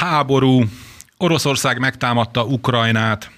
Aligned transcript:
háború, 0.00 0.64
Oroszország 1.16 1.78
megtámadta 1.78 2.44
Ukrajnát, 2.44 3.30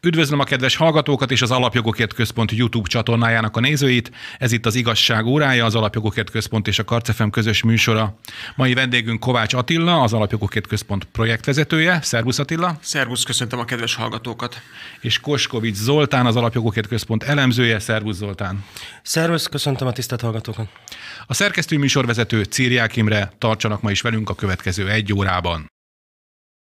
Üdvözlöm 0.00 0.40
a 0.40 0.44
kedves 0.44 0.76
hallgatókat 0.76 1.30
és 1.30 1.42
az 1.42 1.50
Alapjogokért 1.50 2.14
Központ 2.14 2.52
YouTube 2.52 2.88
csatornájának 2.88 3.56
a 3.56 3.60
nézőit. 3.60 4.10
Ez 4.38 4.52
itt 4.52 4.66
az 4.66 4.74
Igazság 4.74 5.26
órája, 5.26 5.64
az 5.64 5.74
Alapjogokért 5.74 6.30
Központ 6.30 6.68
és 6.68 6.78
a 6.78 6.84
Karcefem 6.84 7.30
közös 7.30 7.62
műsora. 7.62 8.18
Mai 8.56 8.74
vendégünk 8.74 9.20
Kovács 9.20 9.54
Attila, 9.54 10.00
az 10.00 10.12
Alapjogokért 10.12 10.66
Központ 10.66 11.04
projektvezetője. 11.04 12.00
Szervusz 12.02 12.38
Attila! 12.38 12.78
Szervusz, 12.80 13.22
köszöntöm 13.22 13.58
a 13.58 13.64
kedves 13.64 13.94
hallgatókat! 13.94 14.60
És 15.00 15.20
Koskovics 15.20 15.76
Zoltán, 15.76 16.26
az 16.26 16.36
Alapjogokért 16.36 16.88
Központ 16.88 17.22
elemzője. 17.22 17.78
Szervusz 17.78 18.16
Zoltán! 18.16 18.64
Szervusz, 19.02 19.46
köszöntöm 19.46 19.88
a 19.88 19.92
tisztelt 19.92 20.20
hallgatókat! 20.20 20.68
A 21.26 21.34
szerkesztő 21.34 21.78
műsorvezető 21.78 22.42
Círiák 22.42 22.96
Imre 22.96 23.32
tartsanak 23.38 23.82
ma 23.82 23.90
is 23.90 24.00
velünk 24.00 24.30
a 24.30 24.34
következő 24.34 24.88
egy 24.88 25.12
órában. 25.12 25.70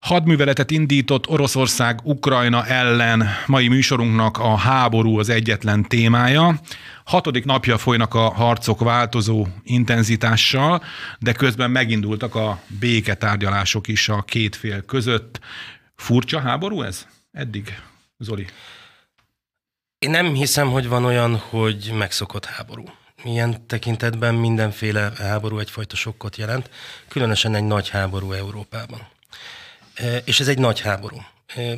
Hadműveletet 0.04 0.70
indított 0.70 1.28
Oroszország 1.28 2.00
Ukrajna 2.02 2.66
ellen. 2.66 3.28
Mai 3.46 3.68
műsorunknak 3.68 4.38
a 4.38 4.56
háború 4.56 5.18
az 5.18 5.28
egyetlen 5.28 5.82
témája. 5.82 6.60
Hatodik 7.04 7.44
napja 7.44 7.78
folynak 7.78 8.14
a 8.14 8.32
harcok 8.32 8.80
változó 8.80 9.46
intenzitással, 9.62 10.82
de 11.18 11.32
közben 11.32 11.70
megindultak 11.70 12.34
a 12.34 12.60
béketárgyalások 12.80 13.88
is 13.88 14.08
a 14.08 14.22
két 14.22 14.56
fél 14.56 14.82
között. 14.82 15.40
Furcsa 15.96 16.40
háború 16.40 16.82
ez? 16.82 17.06
Eddig, 17.32 17.82
Zoli? 18.18 18.46
Én 19.98 20.10
nem 20.10 20.34
hiszem, 20.34 20.70
hogy 20.70 20.88
van 20.88 21.04
olyan, 21.04 21.36
hogy 21.36 21.92
megszokott 21.98 22.44
háború. 22.44 22.84
Milyen 23.22 23.66
tekintetben 23.66 24.34
mindenféle 24.34 25.12
háború 25.18 25.58
egyfajta 25.58 25.96
sokkot 25.96 26.36
jelent, 26.36 26.70
különösen 27.08 27.54
egy 27.54 27.64
nagy 27.64 27.88
háború 27.88 28.32
Európában. 28.32 29.12
És 30.24 30.40
ez 30.40 30.48
egy 30.48 30.58
nagy 30.58 30.80
háború. 30.80 31.16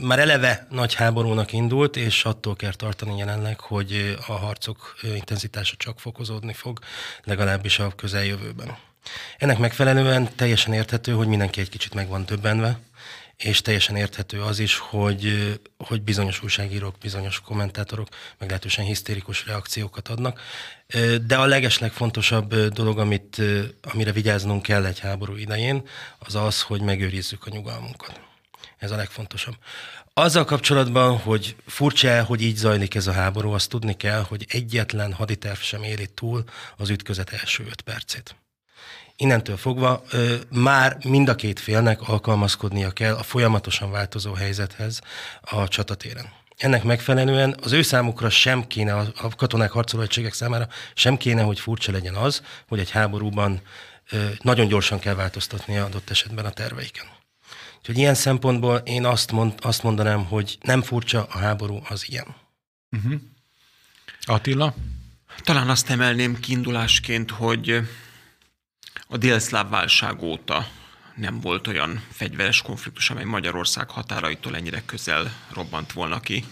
Már 0.01 0.19
eleve 0.19 0.67
nagy 0.71 0.95
háborúnak 0.95 1.53
indult, 1.53 1.97
és 1.97 2.25
attól 2.25 2.57
kell 2.57 2.75
tartani 2.75 3.17
jelenleg, 3.17 3.61
hogy 3.61 4.17
a 4.27 4.33
harcok 4.33 4.95
intenzitása 5.15 5.75
csak 5.79 6.01
fokozódni 6.01 6.53
fog, 6.53 6.79
legalábbis 7.25 7.79
a 7.79 7.95
közeljövőben. 7.97 8.77
Ennek 9.39 9.59
megfelelően 9.59 10.29
teljesen 10.37 10.73
érthető, 10.73 11.13
hogy 11.13 11.27
mindenki 11.27 11.61
egy 11.61 11.69
kicsit 11.69 11.95
meg 11.95 12.09
van 12.09 12.25
többenve, 12.25 12.79
és 13.37 13.61
teljesen 13.61 13.97
érthető 13.97 14.43
az 14.43 14.59
is, 14.59 14.77
hogy, 14.77 15.55
hogy 15.79 16.03
bizonyos 16.03 16.43
újságírók, 16.43 16.99
bizonyos 16.99 17.41
kommentátorok 17.41 18.09
meglehetősen 18.39 18.85
hisztérikus 18.85 19.47
reakciókat 19.47 20.09
adnak. 20.09 20.41
De 21.27 21.37
a 21.37 21.47
legeslegfontosabb 21.47 22.55
dolog, 22.55 22.99
amit, 22.99 23.43
amire 23.83 24.13
vigyáznunk 24.13 24.63
kell 24.63 24.85
egy 24.85 24.99
háború 24.99 25.37
idején, 25.37 25.89
az 26.19 26.35
az, 26.35 26.63
hogy 26.63 26.81
megőrizzük 26.81 27.47
a 27.47 27.51
nyugalmunkat. 27.51 28.21
Ez 28.79 28.91
a 28.91 28.97
legfontosabb. 28.97 29.55
Azzal 30.13 30.45
kapcsolatban, 30.45 31.19
hogy 31.19 31.57
furcsa 31.67 32.25
hogy 32.25 32.43
így 32.43 32.57
zajlik 32.57 32.95
ez 32.95 33.07
a 33.07 33.13
háború, 33.13 33.51
azt 33.51 33.69
tudni 33.69 33.97
kell, 33.97 34.23
hogy 34.23 34.47
egyetlen 34.49 35.13
haditerv 35.13 35.59
sem 35.59 35.83
éri 35.83 36.07
túl 36.07 36.45
az 36.77 36.91
ütközet 36.91 37.31
első 37.31 37.65
öt 37.71 37.81
percét. 37.81 38.37
Innentől 39.17 39.57
fogva 39.57 40.03
ö, 40.11 40.37
már 40.51 40.99
mind 41.05 41.29
a 41.29 41.35
két 41.35 41.61
félnek 41.61 42.09
alkalmazkodnia 42.09 42.91
kell 42.91 43.15
a 43.15 43.23
folyamatosan 43.23 43.91
változó 43.91 44.33
helyzethez 44.33 45.01
a 45.41 45.69
csatatéren. 45.69 46.29
Ennek 46.57 46.83
megfelelően 46.83 47.57
az 47.63 47.73
ő 47.73 47.83
számukra 47.83 48.31
sem 48.31 48.67
kéne, 48.67 48.95
a 48.95 49.35
katonák 49.37 49.71
harcoló 49.71 50.03
egységek 50.03 50.33
számára 50.33 50.69
sem 50.95 51.17
kéne, 51.17 51.43
hogy 51.43 51.61
furcsa 51.61 51.93
legyen 51.93 52.15
az, 52.15 52.43
hogy 52.69 52.79
egy 52.79 52.91
háborúban 52.91 53.61
ö, 54.11 54.27
nagyon 54.41 54.69
gyorsan 54.69 54.99
kell 54.99 55.15
változtatni 55.15 55.77
adott 55.77 56.11
esetben 56.11 56.45
a 56.45 56.51
terveiken. 56.51 57.07
Úgyhogy 57.79 57.99
ilyen 57.99 58.15
szempontból 58.15 58.77
én 58.77 59.05
azt, 59.05 59.33
mond, 59.33 59.53
azt 59.61 59.83
mondanám, 59.83 60.25
hogy 60.25 60.59
nem 60.61 60.83
furcsa, 60.83 61.27
a 61.31 61.39
háború 61.39 61.83
az 61.89 62.05
ilyen. 62.09 62.27
Uh-huh. 62.91 63.21
Attila? 64.21 64.75
Talán 65.45 65.69
azt 65.69 65.91
emelném 65.91 66.41
kiindulásként, 66.41 67.31
hogy 67.31 67.89
a 69.09 69.17
délszláv 69.17 69.69
válság 69.69 70.23
óta 70.23 70.67
nem 71.15 71.41
volt 71.41 71.67
olyan 71.67 72.03
fegyveres 72.11 72.63
konfliktus, 72.63 73.11
amely 73.11 73.25
Magyarország 73.25 73.91
határaitól 73.91 74.57
ennyire 74.57 74.83
közel 74.87 75.33
robbant 75.53 75.93
volna 75.93 76.21
ki. 76.21 76.45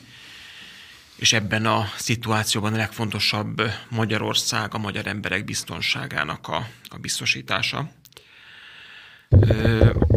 És 1.16 1.32
ebben 1.32 1.66
a 1.66 1.88
szituációban 1.96 2.74
a 2.74 2.76
legfontosabb 2.76 3.62
Magyarország, 3.88 4.74
a 4.74 4.78
magyar 4.78 5.06
emberek 5.06 5.44
biztonságának 5.44 6.48
a, 6.48 6.68
a 6.88 6.98
biztosítása. 6.98 7.90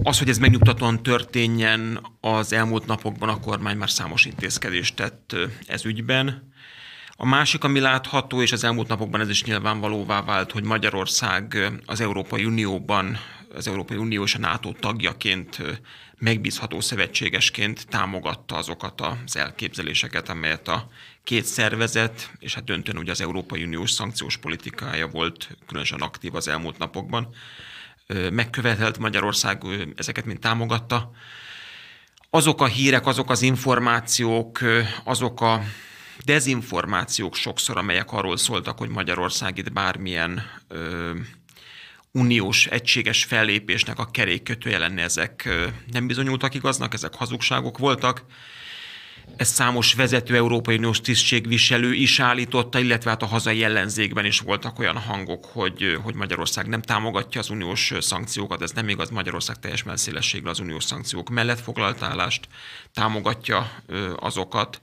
Az, 0.04 0.20
hogy 0.20 0.30
ez 0.30 0.38
megnyugtatóan 0.38 1.04
történjen, 1.04 2.08
az 2.22 2.54
elmúlt 2.54 2.86
napokban 2.86 3.30
a 3.30 3.40
kormány 3.40 3.78
már 3.78 3.90
számos 3.90 4.26
intézkedést 4.26 4.96
tett 4.96 5.36
ez 5.66 5.86
ügyben. 5.86 6.54
A 7.20 7.26
másik, 7.26 7.64
ami 7.64 7.80
látható, 7.80 8.42
és 8.42 8.52
az 8.52 8.64
elmúlt 8.64 8.88
napokban 8.88 9.22
ez 9.22 9.30
is 9.30 9.44
nyilvánvalóvá 9.44 10.22
vált, 10.22 10.52
hogy 10.52 10.64
Magyarország 10.64 11.72
az 11.86 12.02
Európai 12.02 12.46
Unióban, 12.46 13.18
az 13.54 13.68
Európai 13.68 13.98
Unió 13.98 14.24
és 14.24 14.36
a 14.36 14.40
NATO 14.40 14.72
tagjaként 14.72 15.62
megbízható 16.18 16.80
szövetségesként 16.80 17.88
támogatta 17.88 18.56
azokat 18.56 19.02
az 19.02 19.38
elképzeléseket, 19.38 20.30
amelyet 20.30 20.68
a 20.68 20.90
két 21.24 21.46
szervezet, 21.46 22.32
és 22.40 22.54
hát 22.54 22.64
döntően 22.64 22.98
ugye 22.98 23.12
az 23.12 23.22
Európai 23.22 23.64
Uniós 23.64 23.92
szankciós 23.92 24.38
politikája 24.38 25.08
volt 25.08 25.58
különösen 25.68 26.00
aktív 26.00 26.36
az 26.36 26.48
elmúlt 26.48 26.78
napokban, 26.78 27.28
megkövetelt 28.32 28.98
Magyarország 28.98 29.64
ezeket 29.96 30.26
mind 30.26 30.40
támogatta. 30.40 31.12
Azok 32.30 32.62
a 32.62 32.66
hírek, 32.66 33.06
azok 33.06 33.30
az 33.30 33.42
információk, 33.42 34.60
azok 35.04 35.42
a 35.42 35.62
dezinformációk 36.26 37.36
sokszor, 37.36 37.78
amelyek 37.78 38.12
arról 38.12 38.38
szóltak, 38.38 38.78
hogy 38.78 38.90
Magyarország 38.90 39.58
itt 39.58 39.72
bármilyen 39.72 40.44
ö, 40.68 41.12
uniós 42.12 42.66
egységes 42.66 43.24
fellépésnek 43.24 44.00
a 44.00 44.12
kerékkötője 44.12 44.78
lenne, 44.78 45.02
ezek 45.02 45.50
nem 45.92 46.08
bizonyultak 46.08 46.54
igaznak, 46.54 46.94
ezek 46.94 47.14
hazugságok 47.16 47.78
voltak. 47.78 48.24
Ez 49.36 49.48
számos 49.48 49.94
vezető 49.94 50.36
Európai 50.36 50.76
Uniós 50.76 51.02
tisztségviselő 51.02 51.94
is 51.94 52.20
állította, 52.20 52.80
illetve 52.80 53.10
hát 53.10 53.22
a 53.22 53.26
hazai 53.26 53.64
ellenzékben 53.64 54.26
is 54.26 54.40
voltak 54.40 54.80
olyan 54.80 54.98
hangok, 54.98 55.46
hogy, 55.46 56.00
hogy 56.04 56.16
Magyarország 56.16 56.68
nem 56.68 56.82
támogatja 56.82 57.40
az 57.40 57.50
uniós 57.50 57.94
szankciókat, 58.00 58.62
ez 58.62 58.72
nem 58.72 58.90
igaz, 58.90 59.10
Magyarország 59.10 59.60
teljes 59.60 59.84
messzélességgel 59.84 60.50
az 60.50 60.60
uniós 60.60 60.84
szankciók 60.84 61.30
mellett 61.30 61.60
foglalt 61.60 62.02
állást, 62.02 62.48
támogatja 62.94 63.72
azokat 64.16 64.82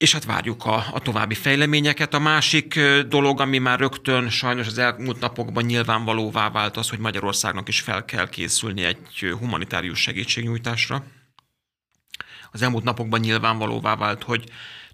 és 0.00 0.12
hát 0.12 0.24
várjuk 0.24 0.64
a, 0.64 0.84
a 0.92 1.00
további 1.00 1.34
fejleményeket. 1.34 2.14
A 2.14 2.18
másik 2.18 2.80
dolog, 3.08 3.40
ami 3.40 3.58
már 3.58 3.78
rögtön 3.78 4.28
sajnos 4.28 4.66
az 4.66 4.78
elmúlt 4.78 5.20
napokban 5.20 5.64
nyilvánvalóvá 5.64 6.50
vált 6.50 6.76
az, 6.76 6.88
hogy 6.88 6.98
Magyarországnak 6.98 7.68
is 7.68 7.80
fel 7.80 8.04
kell 8.04 8.28
készülni 8.28 8.84
egy 8.84 9.34
humanitárius 9.38 10.00
segítségnyújtásra. 10.00 11.04
Az 12.52 12.62
elmúlt 12.62 12.84
napokban 12.84 13.20
nyilvánvalóvá 13.20 13.96
vált, 13.96 14.22
hogy 14.22 14.44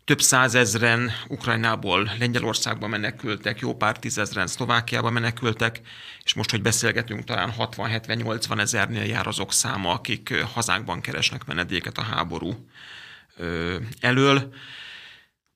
több 0.04 0.20
százezren 0.20 1.10
Ukrajnából 1.28 2.10
Lengyelországba 2.18 2.86
menekültek, 2.86 3.60
jó 3.60 3.76
pár 3.76 3.98
tízezren 3.98 4.46
Szlovákiába 4.46 5.10
menekültek, 5.10 5.80
és 6.24 6.34
most, 6.34 6.50
hogy 6.50 6.62
beszélgetünk, 6.62 7.24
talán 7.24 7.52
60-70-80 7.58 8.58
ezernél 8.58 9.04
jár 9.04 9.26
azok 9.26 9.52
száma, 9.52 9.92
akik 9.92 10.44
hazánkban 10.54 11.00
keresnek 11.00 11.44
menedéket 11.44 11.98
a 11.98 12.02
háború 12.02 12.66
elől. 14.00 14.52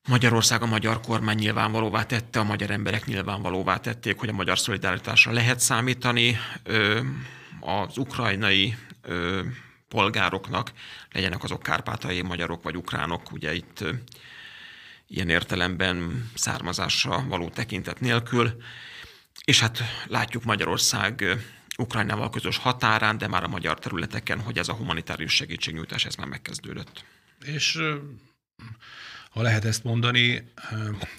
Magyarország 0.08 0.62
a 0.62 0.66
magyar 0.66 1.00
kormány 1.00 1.36
nyilvánvalóvá 1.36 2.02
tette, 2.02 2.40
a 2.40 2.44
magyar 2.44 2.70
emberek 2.70 3.04
nyilvánvalóvá 3.04 3.76
tették, 3.76 4.18
hogy 4.18 4.28
a 4.28 4.32
magyar 4.32 4.58
szolidaritásra 4.58 5.32
lehet 5.32 5.60
számítani. 5.60 6.36
Az 7.60 7.98
ukrajnai 7.98 8.76
polgároknak, 9.88 10.72
legyenek 11.12 11.42
azok 11.42 11.62
kárpátai 11.62 12.22
magyarok 12.22 12.62
vagy 12.62 12.76
ukránok, 12.76 13.32
ugye 13.32 13.54
itt 13.54 13.84
ilyen 15.06 15.28
értelemben 15.28 16.30
származásra 16.34 17.24
való 17.28 17.48
tekintet 17.48 18.00
nélkül. 18.00 18.56
És 19.44 19.60
hát 19.60 19.78
látjuk 20.06 20.44
Magyarország 20.44 21.24
Ukrajnával 21.76 22.30
közös 22.30 22.56
határán, 22.56 23.18
de 23.18 23.28
már 23.28 23.44
a 23.44 23.48
magyar 23.48 23.78
területeken, 23.78 24.40
hogy 24.40 24.58
ez 24.58 24.68
a 24.68 24.74
humanitárius 24.74 25.34
segítségnyújtás, 25.34 26.04
ez 26.04 26.14
már 26.14 26.26
megkezdődött. 26.26 27.04
És 27.44 27.78
ha 29.30 29.42
lehet 29.42 29.64
ezt 29.64 29.84
mondani, 29.84 30.42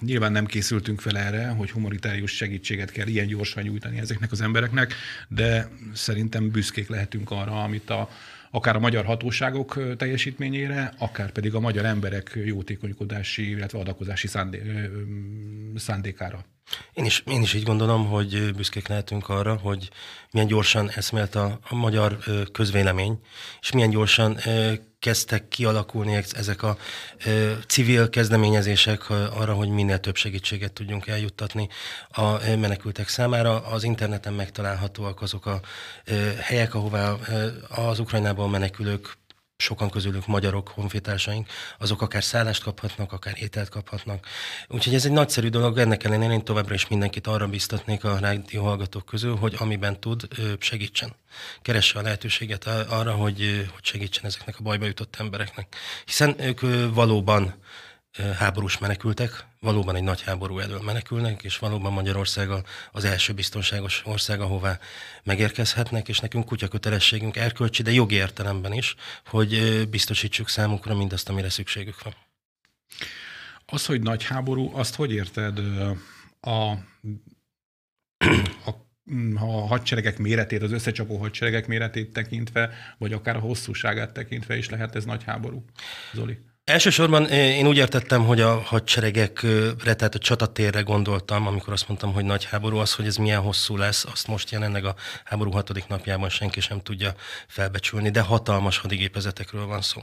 nyilván 0.00 0.32
nem 0.32 0.46
készültünk 0.46 1.00
fel 1.00 1.18
erre, 1.18 1.48
hogy 1.48 1.70
humanitárius 1.70 2.30
segítséget 2.30 2.90
kell 2.90 3.06
ilyen 3.06 3.26
gyorsan 3.26 3.62
nyújtani 3.62 3.98
ezeknek 3.98 4.32
az 4.32 4.40
embereknek, 4.40 4.94
de 5.28 5.68
szerintem 5.92 6.50
büszkék 6.50 6.88
lehetünk 6.88 7.30
arra, 7.30 7.62
amit 7.62 7.90
a, 7.90 8.08
akár 8.50 8.76
a 8.76 8.80
magyar 8.80 9.04
hatóságok 9.04 9.96
teljesítményére, 9.96 10.92
akár 10.98 11.30
pedig 11.30 11.54
a 11.54 11.60
magyar 11.60 11.84
emberek 11.84 12.38
jótékonykodási, 12.44 13.50
illetve 13.50 13.78
adakozási 13.78 14.26
szándé, 14.26 14.62
szándékára 15.76 16.44
Én 16.92 17.04
is, 17.04 17.22
én 17.26 17.42
is 17.42 17.54
így 17.54 17.62
gondolom, 17.62 18.06
hogy 18.06 18.54
büszkék 18.54 18.88
lehetünk 18.88 19.28
arra, 19.28 19.56
hogy 19.56 19.90
milyen 20.30 20.46
gyorsan 20.46 20.90
eszmélt 20.90 21.34
a, 21.34 21.58
a 21.68 21.74
magyar 21.74 22.18
közvélemény, 22.52 23.18
és 23.60 23.72
milyen 23.72 23.90
gyorsan 23.90 24.38
kezdtek 24.98 25.48
kialakulni 25.48 26.22
ezek 26.32 26.62
a 26.62 26.76
civil 27.66 28.08
kezdeményezések 28.08 29.10
arra, 29.10 29.54
hogy 29.54 29.68
minél 29.68 30.00
több 30.00 30.16
segítséget 30.16 30.72
tudjunk 30.72 31.06
eljuttatni 31.06 31.68
a 32.08 32.30
menekültek 32.56 33.08
számára. 33.08 33.66
Az 33.66 33.84
interneten 33.84 34.32
megtalálhatóak 34.32 35.22
azok 35.22 35.46
a 35.46 35.60
helyek, 36.40 36.74
ahová 36.74 37.16
az 37.68 37.98
Ukrajnából 37.98 38.48
menekülők 38.48 39.18
sokan 39.56 39.90
közülük 39.90 40.26
magyarok, 40.26 40.68
honfitársaink, 40.68 41.48
azok 41.78 42.02
akár 42.02 42.24
szállást 42.24 42.62
kaphatnak, 42.62 43.12
akár 43.12 43.34
ételt 43.40 43.68
kaphatnak. 43.68 44.26
Úgyhogy 44.68 44.94
ez 44.94 45.04
egy 45.04 45.12
nagyszerű 45.12 45.48
dolog, 45.48 45.78
ennek 45.78 46.04
ellenére 46.04 46.32
én 46.32 46.44
továbbra 46.44 46.74
is 46.74 46.88
mindenkit 46.88 47.26
arra 47.26 47.46
biztatnék 47.46 48.04
a 48.04 48.18
rádió 48.18 48.62
hallgatók 48.62 49.04
közül, 49.04 49.36
hogy 49.36 49.54
amiben 49.58 50.00
tud, 50.00 50.28
segítsen. 50.58 51.14
Keresse 51.62 51.98
a 51.98 52.02
lehetőséget 52.02 52.66
arra, 52.66 53.12
hogy, 53.12 53.68
hogy 53.72 53.84
segítsen 53.84 54.24
ezeknek 54.24 54.58
a 54.58 54.62
bajba 54.62 54.86
jutott 54.86 55.16
embereknek. 55.18 55.76
Hiszen 56.04 56.34
ők 56.40 56.60
valóban 56.94 57.54
háborús 58.38 58.78
menekültek, 58.78 59.46
valóban 59.60 59.96
egy 59.96 60.02
nagy 60.02 60.22
háború 60.22 60.58
elől 60.58 60.80
menekülnek, 60.80 61.42
és 61.42 61.58
valóban 61.58 61.92
Magyarország 61.92 62.48
az 62.92 63.04
első 63.04 63.32
biztonságos 63.32 64.02
ország, 64.04 64.40
ahová 64.40 64.78
megérkezhetnek, 65.24 66.08
és 66.08 66.18
nekünk 66.18 66.44
kutya 66.44 66.68
kötelességünk 66.68 67.36
erkölcsi, 67.36 67.82
de 67.82 67.92
jogi 67.92 68.14
értelemben 68.14 68.72
is, 68.72 68.94
hogy 69.26 69.82
biztosítsuk 69.90 70.48
számukra 70.48 70.96
mindazt, 70.96 71.28
amire 71.28 71.50
szükségük 71.50 72.02
van. 72.02 72.14
Az, 73.66 73.86
hogy 73.86 74.02
nagy 74.02 74.24
háború, 74.24 74.76
azt 74.76 74.94
hogy 74.94 75.12
érted 75.12 75.58
a, 76.40 76.50
a 76.50 76.78
a 79.34 79.66
hadseregek 79.66 80.18
méretét, 80.18 80.62
az 80.62 80.72
összecsapó 80.72 81.16
hadseregek 81.16 81.66
méretét 81.66 82.12
tekintve, 82.12 82.70
vagy 82.98 83.12
akár 83.12 83.36
a 83.36 83.40
hosszúságát 83.40 84.12
tekintve 84.12 84.56
is 84.56 84.68
lehet 84.68 84.94
ez 84.94 85.04
nagy 85.04 85.24
háború, 85.24 85.64
Zoli? 86.12 86.38
Elsősorban 86.64 87.28
én 87.28 87.66
úgy 87.66 87.76
értettem, 87.76 88.24
hogy 88.24 88.40
a 88.40 88.60
hadseregekre, 88.60 89.94
tehát 89.94 90.14
a 90.14 90.18
csatatérre 90.18 90.80
gondoltam, 90.80 91.46
amikor 91.46 91.72
azt 91.72 91.88
mondtam, 91.88 92.12
hogy 92.12 92.24
nagy 92.24 92.44
háború, 92.44 92.76
az, 92.76 92.94
hogy 92.94 93.06
ez 93.06 93.16
milyen 93.16 93.40
hosszú 93.40 93.76
lesz, 93.76 94.04
azt 94.04 94.26
most 94.26 94.50
jelenleg 94.50 94.84
a 94.84 94.94
háború 95.24 95.50
hatodik 95.50 95.86
napjában 95.86 96.28
senki 96.28 96.60
sem 96.60 96.80
tudja 96.80 97.14
felbecsülni, 97.48 98.10
de 98.10 98.20
hatalmas 98.20 98.78
hadigépezetekről 98.78 99.66
van 99.66 99.80
szó. 99.80 100.02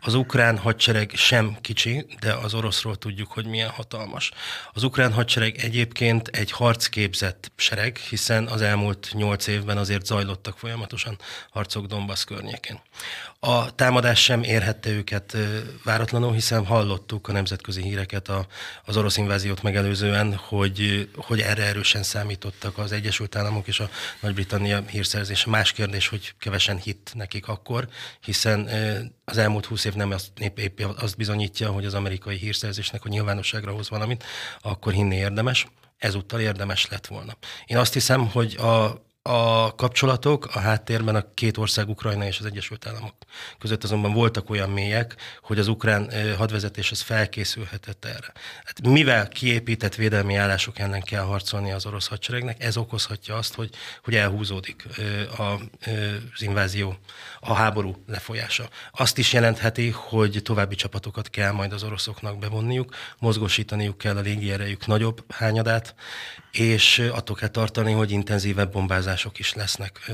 Az 0.00 0.14
ukrán 0.14 0.58
hadsereg 0.58 1.12
sem 1.14 1.56
kicsi, 1.60 2.06
de 2.20 2.32
az 2.32 2.54
oroszról 2.54 2.96
tudjuk, 2.96 3.32
hogy 3.32 3.46
milyen 3.46 3.70
hatalmas. 3.70 4.30
Az 4.72 4.82
ukrán 4.82 5.12
hadsereg 5.12 5.56
egyébként 5.56 6.28
egy 6.28 6.50
harcképzett 6.50 7.52
sereg, 7.56 7.96
hiszen 7.96 8.46
az 8.46 8.62
elmúlt 8.62 9.10
nyolc 9.12 9.46
évben 9.46 9.78
azért 9.78 10.06
zajlottak 10.06 10.58
folyamatosan 10.58 11.18
harcok 11.50 11.86
Donbass 11.86 12.24
környékén. 12.24 12.80
A 13.42 13.74
támadás 13.74 14.22
sem 14.22 14.42
érhette 14.42 14.90
őket 14.90 15.36
váratlanul, 15.84 16.32
hiszen 16.32 16.66
hallottuk 16.66 17.28
a 17.28 17.32
nemzetközi 17.32 17.82
híreket 17.82 18.28
a, 18.28 18.46
az 18.84 18.96
orosz 18.96 19.16
inváziót 19.16 19.62
megelőzően, 19.62 20.34
hogy, 20.34 21.08
hogy 21.16 21.40
erre 21.40 21.64
erősen 21.64 22.02
számítottak 22.02 22.78
az 22.78 22.92
Egyesült 22.92 23.36
Államok 23.36 23.66
és 23.66 23.80
a 23.80 23.90
Nagy-Britannia 24.20 24.82
hírszerzése. 24.86 25.50
Más 25.50 25.72
kérdés, 25.72 26.08
hogy 26.08 26.34
kevesen 26.38 26.76
hitt 26.76 27.10
nekik 27.14 27.48
akkor, 27.48 27.88
hiszen 28.20 28.68
az 29.24 29.36
elmúlt 29.36 29.66
húsz 29.66 29.84
év 29.84 29.94
nem 29.94 30.10
azt, 30.10 30.30
épp, 30.38 30.58
épp 30.58 30.80
azt 30.80 31.16
bizonyítja, 31.16 31.70
hogy 31.70 31.84
az 31.84 31.94
amerikai 31.94 32.36
hírszerzésnek, 32.36 33.02
hogy 33.02 33.10
nyilvánosságra 33.10 33.72
hoz 33.72 33.90
valamit, 33.90 34.24
akkor 34.60 34.92
hinni 34.92 35.16
érdemes 35.16 35.66
ezúttal 35.98 36.40
érdemes 36.40 36.88
lett 36.88 37.06
volna. 37.06 37.36
Én 37.66 37.76
azt 37.76 37.92
hiszem, 37.92 38.28
hogy 38.28 38.56
a, 38.56 39.02
a 39.22 39.74
kapcsolatok 39.74 40.46
a 40.54 40.58
háttérben 40.58 41.14
a 41.14 41.34
két 41.34 41.56
ország, 41.56 41.88
Ukrajna 41.88 42.26
és 42.26 42.38
az 42.38 42.44
Egyesült 42.44 42.86
Államok 42.86 43.14
között 43.58 43.84
azonban 43.84 44.12
voltak 44.12 44.50
olyan 44.50 44.70
mélyek, 44.70 45.16
hogy 45.42 45.58
az 45.58 45.68
ukrán 45.68 46.10
hadvezetés 46.36 46.90
az 46.90 47.00
felkészülhetett 47.00 48.04
erre. 48.04 48.32
Hát 48.64 48.86
mivel 48.86 49.28
kiépített 49.28 49.94
védelmi 49.94 50.34
állások 50.34 50.78
ellen 50.78 51.02
kell 51.02 51.22
harcolni 51.22 51.72
az 51.72 51.86
orosz 51.86 52.06
hadseregnek, 52.08 52.62
ez 52.62 52.76
okozhatja 52.76 53.36
azt, 53.36 53.54
hogy, 53.54 53.70
hogy 54.04 54.14
elhúzódik 54.14 54.86
az 55.36 56.42
invázió, 56.42 56.96
a 57.40 57.54
háború 57.54 58.02
lefolyása. 58.06 58.68
Azt 58.92 59.18
is 59.18 59.32
jelentheti, 59.32 59.90
hogy 59.90 60.40
további 60.42 60.74
csapatokat 60.74 61.30
kell 61.30 61.52
majd 61.52 61.72
az 61.72 61.82
oroszoknak 61.82 62.38
bevonniuk, 62.38 62.94
mozgósítaniuk 63.18 63.98
kell 63.98 64.16
a 64.16 64.20
légierejük 64.20 64.86
nagyobb 64.86 65.24
hányadát, 65.32 65.94
és 66.52 66.98
attól 66.98 67.36
kell 67.36 67.48
tartani, 67.48 67.92
hogy 67.92 68.10
intenzívebb 68.10 68.72
bombázások 68.72 69.38
is 69.38 69.54
lesznek. 69.54 70.10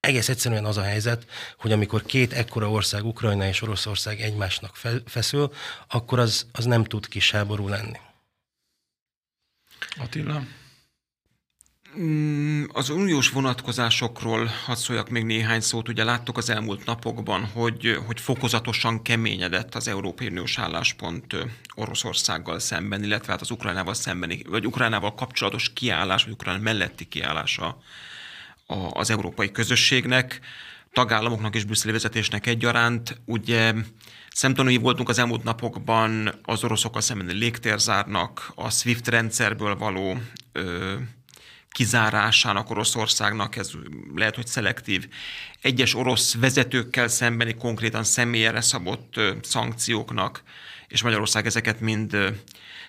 Egész 0.00 0.28
egyszerűen 0.28 0.64
az 0.64 0.76
a 0.76 0.82
helyzet, 0.82 1.26
hogy 1.58 1.72
amikor 1.72 2.02
két 2.02 2.32
ekkora 2.32 2.70
ország, 2.70 3.04
Ukrajna 3.04 3.46
és 3.46 3.62
Oroszország 3.62 4.20
egymásnak 4.20 4.76
feszül, 5.06 5.52
akkor 5.88 6.18
az, 6.18 6.46
az 6.52 6.64
nem 6.64 6.84
tud 6.84 7.08
kis 7.08 7.30
háború 7.30 7.68
lenni. 7.68 7.98
Attila? 9.96 10.42
Mm, 12.00 12.64
az 12.72 12.88
uniós 12.88 13.30
vonatkozásokról 13.30 14.50
hadd 14.64 14.76
szóljak 14.76 15.08
még 15.08 15.24
néhány 15.24 15.60
szót. 15.60 15.88
Ugye 15.88 16.04
láttuk 16.04 16.36
az 16.36 16.50
elmúlt 16.50 16.84
napokban, 16.84 17.44
hogy, 17.44 17.98
hogy 18.06 18.20
fokozatosan 18.20 19.02
keményedett 19.02 19.74
az 19.74 19.88
Európai 19.88 20.26
Uniós 20.26 20.58
álláspont 20.58 21.36
Oroszországgal 21.74 22.58
szemben, 22.58 23.02
illetve 23.02 23.32
hát 23.32 23.40
az 23.40 23.50
Ukrajnával 23.50 23.94
szembeni, 23.94 24.42
vagy 24.48 24.66
Ukrajnával 24.66 25.14
kapcsolatos 25.14 25.72
kiállás, 25.72 26.24
vagy 26.24 26.32
Ukrajna 26.32 26.62
melletti 26.62 27.04
kiállása 27.04 27.78
az 28.92 29.10
európai 29.10 29.50
közösségnek, 29.50 30.40
tagállamoknak 30.92 31.54
és 31.54 31.64
brüsszeli 31.64 31.92
vezetésnek 31.92 32.46
egyaránt. 32.46 33.20
Ugye 33.24 33.74
szemtanúi 34.30 34.76
voltunk 34.76 35.08
az 35.08 35.18
elmúlt 35.18 35.44
napokban 35.44 36.34
az 36.42 36.64
oroszokkal 36.64 37.00
szembeni 37.00 37.32
légtérzárnak, 37.32 38.52
a 38.54 38.70
SWIFT 38.70 39.08
rendszerből 39.08 39.76
való 39.76 40.16
ö, 40.52 40.94
kizárásának 41.72 42.70
Oroszországnak, 42.70 43.56
ez 43.56 43.70
lehet, 44.14 44.34
hogy 44.34 44.46
szelektív, 44.46 45.08
egyes 45.60 45.94
orosz 45.94 46.34
vezetőkkel 46.34 47.08
szembeni 47.08 47.54
konkrétan 47.54 48.04
személyre 48.04 48.60
szabott 48.60 49.20
szankcióknak, 49.42 50.42
és 50.88 51.02
Magyarország 51.02 51.46
ezeket 51.46 51.80
mind 51.80 52.16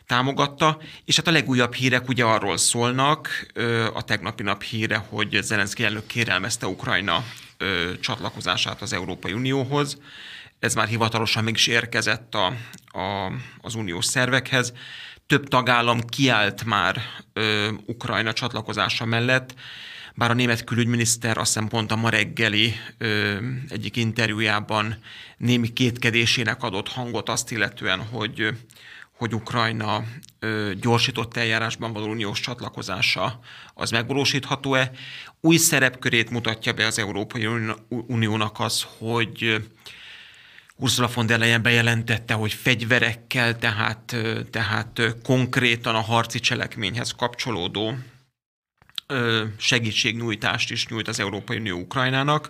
támogatta, 0.08 0.80
és 1.06 1.16
hát 1.16 1.28
a 1.28 1.32
legújabb 1.32 1.74
hírek 1.74 2.08
ugye 2.08 2.24
arról 2.24 2.58
szólnak, 2.58 3.52
a 3.94 4.04
tegnapi 4.04 4.44
nap 4.44 4.64
híre, 4.64 4.98
hogy 4.98 5.40
Zelenszky 5.42 5.84
elnök 5.84 6.06
kérelmezte 6.06 6.68
Ukrajna 6.68 7.24
csatlakozását 8.00 8.82
az 8.82 8.94
Európai 8.94 9.34
Unióhoz, 9.34 9.98
ez 10.60 10.76
már 10.76 10.88
hivatalosan 10.88 11.44
meg 11.44 11.54
is 11.54 11.68
érkezett 11.68 12.36
a, 12.36 12.46
a, 13.00 13.32
az 13.62 13.76
uniós 13.76 14.06
szervekhez 14.06 14.74
több 15.28 15.48
tagállam 15.48 16.02
kiállt 16.02 16.64
már 16.66 17.02
ö, 17.34 17.72
Ukrajna 17.86 18.34
csatlakozása 18.34 19.06
mellett, 19.06 19.54
bár 20.16 20.30
a 20.30 20.34
német 20.34 20.64
külügyminiszter 20.64 21.38
azt 21.38 21.54
hiszem 21.54 21.68
pont 21.68 21.92
a 21.92 21.96
ma 21.96 22.10
reggeli 22.10 22.74
ö, 22.98 23.38
egyik 23.70 23.96
interjújában 23.96 24.98
némi 25.38 25.74
kétkedésének 25.74 26.64
adott 26.64 26.88
hangot 26.88 27.30
azt 27.30 27.52
illetően, 27.52 28.00
hogy, 28.00 28.48
hogy 29.18 29.34
Ukrajna 29.34 30.04
ö, 30.40 30.72
gyorsított 30.82 31.38
eljárásban 31.38 31.94
való 31.94 32.08
uniós 32.08 32.40
csatlakozása 32.40 33.40
az 33.74 33.92
megvalósítható-e. 33.92 34.92
Új 35.42 35.58
szerepkörét 35.58 36.30
mutatja 36.30 36.74
be 36.74 36.86
az 36.86 37.00
Európai 37.00 37.48
Uniónak 37.90 38.60
az, 38.60 38.86
hogy 38.98 39.62
Ursula 40.76 41.10
von 41.14 41.26
der 41.26 41.40
Leyen 41.40 41.62
bejelentette, 41.62 42.34
hogy 42.34 42.54
fegyverekkel, 42.54 43.58
tehát, 43.58 44.16
tehát 44.52 45.02
konkrétan 45.24 45.96
a 45.96 46.02
harci 46.02 46.40
cselekményhez 46.40 47.12
kapcsolódó 47.12 47.98
segítségnyújtást 49.58 50.72
is 50.72 50.88
nyújt 50.88 51.08
az 51.08 51.20
Európai 51.20 51.58
Unió 51.58 51.80
Ukrajnának. 51.80 52.50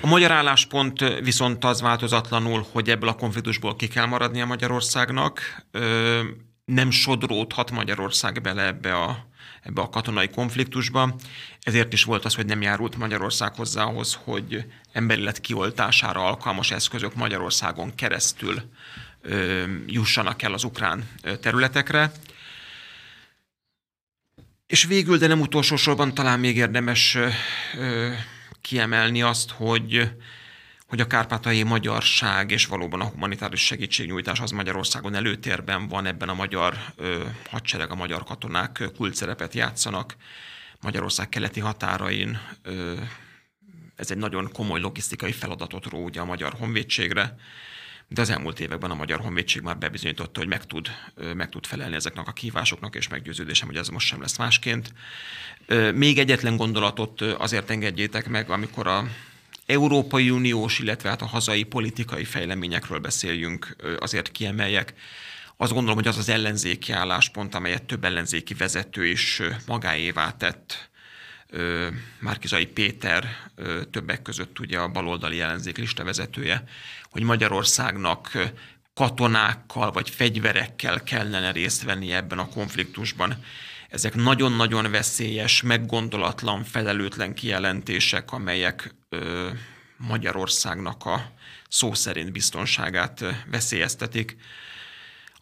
A 0.00 0.06
magyar 0.06 0.30
álláspont 0.30 1.20
viszont 1.20 1.64
az 1.64 1.80
változatlanul, 1.80 2.66
hogy 2.72 2.90
ebből 2.90 3.08
a 3.08 3.14
konfliktusból 3.14 3.76
ki 3.76 3.88
kell 3.88 4.06
maradnia 4.06 4.46
Magyarországnak. 4.46 5.62
Nem 6.64 6.90
sodródhat 6.90 7.70
Magyarország 7.70 8.40
bele 8.40 8.66
ebbe 8.66 8.94
a 8.94 9.28
ebbe 9.62 9.80
a 9.80 9.88
katonai 9.88 10.28
konfliktusba. 10.28 11.16
Ezért 11.62 11.92
is 11.92 12.04
volt 12.04 12.24
az, 12.24 12.34
hogy 12.34 12.46
nem 12.46 12.62
járult 12.62 12.96
Magyarország 12.96 13.54
hozzá 13.54 13.82
ahhoz, 13.82 14.18
hogy 14.24 14.64
emberélet 14.92 15.40
kioltására 15.40 16.24
alkalmas 16.24 16.70
eszközök 16.70 17.14
Magyarországon 17.14 17.94
keresztül 17.94 18.62
ö, 19.22 19.64
jussanak 19.86 20.42
el 20.42 20.52
az 20.52 20.64
ukrán 20.64 21.08
területekre. 21.40 22.12
És 24.66 24.84
végül, 24.84 25.18
de 25.18 25.26
nem 25.26 25.40
utolsó 25.40 25.76
sorban 25.76 26.14
talán 26.14 26.40
még 26.40 26.56
érdemes 26.56 27.18
ö, 27.74 28.12
kiemelni 28.60 29.22
azt, 29.22 29.50
hogy 29.50 30.10
hogy 30.90 31.00
a 31.00 31.06
kárpátai 31.06 31.62
magyarság 31.62 32.50
és 32.50 32.66
valóban 32.66 33.00
a 33.00 33.04
humanitárius 33.04 33.64
segítségnyújtás 33.64 34.40
az 34.40 34.50
Magyarországon 34.50 35.14
előtérben 35.14 35.88
van, 35.88 36.06
ebben 36.06 36.28
a 36.28 36.34
magyar 36.34 36.76
ö, 36.96 37.24
hadsereg, 37.50 37.90
a 37.90 37.94
magyar 37.94 38.24
katonák 38.24 38.82
kulcszerepet 38.96 39.54
játszanak 39.54 40.16
Magyarország 40.80 41.28
keleti 41.28 41.60
határain. 41.60 42.40
Ö, 42.62 42.94
ez 43.96 44.10
egy 44.10 44.16
nagyon 44.16 44.52
komoly 44.52 44.80
logisztikai 44.80 45.32
feladatot 45.32 45.86
ró 45.86 46.04
ugye 46.04 46.20
a 46.20 46.24
magyar 46.24 46.52
honvédségre, 46.58 47.36
de 48.08 48.20
az 48.20 48.30
elmúlt 48.30 48.60
években 48.60 48.90
a 48.90 48.94
Magyar 48.94 49.20
Honvédség 49.20 49.62
már 49.62 49.78
bebizonyította, 49.78 50.40
hogy 50.40 50.48
meg 50.48 50.66
tud, 50.66 50.88
meg 51.34 51.48
tud 51.48 51.66
felelni 51.66 51.94
ezeknek 51.94 52.28
a 52.28 52.32
kívásoknak, 52.32 52.94
és 52.94 53.08
meggyőződésem, 53.08 53.66
hogy 53.66 53.76
ez 53.76 53.88
most 53.88 54.06
sem 54.06 54.20
lesz 54.20 54.36
másként. 54.36 54.92
Még 55.94 56.18
egyetlen 56.18 56.56
gondolatot 56.56 57.20
azért 57.20 57.70
engedjétek 57.70 58.28
meg, 58.28 58.50
amikor 58.50 58.86
a 58.86 59.04
Európai 59.70 60.30
Uniós, 60.30 60.78
illetve 60.78 61.08
hát 61.08 61.22
a 61.22 61.26
hazai 61.26 61.62
politikai 61.62 62.24
fejleményekről 62.24 62.98
beszéljünk, 62.98 63.76
azért 63.98 64.30
kiemeljek. 64.30 64.94
Azt 65.56 65.72
gondolom, 65.72 65.96
hogy 65.96 66.08
az 66.08 66.18
az 66.18 66.28
ellenzéki 66.28 66.92
álláspont, 66.92 67.54
amelyet 67.54 67.82
több 67.82 68.04
ellenzéki 68.04 68.54
vezető 68.54 69.06
is 69.06 69.42
magáévá 69.66 70.30
tett, 70.36 70.90
Márkizai 72.18 72.66
Péter 72.66 73.36
többek 73.90 74.22
között 74.22 74.58
ugye 74.58 74.78
a 74.78 74.88
baloldali 74.88 75.40
ellenzék 75.40 75.78
lista 75.78 76.04
vezetője, 76.04 76.64
hogy 77.10 77.22
Magyarországnak 77.22 78.30
katonákkal 78.94 79.90
vagy 79.90 80.10
fegyverekkel 80.10 81.02
kellene 81.02 81.50
részt 81.52 81.82
venni 81.82 82.12
ebben 82.12 82.38
a 82.38 82.48
konfliktusban. 82.48 83.44
Ezek 83.90 84.14
nagyon-nagyon 84.14 84.90
veszélyes, 84.90 85.62
meggondolatlan, 85.62 86.64
felelőtlen 86.64 87.34
kijelentések, 87.34 88.32
amelyek 88.32 88.94
ö, 89.08 89.48
Magyarországnak 89.96 91.04
a 91.04 91.32
szó 91.68 91.94
szerint 91.94 92.32
biztonságát 92.32 93.24
veszélyeztetik. 93.50 94.36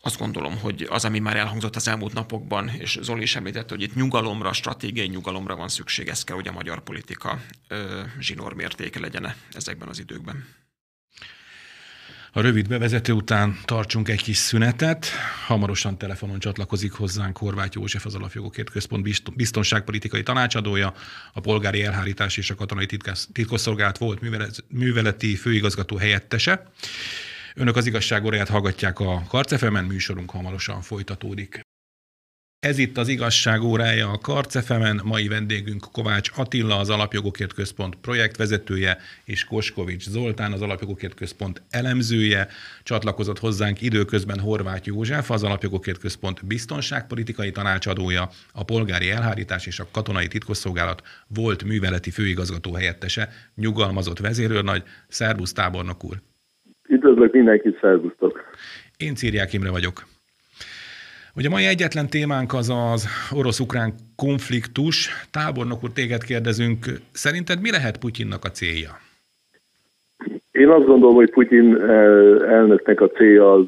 Azt 0.01 0.19
gondolom, 0.19 0.59
hogy 0.59 0.87
az, 0.91 1.05
ami 1.05 1.19
már 1.19 1.37
elhangzott 1.37 1.77
az 1.77 1.89
elmúlt 1.89 2.13
napokban, 2.13 2.69
és 2.69 2.99
Zoli 3.03 3.23
is 3.23 3.37
említette, 3.37 3.75
hogy 3.75 3.83
itt 3.83 3.95
nyugalomra, 3.95 4.53
stratégiai 4.53 5.07
nyugalomra 5.07 5.57
van 5.57 5.69
szükség, 5.69 6.09
ez 6.09 6.25
kell, 6.25 6.37
hogy 6.37 6.49
a 6.49 6.53
magyar 6.53 6.81
politika 6.81 7.41
zsinórmértéke 8.19 9.01
legyen 9.01 9.35
ezekben 9.53 9.89
az 9.89 9.99
időkben. 9.99 10.47
A 12.33 12.41
rövid 12.41 12.69
bevezető 12.69 13.13
után 13.13 13.59
tartsunk 13.65 14.09
egy 14.09 14.23
kis 14.23 14.37
szünetet. 14.37 15.07
Hamarosan 15.47 15.99
telefonon 15.99 16.39
csatlakozik 16.39 16.93
hozzánk 16.93 17.37
Horváth 17.37 17.77
József, 17.77 18.07
az 18.07 18.15
Alapjogokért 18.15 18.71
Központ 18.71 19.35
biztonságpolitikai 19.35 20.23
tanácsadója, 20.23 20.95
a 21.33 21.41
polgári 21.41 21.85
elhárítás 21.85 22.37
és 22.37 22.51
a 22.51 22.55
katonai 22.55 22.87
titkosszolgálat 23.33 23.99
volt 23.99 24.21
műveleti 24.69 25.37
főigazgató 25.37 25.97
helyettese. 25.97 26.71
Önök 27.55 27.77
az 27.77 27.87
igazságóráját 27.87 28.49
hallgatják 28.49 29.01
a 29.01 29.23
Karcefemen, 29.29 29.85
műsorunk 29.85 30.31
hamarosan 30.31 30.83
folytatódik. 30.83 31.68
Ez 32.61 32.79
itt 32.79 32.97
az 32.97 33.09
igazság 33.09 33.63
órája 33.63 34.09
a 34.11 34.19
Karcefemen, 34.19 35.01
mai 35.05 35.29
vendégünk 35.29 35.87
Kovács 35.93 36.31
Attila, 36.37 36.79
az 36.79 36.91
Alapjogokért 36.91 37.53
Központ 37.53 37.97
projektvezetője, 37.97 38.97
és 39.25 39.45
Koskovics 39.45 40.09
Zoltán, 40.09 40.53
az 40.53 40.63
Alapjogokért 40.63 41.15
Központ 41.15 41.63
elemzője. 41.71 42.47
Csatlakozott 42.83 43.39
hozzánk 43.39 43.83
időközben 43.83 44.39
Horváth 44.39 44.87
József, 44.87 45.31
az 45.31 45.43
Alapjogokért 45.43 45.99
Központ 45.99 46.47
biztonságpolitikai 46.47 47.51
tanácsadója, 47.51 48.29
a 48.53 48.65
polgári 48.65 49.11
elhárítás 49.11 49.67
és 49.67 49.79
a 49.81 49.89
katonai 49.93 50.27
titkosszolgálat 50.27 51.03
volt 51.35 51.65
műveleti 51.65 52.11
főigazgató 52.11 52.73
helyettese, 52.75 53.29
nyugalmazott 53.55 54.19
vezérőrnagy. 54.19 54.83
Szerbusz 55.09 55.53
tábornok 55.53 56.05
úr! 56.05 56.17
Üdvözlök 56.89 57.33
mindenkit, 57.33 57.79
szervusztok! 57.81 58.41
Én 58.97 59.15
Círiák 59.15 59.53
Imre 59.53 59.71
vagyok. 59.71 60.18
Ugye 61.39 61.49
a 61.49 61.51
mai 61.51 61.67
egyetlen 61.67 62.07
témánk 62.07 62.55
az 62.55 62.69
az 62.69 63.07
orosz-ukrán 63.39 63.93
konfliktus. 64.17 65.09
Tábornok 65.31 65.83
úr, 65.85 65.93
téged 65.93 66.23
kérdezünk, 66.23 66.79
szerinted 67.13 67.61
mi 67.61 67.71
lehet 67.71 67.99
Putyinnak 67.99 68.45
a 68.45 68.51
célja? 68.51 68.91
Én 70.51 70.69
azt 70.69 70.87
gondolom, 70.87 71.15
hogy 71.15 71.31
Putyin 71.31 71.77
eh, 71.77 71.89
elnöknek 72.57 73.01
a 73.01 73.11
célja 73.11 73.53
az, 73.53 73.65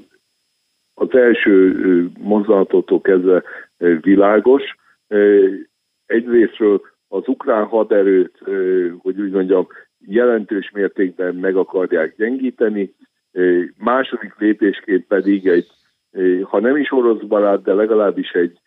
az 0.94 1.08
első 1.12 1.54
eh, 1.54 2.22
mozdulattól 2.24 3.00
kezdve 3.00 3.42
eh, 3.76 3.98
világos. 4.00 4.62
Egyrésztről 6.06 6.80
az 7.08 7.22
ukrán 7.26 7.64
haderőt, 7.64 8.38
hogy 8.98 9.20
úgy 9.20 9.30
mondjam, 9.30 9.66
jelentős 10.06 10.70
mértékben 10.74 11.34
meg 11.34 11.56
akarják 11.56 12.14
gyengíteni, 12.16 12.94
második 13.76 14.34
lépésként 14.38 15.06
pedig 15.06 15.46
egy 15.46 15.66
ha 16.42 16.60
nem 16.60 16.76
is 16.76 16.92
orosz 16.92 17.22
barát, 17.22 17.62
de 17.62 17.74
legalábbis 17.74 18.30
egy 18.30 18.58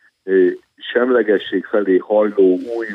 semlegesség 0.76 1.66
felé 1.66 1.98
hajló 1.98 2.58
új 2.78 2.88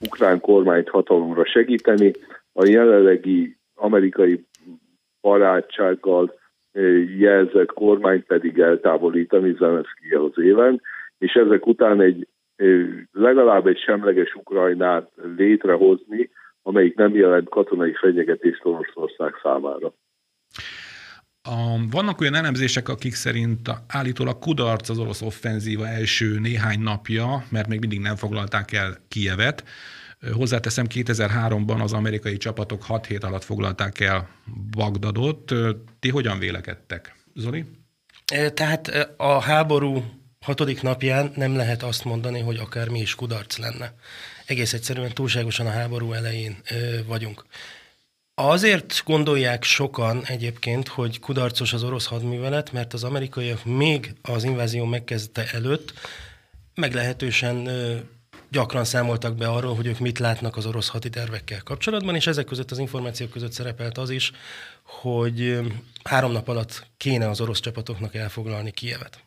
ukrán 0.00 0.40
kormányt 0.40 0.88
hatalomra 0.88 1.44
segíteni, 1.44 2.12
a 2.52 2.66
jelenlegi 2.66 3.56
amerikai 3.74 4.44
barátsággal 5.20 6.34
jelzett 7.18 7.72
kormányt 7.72 8.26
pedig 8.26 8.58
eltávolítani 8.58 9.54
Zelenszky 9.58 10.14
az 10.14 10.32
éven, 10.42 10.80
és 11.18 11.32
ezek 11.32 11.66
után 11.66 12.00
egy 12.00 12.26
legalább 13.12 13.66
egy 13.66 13.78
semleges 13.78 14.34
Ukrajnát 14.34 15.10
létrehozni, 15.36 16.30
amelyik 16.62 16.96
nem 16.96 17.14
jelent 17.14 17.48
katonai 17.48 17.92
fenyegetést 17.92 18.64
Oroszország 18.64 19.34
számára. 19.42 19.92
A, 21.42 21.88
vannak 21.90 22.20
olyan 22.20 22.34
elemzések, 22.34 22.88
akik 22.88 23.14
szerint 23.14 23.70
állítólag 23.86 24.38
kudarc 24.38 24.88
az 24.88 24.98
orosz 24.98 25.20
offenzíva 25.20 25.88
első 25.88 26.38
néhány 26.38 26.80
napja, 26.80 27.46
mert 27.48 27.68
még 27.68 27.80
mindig 27.80 28.00
nem 28.00 28.16
foglalták 28.16 28.72
el 28.72 28.98
Kijevet. 29.08 29.64
Hozzáteszem, 30.32 30.86
2003-ban 30.88 31.82
az 31.82 31.92
amerikai 31.92 32.36
csapatok 32.36 32.82
6 32.82 33.06
hét 33.06 33.24
alatt 33.24 33.44
foglalták 33.44 34.00
el 34.00 34.28
Bagdadot. 34.70 35.52
Ti 36.00 36.08
hogyan 36.08 36.38
vélekedtek, 36.38 37.16
Zoli? 37.34 37.64
Tehát 38.54 39.14
a 39.16 39.40
háború 39.40 40.04
hatodik 40.40 40.82
napján 40.82 41.32
nem 41.36 41.56
lehet 41.56 41.82
azt 41.82 42.04
mondani, 42.04 42.40
hogy 42.40 42.56
akármi 42.56 43.00
is 43.00 43.14
kudarc 43.14 43.56
lenne. 43.56 43.94
Egész 44.46 44.72
egyszerűen 44.72 45.12
túlságosan 45.12 45.66
a 45.66 45.70
háború 45.70 46.12
elején 46.12 46.56
vagyunk. 47.06 47.44
Azért 48.34 49.02
gondolják 49.04 49.62
sokan 49.62 50.24
egyébként, 50.24 50.88
hogy 50.88 51.20
kudarcos 51.20 51.72
az 51.72 51.82
orosz 51.82 52.06
hadművelet, 52.06 52.72
mert 52.72 52.92
az 52.92 53.04
amerikaiak 53.04 53.64
még 53.64 54.14
az 54.22 54.44
invázió 54.44 54.84
megkezdte 54.84 55.46
előtt 55.52 55.92
meglehetősen 56.74 57.68
gyakran 58.50 58.84
számoltak 58.84 59.36
be 59.36 59.48
arról, 59.48 59.74
hogy 59.74 59.86
ők 59.86 59.98
mit 59.98 60.18
látnak 60.18 60.56
az 60.56 60.66
orosz 60.66 60.88
haditervekkel 60.88 61.62
kapcsolatban, 61.62 62.14
és 62.14 62.26
ezek 62.26 62.44
között 62.44 62.70
az 62.70 62.78
információk 62.78 63.30
között 63.30 63.52
szerepelt 63.52 63.98
az 63.98 64.10
is, 64.10 64.32
hogy 64.82 65.58
három 66.02 66.32
nap 66.32 66.48
alatt 66.48 66.86
kéne 66.96 67.28
az 67.28 67.40
orosz 67.40 67.60
csapatoknak 67.60 68.14
elfoglalni 68.14 68.70
Kievet. 68.70 69.22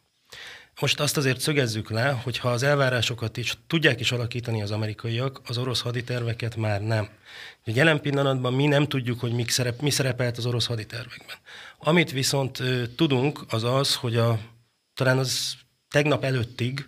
Most 0.82 1.00
azt 1.00 1.18
azért 1.18 1.40
szögezzük 1.40 1.90
le, 1.90 2.10
hogy 2.24 2.38
ha 2.38 2.50
az 2.50 2.64
elvárásokat 2.64 3.38
is 3.38 3.58
tudják 3.68 4.00
is 4.00 4.12
alakítani 4.12 4.62
az 4.62 4.72
amerikaiak, 4.72 5.42
az 5.46 5.58
orosz 5.58 5.82
haditerveket 5.82 6.56
már 6.56 6.82
nem. 6.82 7.10
A 7.66 7.72
jelen 7.74 8.02
pillanatban 8.02 8.54
mi 8.54 8.66
nem 8.66 8.88
tudjuk, 8.88 9.20
hogy 9.20 9.32
mik 9.32 9.50
szerep, 9.50 9.82
mi 9.82 9.90
szerepelt 9.90 10.38
az 10.38 10.46
orosz 10.46 10.66
haditervekben. 10.66 11.36
Amit 11.78 12.12
viszont 12.12 12.62
tudunk, 12.96 13.40
az 13.50 13.64
az, 13.64 13.96
hogy 13.96 14.16
a, 14.16 14.40
talán 14.94 15.18
az 15.18 15.56
tegnap 15.90 16.24
előttig 16.24 16.88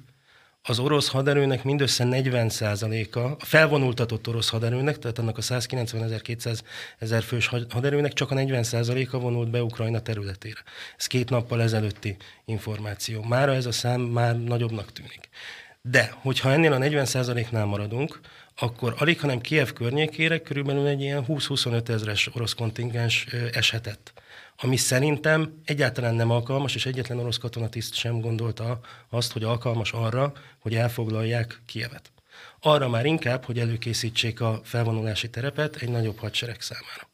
az 0.70 0.80
orosz 0.80 1.10
haderőnek 1.10 1.64
mindössze 1.64 2.06
40%-a, 2.08 3.20
a 3.20 3.36
felvonultatott 3.40 4.28
orosz 4.28 4.50
haderőnek, 4.50 5.00
tehát 5.00 5.20
annak 5.20 5.38
a 5.38 5.42
190 5.42 6.04
ezer 6.04 6.22
200 6.22 6.64
ezer 7.00 7.24
fős 7.24 7.50
haderőnek 7.70 8.14
csak 8.14 8.32
a 8.32 8.36
40%-a 8.36 9.18
vonult 9.18 9.50
be 9.50 9.64
Ukrajna 9.64 10.00
területére. 10.00 10.64
Ez 10.98 11.08
két 11.08 11.30
nappal 11.30 11.62
ezelőtti 11.62 12.16
információ. 12.46 13.22
Mára 13.22 13.54
ez 13.54 13.66
a 13.66 13.72
szám 13.72 14.02
már 14.02 14.44
nagyobbnak 14.44 14.92
tűnik. 14.92 15.30
De, 15.82 16.14
hogyha 16.22 16.52
ennél 16.52 16.74
a 16.74 16.78
40%-nál 16.78 17.66
maradunk, 17.66 18.20
akkor 18.56 18.96
alig, 18.98 19.20
hanem 19.20 19.42
Kiev 19.42 19.70
környékére 19.70 20.40
körülbelül 20.40 20.88
egy 20.88 21.02
ilyen 21.02 21.26
20-25 21.28 21.90
ezeres 21.90 22.30
orosz 22.36 22.54
kontingens 22.54 23.26
eshetett 23.54 24.14
ami 24.58 24.78
szerintem 24.78 25.62
egyáltalán 25.66 26.16
nem 26.16 26.32
alkalmas, 26.32 26.76
és 26.76 26.86
egyetlen 26.86 27.20
orosz 27.20 27.38
katonatiszt 27.38 27.94
sem 27.94 28.20
gondolta 28.20 28.80
azt, 29.10 29.32
hogy 29.32 29.44
alkalmas 29.44 29.92
arra, 29.92 30.34
hogy 30.60 30.76
elfoglalják 30.76 31.62
Kievet. 31.66 32.12
Arra 32.60 32.90
már 32.90 33.06
inkább, 33.06 33.46
hogy 33.46 33.60
előkészítsék 33.60 34.42
a 34.42 34.62
felvonulási 34.64 35.30
terepet 35.30 35.76
egy 35.76 35.90
nagyobb 35.90 36.18
hadsereg 36.20 36.62
számára. 36.62 37.10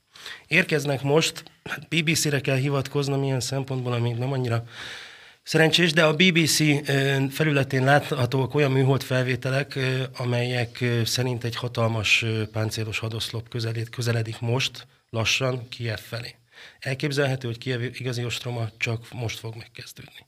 Érkeznek 0.47 1.01
most, 1.01 1.43
hát 1.63 1.87
BBC-re 1.87 2.41
kell 2.41 2.57
hivatkoznom 2.57 3.23
ilyen 3.23 3.39
szempontból, 3.39 3.93
ami 3.93 4.11
nem 4.11 4.31
annyira 4.31 4.63
szerencsés, 5.43 5.93
de 5.93 6.03
a 6.03 6.15
BBC 6.15 6.57
felületén 7.31 7.83
láthatóak 7.83 8.55
olyan 8.55 8.71
műhold 8.71 9.03
felvételek, 9.03 9.79
amelyek 10.17 10.83
szerint 11.05 11.43
egy 11.43 11.55
hatalmas 11.55 12.25
páncélos 12.51 12.99
hadoszlop 12.99 13.49
közeled, 13.49 13.89
közeledik 13.89 14.39
most 14.39 14.87
lassan 15.09 15.69
Kiev 15.69 15.99
felé. 15.99 16.35
Elképzelhető, 16.79 17.47
hogy 17.47 17.57
Kiev 17.57 17.81
igazi 17.81 18.25
ostroma 18.25 18.69
csak 18.77 19.13
most 19.13 19.39
fog 19.39 19.55
megkezdődni. 19.55 20.25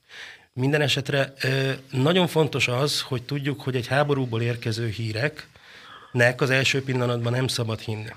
Minden 0.53 0.81
esetre 0.81 1.33
nagyon 1.91 2.27
fontos 2.27 2.67
az, 2.67 3.01
hogy 3.01 3.23
tudjuk, 3.23 3.61
hogy 3.61 3.75
egy 3.75 3.87
háborúból 3.87 4.41
érkező 4.41 4.87
híreknek 4.87 6.41
az 6.41 6.49
első 6.49 6.83
pillanatban 6.83 7.31
nem 7.31 7.47
szabad 7.47 7.79
hinni. 7.79 8.09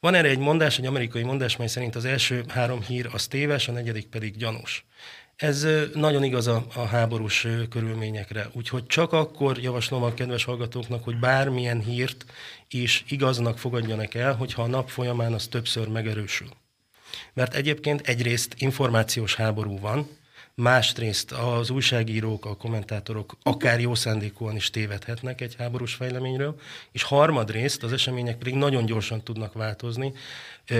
Van 0.00 0.14
erre 0.14 0.28
egy 0.28 0.38
mondás, 0.38 0.78
egy 0.78 0.86
amerikai 0.86 1.22
mondás, 1.22 1.56
mely 1.56 1.66
szerint 1.66 1.96
az 1.96 2.04
első 2.04 2.44
három 2.48 2.82
hír 2.82 3.08
az 3.12 3.26
téves, 3.26 3.68
a 3.68 3.72
negyedik 3.72 4.06
pedig 4.06 4.36
gyanús. 4.36 4.84
Ez 5.36 5.66
nagyon 5.94 6.22
igaz 6.22 6.46
a, 6.46 6.66
a 6.74 6.80
háborús 6.80 7.46
körülményekre, 7.70 8.48
úgyhogy 8.52 8.86
csak 8.86 9.12
akkor 9.12 9.58
javaslom 9.58 10.02
a 10.02 10.14
kedves 10.14 10.44
hallgatóknak, 10.44 11.04
hogy 11.04 11.18
bármilyen 11.18 11.80
hírt 11.80 12.24
is 12.68 13.04
igaznak 13.08 13.58
fogadjanak 13.58 14.14
el, 14.14 14.34
hogyha 14.34 14.62
a 14.62 14.66
nap 14.66 14.88
folyamán 14.88 15.32
az 15.32 15.46
többször 15.46 15.88
megerősül. 15.88 16.48
Mert 17.32 17.54
egyébként 17.54 18.06
egyrészt 18.06 18.54
információs 18.58 19.34
háború 19.34 19.78
van, 19.78 20.08
másrészt 20.54 21.32
az 21.32 21.70
újságírók, 21.70 22.44
a 22.44 22.56
kommentátorok 22.56 23.36
akár 23.42 23.80
jó 23.80 23.94
szándékúan 23.94 24.56
is 24.56 24.70
tévedhetnek 24.70 25.40
egy 25.40 25.54
háborús 25.58 25.94
fejleményről, 25.94 26.60
és 26.92 27.02
harmadrészt 27.02 27.82
az 27.82 27.92
események 27.92 28.38
pedig 28.38 28.54
nagyon 28.54 28.86
gyorsan 28.86 29.22
tudnak 29.22 29.52
változni 29.52 30.12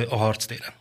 a 0.09 0.17
harctéren. 0.17 0.73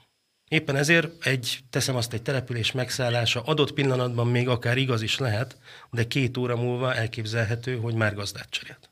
Éppen 0.48 0.76
ezért 0.76 1.26
egy, 1.26 1.60
teszem 1.70 1.96
azt, 1.96 2.14
egy 2.14 2.22
település 2.22 2.72
megszállása 2.72 3.42
adott 3.42 3.74
pillanatban 3.74 4.28
még 4.28 4.48
akár 4.48 4.78
igaz 4.78 5.02
is 5.02 5.18
lehet, 5.18 5.58
de 5.92 6.08
két 6.08 6.38
óra 6.38 6.56
múlva 6.56 6.96
elképzelhető, 6.96 7.78
hogy 7.78 7.94
már 7.94 8.16
gazdát 8.16 8.50
cserélt. 8.50 8.90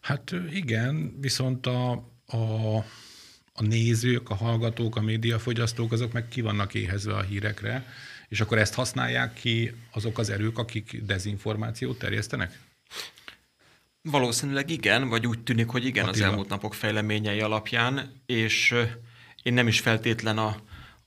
Hát 0.00 0.34
igen, 0.50 1.16
viszont 1.20 1.66
a, 1.66 1.90
a, 2.26 2.76
a 3.56 3.62
nézők, 3.62 4.30
a 4.30 4.34
hallgatók, 4.34 4.96
a 4.96 5.00
médiafogyasztók, 5.00 5.92
azok 5.92 6.12
meg 6.12 6.28
ki 6.28 6.40
vannak 6.40 6.74
éhezve 6.74 7.14
a 7.14 7.22
hírekre, 7.22 7.86
és 8.28 8.40
akkor 8.40 8.58
ezt 8.58 8.74
használják 8.74 9.34
ki 9.34 9.72
azok 9.92 10.18
az 10.18 10.30
erők, 10.30 10.58
akik 10.58 11.02
dezinformációt 11.02 11.98
terjesztenek? 11.98 12.58
Valószínűleg 14.02 14.70
igen, 14.70 15.08
vagy 15.08 15.26
úgy 15.26 15.42
tűnik, 15.42 15.68
hogy 15.68 15.84
igen 15.84 16.04
Attila. 16.04 16.24
az 16.24 16.30
elmúlt 16.30 16.48
napok 16.48 16.74
fejleményei 16.74 17.40
alapján, 17.40 18.12
és 18.26 18.74
én 19.42 19.52
nem 19.54 19.68
is 19.68 19.80
feltétlen 19.80 20.38
a, 20.38 20.56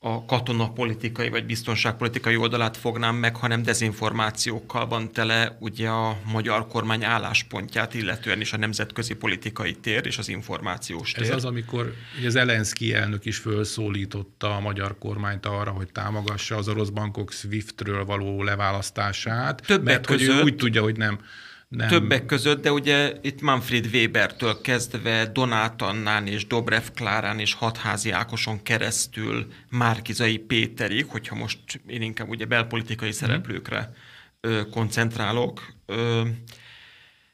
a 0.02 0.26
katonapolitikai 0.26 1.30
vagy 1.30 1.46
biztonságpolitikai 1.46 2.36
oldalát 2.36 2.78
fognám 2.78 3.16
meg, 3.16 3.36
hanem 3.36 3.64
dezinformációkkal 3.64 4.88
van 4.88 5.12
tele 5.12 5.58
ugye 5.60 5.90
a 5.90 6.18
magyar 6.32 6.68
kormány 6.68 7.04
álláspontját, 7.04 7.94
illetően 7.94 8.42
is 8.42 8.54
a 8.54 8.58
nemzetközi 8.58 9.14
politikai 9.14 9.76
tér 9.76 10.06
és 10.06 10.18
az 10.18 10.30
információs 10.30 11.12
tér. 11.12 11.24
Ez 11.24 11.36
az, 11.36 11.46
amikor 11.46 11.94
az 12.26 12.36
Elenszki 12.36 12.94
elnök 12.94 13.26
is 13.26 13.38
felszólította 13.38 14.56
a 14.56 14.60
magyar 14.60 14.98
kormányt 14.98 15.46
arra, 15.46 15.72
hogy 15.72 15.92
támogassa 15.92 16.58
az 16.58 16.68
orosz 16.68 16.90
bankok 16.90 17.32
SWIFT-ről 17.32 18.06
való 18.06 18.44
leválasztását, 18.44 19.62
Többek 19.66 19.84
mert 19.84 20.06
között, 20.06 20.28
hogy 20.28 20.38
ő 20.38 20.42
úgy 20.42 20.56
tudja, 20.56 20.82
hogy 20.82 20.98
nem 20.98 21.20
nem. 21.70 21.88
Többek 21.88 22.26
között, 22.26 22.62
de 22.62 22.72
ugye 22.72 23.14
itt 23.22 23.42
Manfred 23.42 23.86
Webertől 23.94 24.62
kezdve 24.62 25.26
Donát 25.26 25.82
Annán 25.82 26.28
és 26.28 26.48
Dobrev 26.48 26.84
Klárán 26.96 27.40
és 27.40 27.54
Hatházi 27.54 28.12
Ákoson 28.12 28.64
keresztül 28.64 29.48
Márkizai 29.70 30.38
Péterig, 30.38 31.06
hogyha 31.06 31.36
most 31.36 31.60
én 31.88 32.02
inkább 32.02 32.30
ugye 32.30 32.46
belpolitikai 32.46 33.12
szereplőkre 33.12 33.94
ö, 34.42 34.62
koncentrálok, 34.72 35.74
ö, 35.86 36.22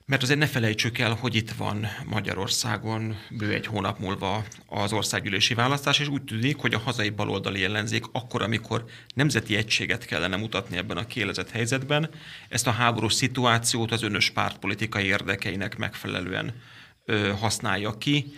mert 0.05 0.23
azért 0.23 0.39
ne 0.39 0.47
felejtsük 0.47 0.97
el, 0.97 1.13
hogy 1.13 1.35
itt 1.35 1.51
van 1.51 1.87
Magyarországon 2.05 3.17
bő 3.29 3.53
egy 3.53 3.65
hónap 3.65 3.99
múlva 3.99 4.45
az 4.65 4.93
országgyűlési 4.93 5.53
választás, 5.53 5.99
és 5.99 6.07
úgy 6.07 6.23
tűnik, 6.23 6.57
hogy 6.57 6.73
a 6.73 6.79
hazai 6.79 7.09
baloldali 7.09 7.63
ellenzék 7.63 8.03
akkor, 8.11 8.41
amikor 8.41 8.85
nemzeti 9.15 9.55
egységet 9.55 10.05
kellene 10.05 10.35
mutatni 10.35 10.77
ebben 10.77 10.97
a 10.97 11.05
kielezett 11.05 11.51
helyzetben, 11.51 12.09
ezt 12.49 12.67
a 12.67 12.71
háborús 12.71 13.13
szituációt 13.13 13.91
az 13.91 14.03
önös 14.03 14.29
pártpolitikai 14.29 15.05
érdekeinek 15.05 15.77
megfelelően 15.77 16.53
ö, 17.05 17.33
használja 17.39 17.97
ki. 17.97 18.33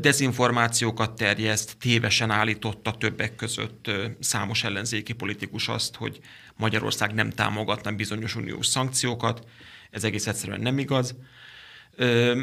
Dezinformációkat 0.00 1.16
terjeszt, 1.16 1.76
tévesen 1.78 2.30
állította 2.30 2.90
többek 2.90 3.34
között 3.34 3.90
számos 4.20 4.64
ellenzéki 4.64 5.12
politikus 5.12 5.68
azt, 5.68 5.96
hogy 5.96 6.20
Magyarország 6.56 7.14
nem 7.14 7.30
támogatna 7.30 7.92
bizonyos 7.92 8.36
uniós 8.36 8.66
szankciókat, 8.66 9.46
ez 9.92 10.04
egész 10.04 10.26
egyszerűen 10.26 10.60
nem 10.60 10.78
igaz. 10.78 11.14
Ö, 11.96 12.40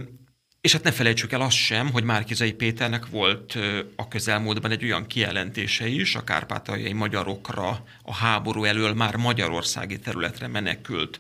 és 0.62 0.72
hát 0.72 0.84
ne 0.84 0.92
felejtsük 0.92 1.32
el 1.32 1.42
azt 1.42 1.56
sem, 1.56 1.92
hogy 1.92 2.04
Márkizai 2.04 2.54
Péternek 2.54 3.06
volt 3.06 3.58
a 3.96 4.08
közelmúltban 4.08 4.72
egy 4.72 4.84
olyan 4.84 5.08
kijelentése 5.08 5.88
is 5.88 6.16
a 6.16 6.24
kárpátaljai 6.24 6.94
magyarokra 6.94 7.84
a 8.04 8.14
háború 8.14 8.64
elől 8.64 8.94
már 8.94 9.16
magyarországi 9.16 10.00
területre 10.00 10.48
menekült 10.48 11.20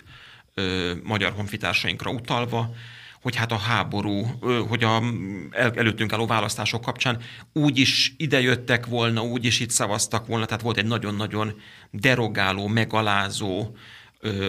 ö, 0.53 0.93
magyar 1.03 1.31
honfitársainkra 1.31 2.11
utalva, 2.11 2.73
hogy 3.21 3.35
hát 3.35 3.51
a 3.51 3.57
háború, 3.57 4.23
hogy 4.67 4.83
a 4.83 5.03
el, 5.51 5.71
előttünk 5.75 6.13
álló 6.13 6.25
választások 6.25 6.81
kapcsán 6.81 7.21
úgy 7.53 7.77
is 7.77 8.13
idejöttek 8.17 8.85
volna, 8.85 9.21
úgy 9.21 9.45
is 9.45 9.59
itt 9.59 9.69
szavaztak 9.69 10.27
volna, 10.27 10.45
tehát 10.45 10.61
volt 10.61 10.77
egy 10.77 10.85
nagyon-nagyon 10.85 11.61
derogáló, 11.91 12.67
megalázó, 12.67 13.75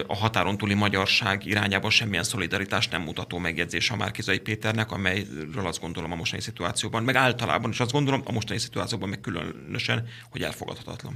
a 0.07 0.15
határon 0.15 0.57
túli 0.57 0.73
magyarság 0.73 1.45
irányába 1.45 1.89
semmilyen 1.89 2.23
szolidaritást 2.23 2.91
nem 2.91 3.01
mutató 3.01 3.37
megjegyzés 3.37 3.89
a 3.89 3.95
Márkizai 3.95 4.39
Péternek, 4.39 4.91
amelyről 4.91 5.65
azt 5.65 5.81
gondolom 5.81 6.11
a 6.11 6.15
mostani 6.15 6.41
szituációban, 6.41 7.03
meg 7.03 7.15
általában 7.15 7.69
is 7.69 7.79
azt 7.79 7.91
gondolom 7.91 8.21
a 8.25 8.31
mostani 8.31 8.59
szituációban 8.59 9.09
meg 9.09 9.21
különösen, 9.21 10.07
hogy 10.31 10.41
elfogadhatatlan. 10.41 11.13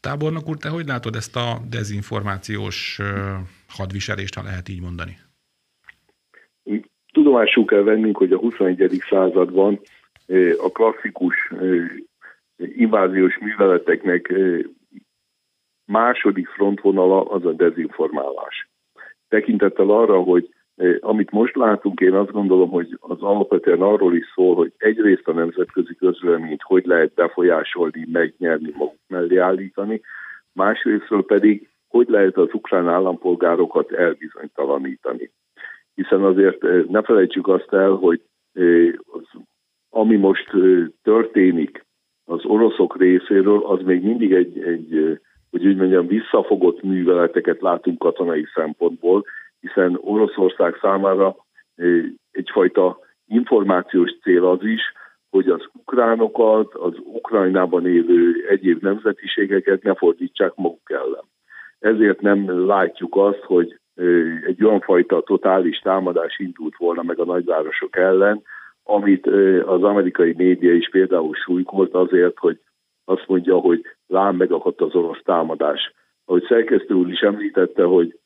Tábornok 0.00 0.48
úr, 0.48 0.56
te 0.56 0.68
hogy 0.68 0.86
látod 0.86 1.14
ezt 1.14 1.36
a 1.36 1.60
dezinformációs 1.68 3.00
hadviselést, 3.68 4.34
ha 4.34 4.42
lehet 4.42 4.68
így 4.68 4.80
mondani? 4.80 5.18
Tudomásul 7.12 7.64
kell 7.64 7.82
vennünk, 7.82 8.16
hogy 8.16 8.32
a 8.32 8.38
21. 8.38 9.02
században 9.08 9.80
a 10.58 10.70
klasszikus 10.72 11.52
inváziós 12.56 13.38
műveleteknek 13.38 14.32
második 15.92 16.48
frontvonala 16.48 17.24
az 17.24 17.44
a 17.44 17.52
dezinformálás. 17.52 18.70
Tekintettel 19.28 19.90
arra, 19.90 20.20
hogy 20.20 20.48
eh, 20.76 20.96
amit 21.00 21.30
most 21.30 21.56
látunk, 21.56 22.00
én 22.00 22.14
azt 22.14 22.30
gondolom, 22.30 22.70
hogy 22.70 22.98
az 23.00 23.22
alapvetően 23.22 23.80
arról 23.80 24.14
is 24.14 24.32
szól, 24.34 24.54
hogy 24.54 24.72
egyrészt 24.76 25.28
a 25.28 25.32
nemzetközi 25.32 25.94
közvéleményt 25.94 26.62
hogy 26.62 26.84
lehet 26.86 27.14
befolyásolni, 27.14 28.08
megnyerni, 28.12 28.72
maguk 28.76 28.98
mellé 29.08 29.36
állítani, 29.36 30.00
másrésztről 30.52 31.24
pedig 31.24 31.70
hogy 31.88 32.08
lehet 32.08 32.36
az 32.36 32.48
ukrán 32.52 32.88
állampolgárokat 32.88 33.92
elbizonytalanítani. 33.92 35.30
Hiszen 35.94 36.24
azért 36.24 36.64
eh, 36.64 36.84
ne 36.88 37.02
felejtsük 37.02 37.48
azt 37.48 37.72
el, 37.72 37.90
hogy 37.90 38.20
eh, 38.52 38.92
az, 39.12 39.24
ami 39.90 40.16
most 40.16 40.50
történik 41.02 41.84
az 42.24 42.44
oroszok 42.44 42.98
részéről, 42.98 43.62
az 43.64 43.80
még 43.82 44.02
mindig 44.02 44.32
egy, 44.32 44.62
egy 44.62 45.20
hogy 45.52 45.66
úgy 45.66 45.76
mondjam, 45.76 46.06
visszafogott 46.06 46.82
műveleteket 46.82 47.60
látunk 47.60 47.98
katonai 47.98 48.46
szempontból, 48.54 49.24
hiszen 49.60 49.98
Oroszország 50.00 50.78
számára 50.80 51.36
egyfajta 52.30 52.98
információs 53.26 54.10
cél 54.22 54.46
az 54.46 54.64
is, 54.64 54.80
hogy 55.30 55.48
az 55.48 55.68
ukránokat, 55.72 56.74
az 56.74 56.92
Ukrajnában 57.04 57.86
élő 57.86 58.46
egyéb 58.48 58.82
nemzetiségeket 58.82 59.82
ne 59.82 59.94
fordítsák 59.94 60.52
maguk 60.54 60.90
ellen. 60.90 61.24
Ezért 61.78 62.20
nem 62.20 62.66
látjuk 62.66 63.16
azt, 63.16 63.42
hogy 63.42 63.78
egy 64.46 64.64
olyan 64.64 64.80
fajta 64.80 65.20
totális 65.20 65.78
támadás 65.78 66.38
indult 66.38 66.76
volna 66.76 67.02
meg 67.02 67.18
a 67.18 67.24
nagyvárosok 67.24 67.96
ellen, 67.96 68.42
amit 68.82 69.26
az 69.66 69.82
amerikai 69.82 70.34
média 70.36 70.74
is 70.74 70.88
például 70.90 71.34
súlykolt 71.34 71.94
azért, 71.94 72.38
hogy 72.38 72.58
azt 73.04 73.24
mondja, 73.26 73.56
hogy 73.56 73.80
lám 74.12 74.36
megakadt 74.36 74.80
az 74.80 74.94
orosz 74.94 75.22
támadás. 75.24 75.92
Ahogy 76.24 76.44
szerkesztő 76.48 76.94
úr 76.94 77.08
is 77.08 77.20
említette, 77.20 77.84
hogy 77.84 78.18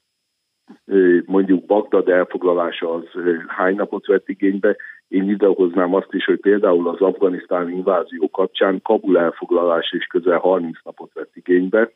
mondjuk 1.24 1.64
Bagdad 1.64 2.08
elfoglalása 2.08 2.94
az 2.94 3.04
hány 3.46 3.74
napot 3.74 4.06
vett 4.06 4.28
igénybe, 4.28 4.76
én 5.08 5.30
idehoznám 5.30 5.94
azt 5.94 6.12
is, 6.12 6.24
hogy 6.24 6.40
például 6.40 6.88
az 6.88 7.00
afganisztáni 7.00 7.72
invázió 7.72 8.30
kapcsán 8.30 8.82
Kabul 8.82 9.18
elfoglalása 9.18 9.96
is 9.96 10.04
közel 10.04 10.38
30 10.38 10.78
napot 10.84 11.12
vett 11.12 11.36
igénybe, 11.36 11.90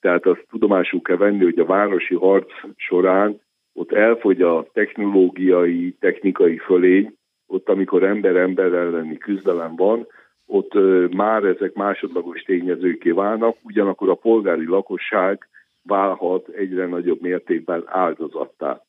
tehát 0.00 0.26
azt 0.26 0.46
tudomásul 0.50 1.02
kell 1.02 1.16
venni, 1.16 1.44
hogy 1.44 1.58
a 1.58 1.64
városi 1.64 2.14
harc 2.14 2.50
során 2.76 3.40
ott 3.72 3.92
elfogy 3.92 4.42
a 4.42 4.66
technológiai, 4.72 5.96
technikai 6.00 6.58
fölény, 6.58 7.16
ott 7.46 7.68
amikor 7.68 8.02
ember-ember 8.02 8.72
elleni 8.72 9.18
küzdelem 9.18 9.76
van, 9.76 10.06
ott 10.46 10.72
már 11.14 11.44
ezek 11.44 11.74
másodlagos 11.74 12.42
tényezőké 12.42 13.10
válnak, 13.10 13.56
ugyanakkor 13.62 14.08
a 14.08 14.14
polgári 14.14 14.66
lakosság 14.66 15.48
válhat 15.82 16.48
egyre 16.48 16.86
nagyobb 16.86 17.20
mértékben 17.20 17.82
áldozattá. 17.86 18.80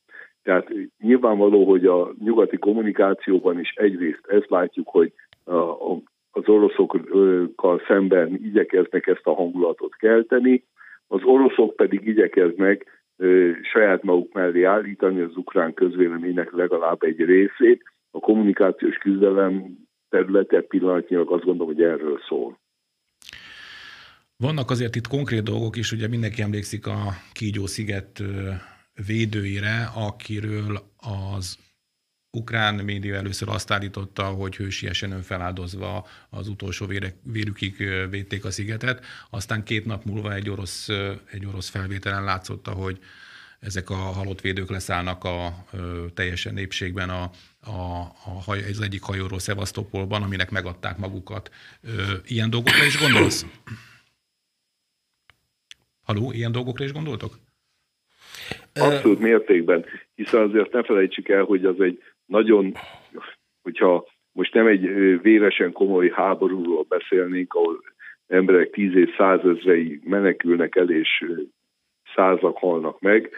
Tehát 0.43 0.71
nyilvánvaló, 0.99 1.65
hogy 1.65 1.85
a 1.85 2.13
nyugati 2.23 2.57
kommunikációban 2.57 3.59
is 3.59 3.73
egyrészt 3.75 4.25
ezt 4.27 4.49
látjuk, 4.49 4.87
hogy 4.87 5.13
az 6.31 6.47
oroszokkal 6.49 7.81
szemben 7.87 8.33
igyekeznek 8.43 9.07
ezt 9.07 9.27
a 9.27 9.33
hangulatot 9.33 9.95
kelteni, 9.95 10.63
az 11.07 11.23
oroszok 11.23 11.75
pedig 11.75 12.07
igyekeznek 12.07 13.05
saját 13.61 14.03
maguk 14.03 14.33
mellé 14.33 14.63
állítani 14.63 15.21
az 15.21 15.37
ukrán 15.37 15.73
közvéleménynek 15.73 16.51
legalább 16.51 17.03
egy 17.03 17.19
részét. 17.19 17.83
A 18.11 18.19
kommunikációs 18.19 18.97
küzdelem 18.97 19.77
területe 20.09 20.61
pillanatnyilag 20.61 21.31
azt 21.31 21.43
gondolom, 21.43 21.73
hogy 21.73 21.83
erről 21.83 22.19
szól. 22.27 22.59
Vannak 24.37 24.69
azért 24.69 24.95
itt 24.95 25.07
konkrét 25.07 25.43
dolgok 25.43 25.75
is, 25.75 25.91
ugye 25.91 26.07
mindenki 26.07 26.41
emlékszik 26.41 26.87
a 26.87 27.13
Kígyó-sziget 27.33 28.23
védőire, 29.05 29.91
akiről 29.95 30.81
az 30.97 31.57
ukrán 32.37 32.75
média 32.75 33.15
először 33.15 33.49
azt 33.49 33.71
állította, 33.71 34.23
hogy 34.23 34.55
hősiesen 34.55 35.11
önfeláldozva 35.11 36.07
az 36.29 36.47
utolsó 36.47 36.85
vérükig 37.23 37.77
védték 38.09 38.45
a 38.45 38.51
szigetet, 38.51 39.05
aztán 39.29 39.63
két 39.63 39.85
nap 39.85 40.03
múlva 40.03 40.33
egy 40.33 40.49
orosz, 40.49 40.89
egy 41.31 41.45
orosz 41.45 41.69
felvételen 41.69 42.23
látszotta, 42.23 42.71
hogy 42.71 42.99
ezek 43.59 43.89
a 43.89 43.95
halott 43.95 44.41
védők 44.41 44.69
leszállnak 44.69 45.23
a 45.23 45.49
ö, 45.73 46.05
teljesen 46.13 46.53
népségben 46.53 47.09
a, 47.09 47.23
a, 47.61 48.01
a 48.25 48.41
haj, 48.45 48.59
az 48.69 48.81
egyik 48.81 49.01
hajóról 49.01 49.39
Szevasztopolban, 49.39 50.23
aminek 50.23 50.51
megadták 50.51 50.97
magukat. 50.97 51.49
Ö, 51.83 52.13
ilyen 52.25 52.49
dolgokra 52.49 52.85
is 52.85 52.99
gondolsz? 52.99 53.45
Haló, 56.03 56.31
ilyen 56.31 56.51
dolgokra 56.51 56.83
is 56.85 56.91
gondoltok? 56.91 57.33
Abszolút 58.73 59.19
mértékben, 59.19 59.85
hiszen 60.15 60.41
azért 60.41 60.71
ne 60.71 60.83
felejtsük 60.83 61.29
el, 61.29 61.43
hogy 61.43 61.65
az 61.65 61.79
egy 61.79 62.03
nagyon, 62.25 62.73
hogyha 63.61 64.07
most 64.31 64.53
nem 64.53 64.67
egy 64.67 64.81
véresen 65.21 65.71
komoly 65.71 66.09
háborúról 66.09 66.85
beszélnénk, 66.89 67.53
ahol 67.53 67.83
emberek 68.27 68.69
tíz 68.69 68.95
és 68.95 69.09
százezrei 69.17 70.01
menekülnek 70.03 70.75
el, 70.75 70.89
és 70.89 71.25
százak 72.17 72.57
halnak 72.57 72.99
meg, 72.99 73.29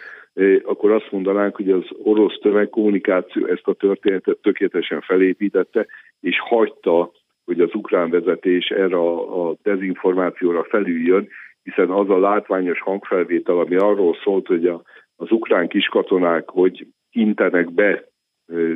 akkor 0.63 0.91
azt 0.91 1.11
mondanánk, 1.11 1.55
hogy 1.55 1.71
az 1.71 1.85
orosz 2.03 2.39
tömegkommunikáció 2.41 3.45
ezt 3.45 3.67
a 3.67 3.73
történetet 3.73 4.37
tökéletesen 4.37 5.01
felépítette, 5.01 5.85
és 6.19 6.39
hagyta, 6.39 7.11
hogy 7.45 7.59
az 7.59 7.75
ukrán 7.75 8.09
vezetés 8.09 8.67
erre 8.67 8.97
a, 8.97 9.55
dezinformációra 9.63 10.63
felüljön, 10.63 11.27
hiszen 11.63 11.89
az 11.89 12.09
a 12.09 12.19
látványos 12.19 12.81
hangfelvétel, 12.81 13.59
ami 13.59 13.75
arról 13.75 14.15
szólt, 14.23 14.47
hogy 14.47 14.67
az 15.15 15.31
ukrán 15.31 15.67
kiskatonák 15.67 16.49
hogy 16.49 16.87
intenek 17.11 17.71
be 17.71 18.07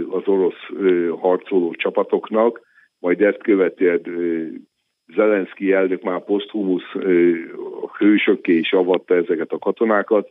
az 0.10 0.22
orosz 0.26 0.68
harcoló 1.20 1.74
csapatoknak, 1.74 2.62
majd 3.00 3.22
ezt 3.22 3.44
követően 3.44 4.02
Zelenszky 5.08 5.72
elnök 5.72 6.02
már 6.02 6.24
poszthumusz 6.24 6.92
hősökké 7.98 8.58
is 8.58 8.74
avatta 8.74 9.16
ezeket 9.16 9.52
a 9.52 9.60
katonákat, 9.60 10.30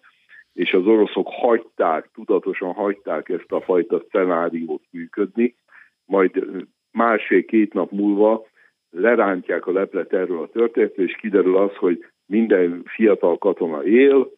és 0.52 0.72
az 0.72 0.86
oroszok 0.86 1.28
hagyták, 1.28 2.10
tudatosan 2.14 2.72
hagyták 2.72 3.28
ezt 3.28 3.52
a 3.52 3.60
fajta 3.60 4.02
szenáriót 4.10 4.82
működni, 4.90 5.54
majd 6.04 6.46
másfél-két 6.90 7.72
nap 7.72 7.90
múlva 7.90 8.46
lerántják 8.90 9.66
a 9.66 9.72
leplet 9.72 10.12
erről 10.12 10.42
a 10.42 10.48
történetről, 10.48 11.06
és 11.06 11.16
kiderül 11.16 11.56
az, 11.56 11.76
hogy 11.76 12.04
minden 12.26 12.82
fiatal 12.84 13.38
katona 13.38 13.84
él, 13.84 14.30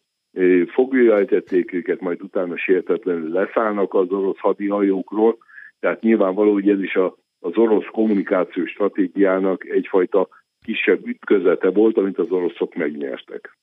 foglyojajtették 0.67 1.73
őket, 1.73 1.99
majd 1.99 2.21
utána 2.21 2.57
sértetlenül 2.57 3.29
leszállnak 3.29 3.93
az 3.93 4.11
orosz 4.11 4.37
hadihajókról, 4.37 5.37
tehát 5.79 6.01
nyilvánvaló, 6.01 6.53
hogy 6.53 6.69
ez 6.69 6.81
is 6.81 6.95
a, 6.95 7.15
az 7.39 7.51
orosz 7.55 7.85
kommunikációs 7.91 8.69
stratégiának 8.69 9.65
egyfajta 9.65 10.27
kisebb 10.63 11.07
ütközete 11.07 11.69
volt, 11.69 11.97
amit 11.97 12.17
az 12.17 12.29
oroszok 12.29 12.75
megnyertek. 12.75 13.57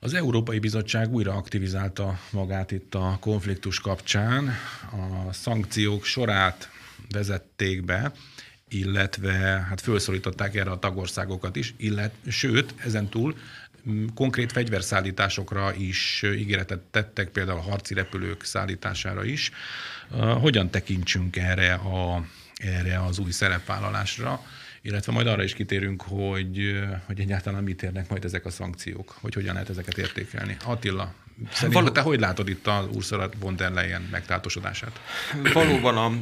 Az 0.00 0.14
Európai 0.14 0.58
Bizottság 0.58 1.12
újra 1.12 1.32
aktivizálta 1.32 2.12
magát 2.32 2.70
itt 2.70 2.94
a 2.94 3.16
konfliktus 3.20 3.80
kapcsán. 3.80 4.48
A 4.92 5.32
szankciók 5.32 6.04
sorát 6.04 6.68
vezették 7.12 7.84
be, 7.84 8.12
illetve 8.68 9.32
hát 9.68 9.80
felszólították 9.80 10.54
erre 10.54 10.70
a 10.70 10.78
tagországokat 10.78 11.56
is, 11.56 11.74
illet, 11.78 12.14
sőt, 12.28 12.74
ezen 12.84 13.08
túl 13.08 13.34
konkrét 14.14 14.52
fegyverszállításokra 14.52 15.74
is 15.74 16.22
ígéretet 16.22 16.80
tettek, 16.80 17.28
például 17.28 17.58
a 17.58 17.62
harci 17.62 17.94
repülők 17.94 18.44
szállítására 18.44 19.24
is. 19.24 19.50
Hogyan 20.40 20.70
tekintsünk 20.70 21.36
erre, 21.36 21.72
a, 21.72 22.24
erre 22.54 23.04
az 23.04 23.18
új 23.18 23.30
szerepvállalásra? 23.30 24.40
illetve 24.86 25.12
majd 25.12 25.26
arra 25.26 25.42
is 25.42 25.54
kitérünk, 25.54 26.02
hogy, 26.02 26.84
hogy 27.06 27.20
egyáltalán 27.20 27.62
mit 27.62 27.82
érnek 27.82 28.08
majd 28.08 28.24
ezek 28.24 28.44
a 28.44 28.50
szankciók, 28.50 29.16
hogy 29.20 29.34
hogyan 29.34 29.52
lehet 29.52 29.68
ezeket 29.68 29.98
értékelni. 29.98 30.56
Attila, 30.64 31.14
szerintem 31.52 31.82
Való... 31.82 31.94
te 31.94 32.00
hogy 32.00 32.20
látod 32.20 32.48
itt 32.48 32.66
az 32.66 32.86
Ursula 32.92 33.28
von 33.38 33.56
der 33.56 33.72
Leyen 33.72 34.08
megtátosodását? 34.10 35.00
Valóban 35.52 35.96
a 35.96 36.12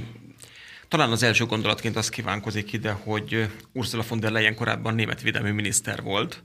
talán 0.88 1.10
az 1.10 1.22
első 1.22 1.44
gondolatként 1.44 1.96
az 1.96 2.08
kívánkozik 2.08 2.72
ide, 2.72 2.90
hogy 2.90 3.50
Ursula 3.72 4.04
von 4.08 4.20
der 4.20 4.30
Leyen 4.30 4.54
korábban 4.54 4.94
német 4.94 5.22
védelmi 5.22 5.50
miniszter 5.50 6.02
volt, 6.02 6.42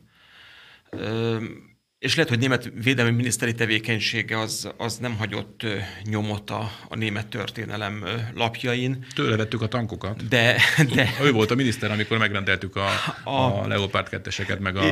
és 1.99 2.15
lehet, 2.15 2.29
hogy 2.29 2.39
német 2.39 2.71
védelmi 2.83 3.11
miniszteri 3.11 3.53
tevékenysége 3.53 4.39
az, 4.39 4.69
az 4.77 4.97
nem 4.97 5.17
hagyott 5.17 5.65
nyomot 6.03 6.49
a, 6.49 6.71
a 6.89 6.95
német 6.95 7.27
történelem 7.27 8.05
lapjain. 8.35 9.05
Tőle 9.15 9.35
vettük 9.35 9.61
a 9.61 9.67
tankokat. 9.67 10.27
De, 10.27 10.61
de... 10.95 11.09
Ő 11.23 11.31
volt 11.31 11.51
a 11.51 11.55
miniszter, 11.55 11.91
amikor 11.91 12.17
megrendeltük 12.17 12.75
a, 12.75 12.87
a, 13.23 13.63
a 13.63 13.67
Leopard 13.67 14.09
2 14.09 14.57
meg 14.59 14.75
a... 14.75 14.83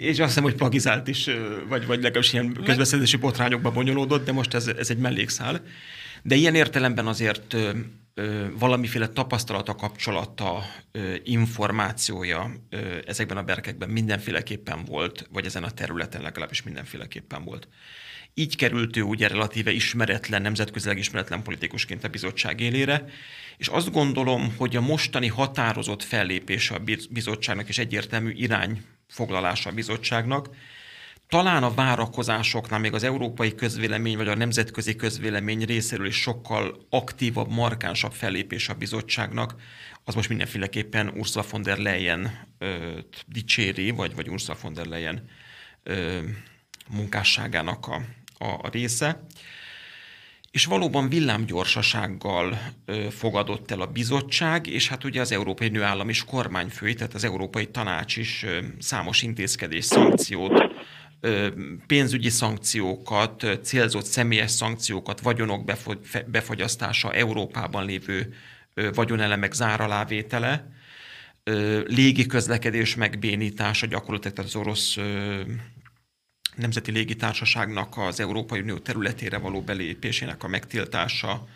És 0.00 0.18
azt 0.18 0.28
hiszem, 0.28 0.42
hogy 0.42 0.54
plagizált 0.54 1.08
is, 1.08 1.30
vagy, 1.68 1.86
vagy 1.86 2.02
legalábbis 2.02 2.32
ilyen 2.32 2.58
közbeszerzési 2.64 3.16
botrányokba 3.16 3.70
bonyolódott, 3.70 4.24
de 4.24 4.32
most 4.32 4.54
ez, 4.54 4.66
ez 4.66 4.90
egy 4.90 4.98
mellékszál. 4.98 5.60
De 6.26 6.34
ilyen 6.34 6.54
értelemben 6.54 7.06
azért 7.06 7.56
valamiféle 8.58 9.08
tapasztalata, 9.08 9.74
kapcsolata, 9.74 10.62
információja 11.22 12.50
ezekben 13.06 13.36
a 13.36 13.42
berkekben 13.42 13.88
mindenféleképpen 13.88 14.84
volt, 14.84 15.26
vagy 15.32 15.44
ezen 15.44 15.64
a 15.64 15.70
területen 15.70 16.22
legalábbis 16.22 16.62
mindenféleképpen 16.62 17.44
volt. 17.44 17.68
Így 18.34 18.56
került 18.56 18.96
ő 18.96 19.02
ugye 19.02 19.28
relatíve 19.28 19.70
ismeretlen, 19.70 20.42
nemzetközileg 20.42 20.98
ismeretlen 20.98 21.42
politikusként 21.42 22.04
a 22.04 22.08
bizottság 22.08 22.60
élére, 22.60 23.04
és 23.56 23.68
azt 23.68 23.92
gondolom, 23.92 24.54
hogy 24.56 24.76
a 24.76 24.80
mostani 24.80 25.28
határozott 25.28 26.02
fellépése 26.02 26.74
a 26.74 26.82
bizottságnak 27.10 27.68
és 27.68 27.78
egyértelmű 27.78 28.30
irányfoglalása 28.30 29.70
a 29.70 29.74
bizottságnak 29.74 30.48
talán 31.34 31.62
a 31.62 31.74
várakozásoknál 31.74 32.78
még 32.78 32.92
az 32.92 33.02
európai 33.02 33.54
közvélemény 33.54 34.16
vagy 34.16 34.28
a 34.28 34.34
nemzetközi 34.34 34.96
közvélemény 34.96 35.64
részéről 35.64 36.06
is 36.06 36.20
sokkal 36.20 36.86
aktívabb, 36.90 37.50
markánsabb 37.50 38.12
fellépés 38.12 38.68
a 38.68 38.74
bizottságnak, 38.74 39.54
az 40.04 40.14
most 40.14 40.28
mindenféleképpen 40.28 41.08
Ursula 41.08 41.44
von 41.50 41.62
der 41.62 41.78
Leyen 41.78 42.48
dicséri, 43.26 43.90
vagy, 43.90 44.14
vagy 44.14 44.28
Ursula 44.28 44.58
von 44.62 44.72
der 44.72 44.86
Leyen 44.86 45.28
ö, 45.82 46.18
munkásságának 46.88 47.86
a, 47.86 48.02
a, 48.38 48.48
a 48.62 48.68
része. 48.72 49.26
És 50.50 50.64
valóban 50.64 51.08
villámgyorsasággal 51.08 52.58
ö, 52.84 53.06
fogadott 53.10 53.70
el 53.70 53.80
a 53.80 53.86
bizottság, 53.86 54.66
és 54.66 54.88
hát 54.88 55.04
ugye 55.04 55.20
az 55.20 55.32
Európai 55.32 55.68
Nő 55.68 55.82
állam 55.82 56.08
és 56.08 56.24
kormányfői, 56.24 56.94
tehát 56.94 57.14
az 57.14 57.24
Európai 57.24 57.66
Tanács 57.66 58.16
is 58.16 58.42
ö, 58.42 58.58
számos 58.78 59.22
intézkedés, 59.22 59.84
szankciót 59.84 60.72
pénzügyi 61.86 62.28
szankciókat, 62.28 63.46
célzott 63.62 64.04
személyes 64.04 64.50
szankciókat, 64.50 65.20
vagyonok 65.20 65.64
befogyasztása, 66.26 67.12
Európában 67.12 67.84
lévő 67.84 68.34
vagyonelemek 68.94 69.52
záralávétele, 69.52 70.72
légi 71.86 72.26
közlekedés 72.26 72.94
megbénítása 72.94 73.86
gyakorlatilag 73.86 74.38
az 74.38 74.56
orosz 74.56 74.96
Nemzeti 76.56 76.90
Légitársaságnak 76.90 77.96
az 77.96 78.20
Európai 78.20 78.60
Unió 78.60 78.78
területére 78.78 79.38
való 79.38 79.62
belépésének 79.62 80.44
a 80.44 80.48
megtiltása, 80.48 81.46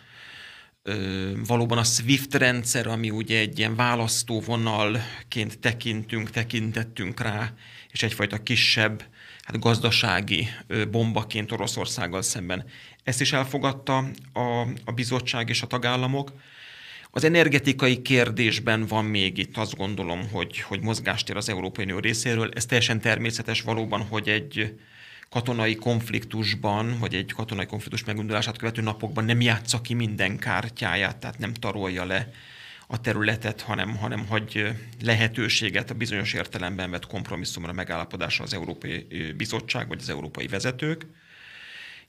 valóban 1.47 1.77
a 1.77 1.83
SWIFT 1.83 2.33
rendszer, 2.33 2.87
ami 2.87 3.09
ugye 3.09 3.39
egy 3.39 3.59
ilyen 3.59 3.75
választóvonalként 3.75 5.59
tekintünk, 5.59 6.29
tekintettünk 6.29 7.21
rá, 7.21 7.53
és 7.91 8.03
egyfajta 8.03 8.43
kisebb 8.43 9.03
hát 9.49 9.59
gazdasági 9.59 10.47
bombaként 10.91 11.51
Oroszországgal 11.51 12.21
szemben. 12.21 12.65
Ezt 13.03 13.21
is 13.21 13.33
elfogadta 13.33 13.97
a, 14.33 14.67
a 14.85 14.91
bizottság 14.95 15.49
és 15.49 15.61
a 15.61 15.67
tagállamok. 15.67 16.31
Az 17.11 17.23
energetikai 17.23 18.01
kérdésben 18.01 18.85
van 18.85 19.05
még 19.05 19.37
itt 19.37 19.57
azt 19.57 19.75
gondolom, 19.75 20.29
hogy, 20.31 20.59
hogy 20.59 20.81
mozgástér 20.81 21.35
az 21.35 21.49
Európai 21.49 21.83
Unió 21.83 21.99
részéről. 21.99 22.51
Ez 22.53 22.65
teljesen 22.65 23.01
természetes 23.01 23.61
valóban, 23.61 24.01
hogy 24.01 24.29
egy 24.29 24.75
katonai 25.29 25.75
konfliktusban, 25.75 26.97
vagy 26.99 27.15
egy 27.15 27.31
katonai 27.31 27.65
konfliktus 27.65 28.03
megindulását 28.03 28.57
követő 28.57 28.81
napokban 28.81 29.25
nem 29.25 29.41
játsza 29.41 29.81
ki 29.81 29.93
minden 29.93 30.37
kártyáját, 30.37 31.17
tehát 31.17 31.37
nem 31.37 31.53
tarolja 31.53 32.05
le 32.05 32.31
a 32.91 33.01
területet, 33.01 33.61
hanem, 33.61 33.97
hanem 33.97 34.27
hagy 34.27 34.67
lehetőséget 35.01 35.89
a 35.89 35.93
bizonyos 35.93 36.33
értelemben 36.33 36.91
vett 36.91 37.07
kompromisszumra, 37.07 37.73
megállapodásra 37.73 38.43
az 38.43 38.53
Európai 38.53 39.05
Bizottság 39.37 39.87
vagy 39.87 39.99
az 40.01 40.09
európai 40.09 40.47
vezetők. 40.47 41.05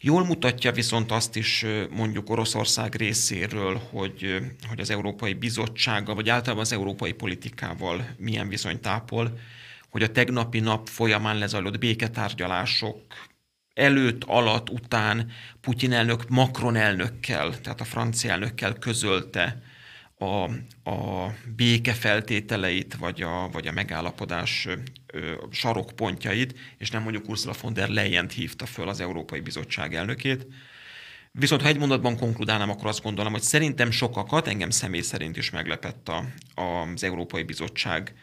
Jól 0.03 0.25
mutatja 0.25 0.73
viszont 0.73 1.11
azt 1.11 1.37
is 1.37 1.67
mondjuk 1.91 2.31
Oroszország 2.31 2.95
részéről, 2.95 3.81
hogy, 3.91 4.39
hogy 4.69 4.81
az 4.81 4.91
Európai 4.91 5.33
Bizottsággal, 5.33 6.15
vagy 6.15 6.29
általában 6.29 6.65
az 6.65 6.73
európai 6.73 7.13
politikával 7.13 8.09
milyen 8.17 8.49
viszony 8.49 8.81
tápol, 8.81 9.39
hogy 9.91 10.03
a 10.03 10.13
tegnapi 10.13 10.61
nap 10.61 10.89
folyamán 10.89 11.39
lezajlott 11.39 11.79
béketárgyalások 11.79 13.01
előtt, 13.75 14.25
alatt, 14.25 14.71
után 14.71 15.31
Putyin 15.61 15.93
elnök 15.93 16.29
Macron 16.29 16.77
elnökkel, 16.77 17.61
tehát 17.61 17.81
a 17.81 17.85
francia 17.85 18.31
elnökkel 18.31 18.73
közölte 18.73 19.63
a, 20.21 20.45
a 20.91 21.35
béke 21.57 21.93
feltételeit, 21.93 22.95
vagy 22.95 23.23
a, 23.23 23.49
vagy 23.49 23.67
a 23.67 23.73
megállapodás 23.73 24.69
ö, 25.07 25.33
sarokpontjait, 25.51 26.59
és 26.79 26.91
nem 26.91 27.03
mondjuk 27.03 27.29
Ursula 27.29 27.55
von 27.61 27.73
der 27.73 27.89
leyen 27.89 28.29
hívta 28.29 28.67
föl 28.67 28.89
az 28.89 29.01
Európai 29.01 29.41
Bizottság 29.41 29.95
elnökét. 29.95 30.47
Viszont 31.33 31.63
ha 31.63 31.69
egy 31.69 31.79
mondatban 31.79 32.17
konkludálnám, 32.17 32.71
akkor 32.71 32.87
azt 32.87 33.03
gondolom, 33.03 33.33
hogy 33.33 33.43
szerintem 33.43 33.91
sokakat, 33.91 34.47
engem 34.47 34.71
személy 34.71 35.01
szerint 35.01 35.37
is 35.37 35.51
meglepett 35.51 36.09
a, 36.09 36.25
az 36.55 37.05
Európai 37.05 37.43
Bizottság 37.43 38.15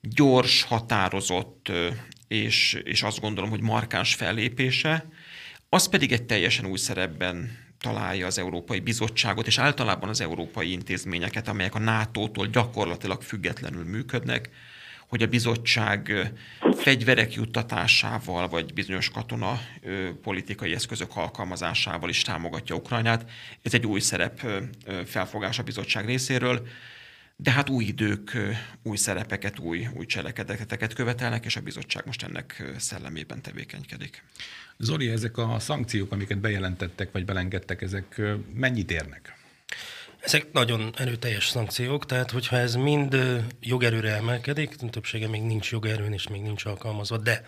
gyors, 0.00 0.62
határozott 0.62 1.72
és, 2.28 2.80
és 2.84 3.02
azt 3.02 3.20
gondolom, 3.20 3.50
hogy 3.50 3.60
markáns 3.60 4.14
fellépése, 4.14 5.08
az 5.68 5.88
pedig 5.88 6.12
egy 6.12 6.26
teljesen 6.26 6.66
új 6.66 6.78
szerepben 6.78 7.66
találja 7.80 8.26
az 8.26 8.38
Európai 8.38 8.80
Bizottságot, 8.80 9.46
és 9.46 9.58
általában 9.58 10.08
az 10.08 10.20
európai 10.20 10.72
intézményeket, 10.72 11.48
amelyek 11.48 11.74
a 11.74 11.78
NATO-tól 11.78 12.46
gyakorlatilag 12.46 13.22
függetlenül 13.22 13.84
működnek, 13.84 14.50
hogy 15.08 15.22
a 15.22 15.26
bizottság 15.26 16.30
fegyverek 16.76 17.34
juttatásával, 17.34 18.48
vagy 18.48 18.72
bizonyos 18.72 19.10
katona 19.10 19.60
politikai 20.22 20.74
eszközök 20.74 21.16
alkalmazásával 21.16 22.08
is 22.08 22.22
támogatja 22.22 22.74
Ukrajnát. 22.74 23.30
Ez 23.62 23.74
egy 23.74 23.86
új 23.86 24.00
szerep 24.00 24.46
felfogás 25.04 25.58
a 25.58 25.62
bizottság 25.62 26.06
részéről. 26.06 26.66
De 27.40 27.50
hát 27.50 27.68
új 27.68 27.84
idők, 27.84 28.38
új 28.82 28.96
szerepeket, 28.96 29.58
új, 29.58 29.88
új 29.94 30.06
cselekedeteket 30.06 30.92
követelnek, 30.92 31.44
és 31.44 31.56
a 31.56 31.60
bizottság 31.60 32.06
most 32.06 32.22
ennek 32.22 32.72
szellemében 32.78 33.42
tevékenykedik. 33.42 34.22
Zoli, 34.78 35.08
ezek 35.08 35.36
a 35.36 35.58
szankciók, 35.58 36.12
amiket 36.12 36.38
bejelentettek, 36.38 37.12
vagy 37.12 37.24
belengedtek, 37.24 37.82
ezek 37.82 38.20
mennyit 38.54 38.90
érnek? 38.90 39.36
Ezek 40.20 40.52
nagyon 40.52 40.92
erőteljes 40.96 41.48
szankciók, 41.48 42.06
tehát 42.06 42.30
hogyha 42.30 42.56
ez 42.56 42.74
mind 42.74 43.16
jogerőre 43.60 44.14
emelkedik, 44.14 44.74
többsége 44.74 45.28
még 45.28 45.42
nincs 45.42 45.70
jogerőn 45.70 46.12
és 46.12 46.28
még 46.28 46.42
nincs 46.42 46.64
alkalmazva, 46.64 47.16
de 47.16 47.44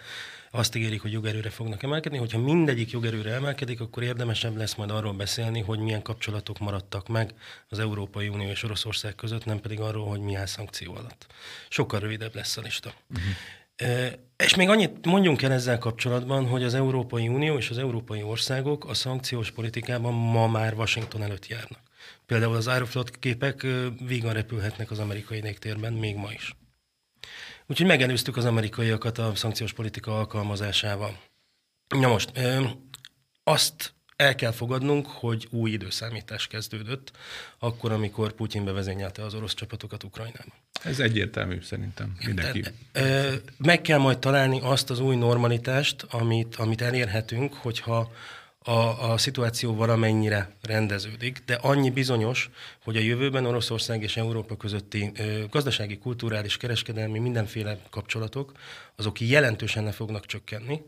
azt 0.50 0.74
ígérik, 0.74 1.00
hogy 1.00 1.12
jogerőre 1.12 1.50
fognak 1.50 1.82
emelkedni. 1.82 2.18
Hogyha 2.18 2.38
mindegyik 2.38 2.90
jogerőre 2.90 3.32
emelkedik, 3.32 3.80
akkor 3.80 4.02
érdemesebb 4.02 4.56
lesz 4.56 4.74
majd 4.74 4.90
arról 4.90 5.12
beszélni, 5.12 5.60
hogy 5.60 5.78
milyen 5.78 6.02
kapcsolatok 6.02 6.58
maradtak 6.58 7.08
meg 7.08 7.34
az 7.68 7.78
Európai 7.78 8.28
Unió 8.28 8.48
és 8.48 8.62
Oroszország 8.62 9.14
között, 9.14 9.44
nem 9.44 9.60
pedig 9.60 9.80
arról, 9.80 10.08
hogy 10.08 10.20
mi 10.20 10.34
áll 10.34 10.46
szankció 10.46 10.94
alatt. 10.94 11.26
Sokkal 11.68 12.00
rövidebb 12.00 12.34
lesz 12.34 12.56
a 12.56 12.60
lista. 12.60 12.92
Uh-huh. 13.10 13.34
És 14.36 14.54
még 14.54 14.68
annyit 14.68 15.06
mondjunk 15.06 15.42
el 15.42 15.52
ezzel 15.52 15.78
kapcsolatban, 15.78 16.46
hogy 16.46 16.62
az 16.62 16.74
Európai 16.74 17.28
Unió 17.28 17.56
és 17.56 17.70
az 17.70 17.78
európai 17.78 18.22
országok 18.22 18.88
a 18.88 18.94
szankciós 18.94 19.50
politikában 19.50 20.14
ma 20.14 20.48
már 20.48 20.74
Washington 20.74 21.22
előtt 21.22 21.46
járnak. 21.46 21.80
Például 22.26 22.54
az 22.54 22.66
Aeroflot 22.66 23.18
képek 23.18 23.66
vígan 24.06 24.32
repülhetnek 24.32 24.90
az 24.90 24.98
amerikai 24.98 25.40
légtérben 25.40 25.92
még 25.92 26.16
ma 26.16 26.32
is. 26.32 26.54
Úgyhogy 27.70 27.87
megelőztük 27.87 28.37
az 28.37 28.44
amerikaiakat 28.44 29.18
a 29.18 29.33
szankciós 29.35 29.72
politika 29.72 30.18
alkalmazásával. 30.18 31.20
Na 31.88 32.09
most, 32.09 32.30
ö, 32.35 32.64
azt 33.44 33.94
el 34.16 34.35
kell 34.35 34.50
fogadnunk, 34.50 35.06
hogy 35.06 35.46
új 35.50 35.70
időszámítás 35.70 36.46
kezdődött, 36.46 37.11
akkor, 37.59 37.92
amikor 37.92 38.33
Putyin 38.33 38.64
bevezényelte 38.64 39.24
az 39.24 39.35
orosz 39.35 39.54
csapatokat 39.54 40.04
Ukrajnába. 40.04 40.54
Ez 40.85 41.00
egyértelmű 41.00 41.62
szerintem 41.62 42.16
mindenki. 42.26 42.64
Meg 43.56 43.80
kell 43.80 43.98
majd 43.98 44.18
találni 44.18 44.61
azt 44.62 44.90
az 44.90 45.00
új 45.00 45.16
normalitást, 45.16 46.02
amit, 46.02 46.56
amit 46.56 46.83
elérhetünk, 46.83 47.54
hogyha 47.54 48.12
a, 48.64 49.10
a 49.12 49.18
szituáció 49.18 49.74
valamennyire 49.74 50.56
rendeződik, 50.62 51.42
de 51.46 51.54
annyi 51.54 51.90
bizonyos, 51.90 52.50
hogy 52.84 52.96
a 52.96 53.00
jövőben 53.00 53.46
Oroszország 53.46 54.02
és 54.02 54.16
Európa 54.16 54.56
közötti 54.56 55.10
ö, 55.16 55.44
gazdasági, 55.50 55.98
kulturális, 55.98 56.56
kereskedelmi, 56.56 57.18
mindenféle 57.18 57.78
kapcsolatok, 57.90 58.52
azok 58.96 59.20
jelentősen 59.20 59.84
ne 59.84 59.92
fognak 59.92 60.26
csökkenni 60.26 60.82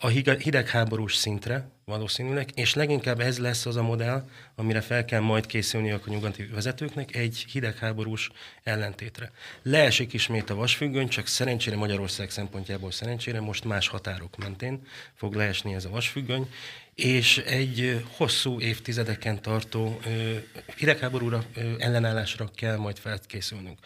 a 0.00 0.08
hidegháborús 0.08 1.14
szintre 1.14 1.68
valószínűleg, 1.84 2.50
és 2.54 2.74
leginkább 2.74 3.20
ez 3.20 3.38
lesz 3.38 3.66
az 3.66 3.76
a 3.76 3.82
modell, 3.82 4.28
amire 4.54 4.80
fel 4.80 5.04
kell 5.04 5.20
majd 5.20 5.46
készülni 5.46 5.90
a 5.90 6.00
nyugati 6.06 6.46
vezetőknek, 6.46 7.16
egy 7.16 7.46
hidegháborús 7.52 8.30
ellentétre. 8.62 9.30
Leesik 9.62 10.12
ismét 10.12 10.50
a 10.50 10.54
vasfüggöny, 10.54 11.08
csak 11.08 11.26
szerencsére 11.26 11.76
Magyarország 11.76 12.30
szempontjából 12.30 12.90
szerencsére 12.90 13.40
most 13.40 13.64
más 13.64 13.88
határok 13.88 14.36
mentén 14.36 14.86
fog 15.14 15.34
leesni 15.34 15.74
ez 15.74 15.84
a 15.84 15.90
vasfüggöny, 15.90 16.48
és 16.98 17.38
egy 17.38 18.04
hosszú 18.16 18.60
évtizedeken 18.60 19.42
tartó 19.42 20.00
hidegháborúra, 20.76 21.44
ellenállásra 21.78 22.50
kell 22.54 22.76
majd 22.76 22.98
felkészülnünk. 22.98 23.78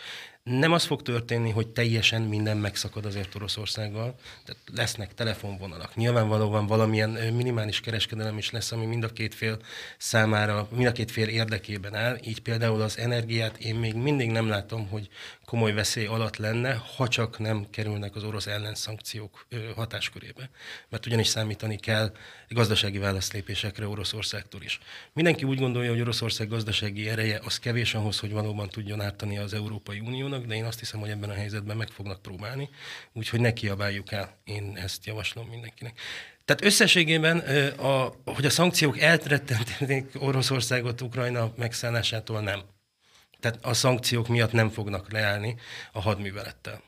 Nem 0.43 0.73
az 0.73 0.85
fog 0.85 1.03
történni, 1.03 1.51
hogy 1.51 1.69
teljesen 1.69 2.23
minden 2.23 2.57
megszakad 2.57 3.05
azért 3.05 3.35
Oroszországgal, 3.35 4.15
tehát 4.45 4.63
lesznek 4.75 5.15
telefonvonalak. 5.15 5.97
Nyilvánvalóan 5.97 6.67
valamilyen 6.67 7.11
minimális 7.11 7.81
kereskedelem 7.81 8.39
is 8.39 8.51
lesz, 8.51 8.73
ami 8.73 8.87
mind 8.87 9.05
a 9.05 9.09
két 9.09 9.35
fél 9.35 9.59
számára, 9.99 10.69
mind 10.71 10.87
a 10.87 10.93
két 10.93 11.11
fél 11.11 11.29
érdekében 11.29 11.95
áll. 11.95 12.19
Így 12.25 12.43
például 12.43 12.81
az 12.81 12.99
energiát 12.99 13.59
én 13.59 13.75
még 13.75 13.95
mindig 13.95 14.31
nem 14.31 14.49
látom, 14.49 14.89
hogy 14.89 15.09
komoly 15.45 15.73
veszély 15.73 16.07
alatt 16.07 16.37
lenne, 16.37 16.83
ha 16.97 17.09
csak 17.09 17.39
nem 17.39 17.67
kerülnek 17.71 18.17
az 18.17 18.25
orosz 18.25 18.47
ellenszankciók 18.47 19.47
hatáskörébe. 19.75 20.51
Mert 20.89 21.07
ugyanis 21.07 21.27
számítani 21.27 21.77
kell 21.77 22.13
gazdasági 22.49 22.99
válaszlépésekre 22.99 23.87
Oroszországtól 23.87 24.63
is. 24.63 24.79
Mindenki 25.13 25.45
úgy 25.45 25.59
gondolja, 25.59 25.91
hogy 25.91 26.01
Oroszország 26.01 26.49
gazdasági 26.49 27.09
ereje 27.09 27.41
az 27.45 27.59
kevés 27.59 27.95
ahhoz, 27.95 28.19
hogy 28.19 28.33
valóban 28.33 28.69
tudjon 28.69 29.01
ártani 29.01 29.39
az 29.39 29.55
Európai 29.55 30.01
Uniónak, 30.33 30.49
de 30.49 30.55
én 30.55 30.65
azt 30.65 30.79
hiszem, 30.79 31.01
hogy 31.01 31.11
ebben 31.11 31.31
a 31.31 31.35
helyzetben 31.35 31.77
meg 31.77 31.89
fognak 31.89 32.23
próbálni, 32.23 32.69
úgyhogy 33.13 33.41
ne 33.41 33.53
kiabáljuk 33.53 34.13
el. 34.13 34.37
Én 34.45 34.77
ezt 34.77 35.07
javaslom 35.07 35.49
mindenkinek. 35.49 36.01
Tehát 36.45 36.65
összességében, 36.65 37.39
a, 37.79 38.13
hogy 38.25 38.45
a 38.45 38.51
szankciók 38.51 38.99
elrettenték 38.99 40.11
Oroszországot 40.19 41.01
Ukrajna 41.01 41.53
megszállásától 41.57 42.41
nem. 42.41 42.63
Tehát 43.41 43.59
a 43.65 43.75
szankciók 43.75 44.29
miatt 44.29 44.53
nem 44.53 44.71
fognak 44.71 45.13
leállni 45.13 45.57
a 45.93 46.01
hadművelettel. 46.01 46.83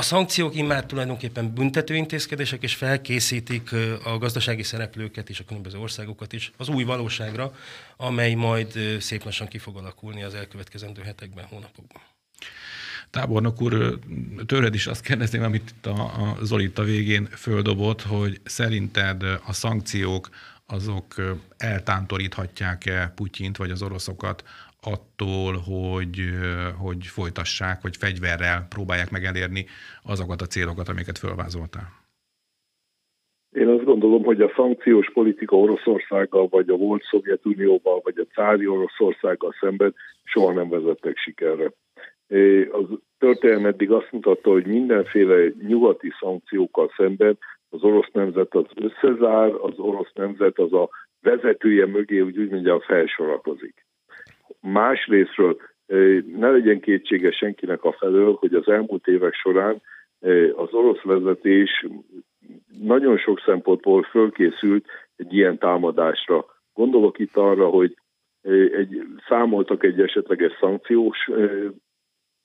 A 0.00 0.02
szankciók 0.02 0.54
immár 0.54 0.86
tulajdonképpen 0.86 1.54
büntető 1.54 1.94
intézkedések, 1.96 2.62
és 2.62 2.74
felkészítik 2.74 3.72
a 4.04 4.18
gazdasági 4.18 4.62
szereplőket 4.62 5.28
és 5.28 5.40
a 5.40 5.44
különböző 5.44 5.78
országokat 5.78 6.32
is 6.32 6.52
az 6.56 6.68
új 6.68 6.84
valóságra, 6.84 7.54
amely 7.96 8.34
majd 8.34 8.78
szép 9.00 9.24
lassan 9.24 9.48
ki 9.48 9.58
fog 9.58 9.76
alakulni 9.76 10.22
az 10.22 10.34
elkövetkezendő 10.34 11.02
hetekben, 11.02 11.44
hónapokban. 11.44 12.02
Tábornok 13.10 13.60
úr, 13.60 13.98
tőled 14.46 14.74
is 14.74 14.86
azt 14.86 15.02
kérdezném, 15.02 15.42
amit 15.42 15.70
itt 15.70 15.86
a, 15.86 16.02
a 16.02 16.36
Zolit 16.42 16.78
a 16.78 16.82
végén 16.82 17.28
földobott, 17.36 18.02
hogy 18.02 18.40
szerinted 18.44 19.22
a 19.22 19.52
szankciók 19.52 20.28
azok 20.66 21.14
eltántoríthatják-e 21.56 23.12
Putyint 23.14 23.56
vagy 23.56 23.70
az 23.70 23.82
oroszokat 23.82 24.44
attól, 24.80 25.52
hogy, 25.70 26.16
hogy 26.78 27.06
folytassák, 27.06 27.80
hogy 27.82 27.96
fegyverrel 27.96 28.66
próbálják 28.68 29.10
meg 29.10 29.24
elérni 29.24 29.66
azokat 30.04 30.40
a 30.40 30.46
célokat, 30.46 30.88
amiket 30.88 31.18
fölvázoltál? 31.18 31.88
Én 33.50 33.68
azt 33.68 33.84
gondolom, 33.84 34.22
hogy 34.22 34.40
a 34.40 34.52
szankciós 34.56 35.10
politika 35.12 35.56
Oroszországgal, 35.56 36.48
vagy 36.48 36.68
a 36.68 36.76
volt 36.76 37.02
Szovjetunióval, 37.02 38.00
vagy 38.02 38.18
a 38.18 38.32
cári 38.34 38.66
Oroszországgal 38.66 39.54
szemben 39.60 39.94
soha 40.24 40.52
nem 40.52 40.68
vezettek 40.68 41.16
sikerre. 41.16 41.72
Az 42.70 42.86
történelem 43.18 43.66
eddig 43.66 43.90
azt 43.90 44.12
mutatta, 44.12 44.50
hogy 44.50 44.66
mindenféle 44.66 45.52
nyugati 45.66 46.12
szankciókkal 46.20 46.92
szemben 46.96 47.38
az 47.68 47.82
orosz 47.82 48.10
nemzet 48.12 48.54
az 48.54 48.66
összezár, 48.74 49.52
az 49.52 49.78
orosz 49.78 50.12
nemzet 50.14 50.58
az 50.58 50.72
a 50.72 50.88
vezetője 51.20 51.86
mögé, 51.86 52.20
úgy, 52.20 52.38
úgy 52.38 52.50
mondja, 52.50 52.80
felsorakozik. 52.80 53.84
Másrésztről 54.60 55.56
ne 56.36 56.50
legyen 56.50 56.80
kétsége 56.80 57.30
senkinek 57.30 57.84
a 57.84 57.92
felől, 57.92 58.36
hogy 58.40 58.54
az 58.54 58.68
elmúlt 58.68 59.06
évek 59.06 59.34
során 59.34 59.82
az 60.54 60.72
orosz 60.72 61.02
vezetés 61.02 61.86
nagyon 62.82 63.18
sok 63.18 63.40
szempontból 63.44 64.02
fölkészült 64.02 64.86
egy 65.16 65.34
ilyen 65.34 65.58
támadásra. 65.58 66.44
Gondolok 66.74 67.18
itt 67.18 67.36
arra, 67.36 67.68
hogy 67.68 67.96
egy, 68.76 69.02
számoltak 69.28 69.84
egy 69.84 70.00
esetleges 70.00 70.52
szankciós 70.60 71.30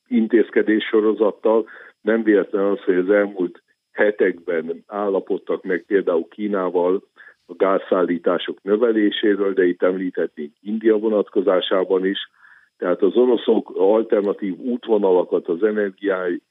intézkedés 0.08 0.84
sorozattal. 0.84 1.70
Nem 2.02 2.24
véletlen 2.24 2.64
az, 2.64 2.80
hogy 2.80 2.96
az 2.96 3.10
elmúlt 3.10 3.64
hetekben 3.92 4.84
állapodtak 4.88 5.64
meg 5.64 5.84
például 5.88 6.28
Kínával 6.28 7.04
a 7.46 7.54
gázszállítások 7.54 8.62
növeléséről, 8.62 9.54
de 9.54 9.66
itt 9.66 9.84
említhetnénk 9.84 10.54
India 10.62 10.98
vonatkozásában 10.98 12.06
is. 12.06 12.20
Tehát 12.78 13.02
az 13.02 13.16
oroszok 13.16 13.72
alternatív 13.76 14.58
útvonalakat 14.58 15.48
az 15.48 15.64
energiái 15.64 16.42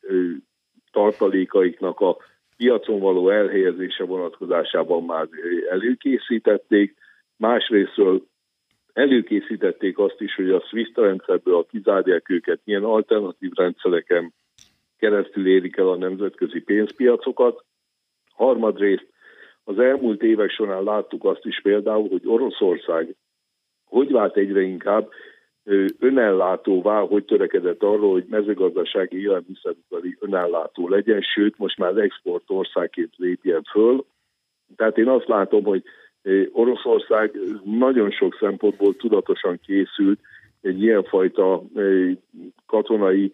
tartalékaiknak 0.92 2.00
a 2.00 2.16
piacon 2.56 3.00
való 3.00 3.28
elhelyezése 3.30 4.04
vonatkozásában 4.04 5.04
már 5.04 5.28
előkészítették. 5.70 6.94
Másrésztről 7.36 8.26
előkészítették 8.92 9.98
azt 9.98 10.20
is, 10.20 10.34
hogy 10.34 10.50
a 10.50 10.60
SWIFT 10.60 10.96
rendszerből 10.96 11.66
kizárják 11.70 12.28
őket, 12.28 12.60
milyen 12.64 12.84
alternatív 12.84 13.50
rendszereken 13.54 14.32
keresztül 14.98 15.46
érik 15.46 15.76
el 15.76 15.88
a 15.88 15.96
nemzetközi 15.96 16.60
pénzpiacokat. 16.60 17.64
Harmadrészt 18.34 19.13
az 19.64 19.78
elmúlt 19.78 20.22
évek 20.22 20.50
során 20.50 20.82
láttuk 20.82 21.24
azt 21.24 21.44
is 21.44 21.60
például, 21.62 22.08
hogy 22.08 22.22
Oroszország 22.24 23.14
hogy 23.94 24.12
vált 24.12 24.36
egyre 24.36 24.60
inkább 24.60 25.10
önellátóvá, 25.98 27.00
hogy 27.00 27.24
törekedett 27.24 27.82
arról, 27.82 28.12
hogy 28.12 28.24
mezőgazdasági 28.28 29.20
élelmiszeripari 29.20 30.16
önellátó 30.20 30.88
legyen, 30.88 31.20
sőt, 31.20 31.58
most 31.58 31.78
már 31.78 31.96
export 31.96 32.42
országként 32.46 33.14
lépjen 33.16 33.62
föl. 33.62 34.04
Tehát 34.76 34.98
én 34.98 35.08
azt 35.08 35.28
látom, 35.28 35.64
hogy 35.64 35.82
Oroszország 36.52 37.38
nagyon 37.64 38.10
sok 38.10 38.36
szempontból 38.40 38.96
tudatosan 38.96 39.60
készült 39.66 40.20
egy 40.60 40.82
ilyenfajta 40.82 41.62
katonai 42.66 43.32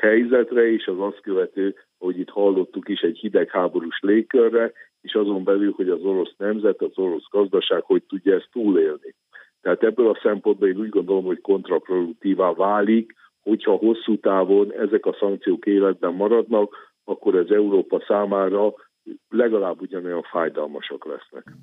helyzetre, 0.00 0.72
és 0.72 0.86
az 0.86 0.98
azt 0.98 1.20
követő, 1.20 1.74
hogy 1.98 2.18
itt 2.18 2.30
hallottuk 2.30 2.88
is, 2.88 3.00
egy 3.00 3.18
hidegháborús 3.18 3.98
légkörre, 4.00 4.72
és 5.04 5.12
azon 5.12 5.44
belül, 5.44 5.72
hogy 5.76 5.88
az 5.88 6.02
orosz 6.02 6.34
nemzet, 6.36 6.82
az 6.82 6.98
orosz 6.98 7.28
gazdaság 7.30 7.82
hogy 7.82 8.02
tudja 8.02 8.34
ezt 8.34 8.48
túlélni. 8.52 9.14
Tehát 9.60 9.82
ebből 9.82 10.08
a 10.08 10.18
szempontból 10.22 10.68
én 10.68 10.78
úgy 10.78 10.88
gondolom, 10.88 11.24
hogy 11.24 11.40
kontraproduktívá 11.40 12.52
válik, 12.52 13.14
hogyha 13.42 13.76
hosszú 13.76 14.18
távon 14.20 14.72
ezek 14.72 15.06
a 15.06 15.16
szankciók 15.20 15.66
életben 15.66 16.14
maradnak, 16.14 16.74
akkor 17.04 17.34
ez 17.34 17.48
Európa 17.48 18.04
számára 18.06 18.72
legalább 19.28 19.80
ugyanolyan 19.80 20.22
fájdalmasak 20.22 21.04
lesznek. 21.04 21.56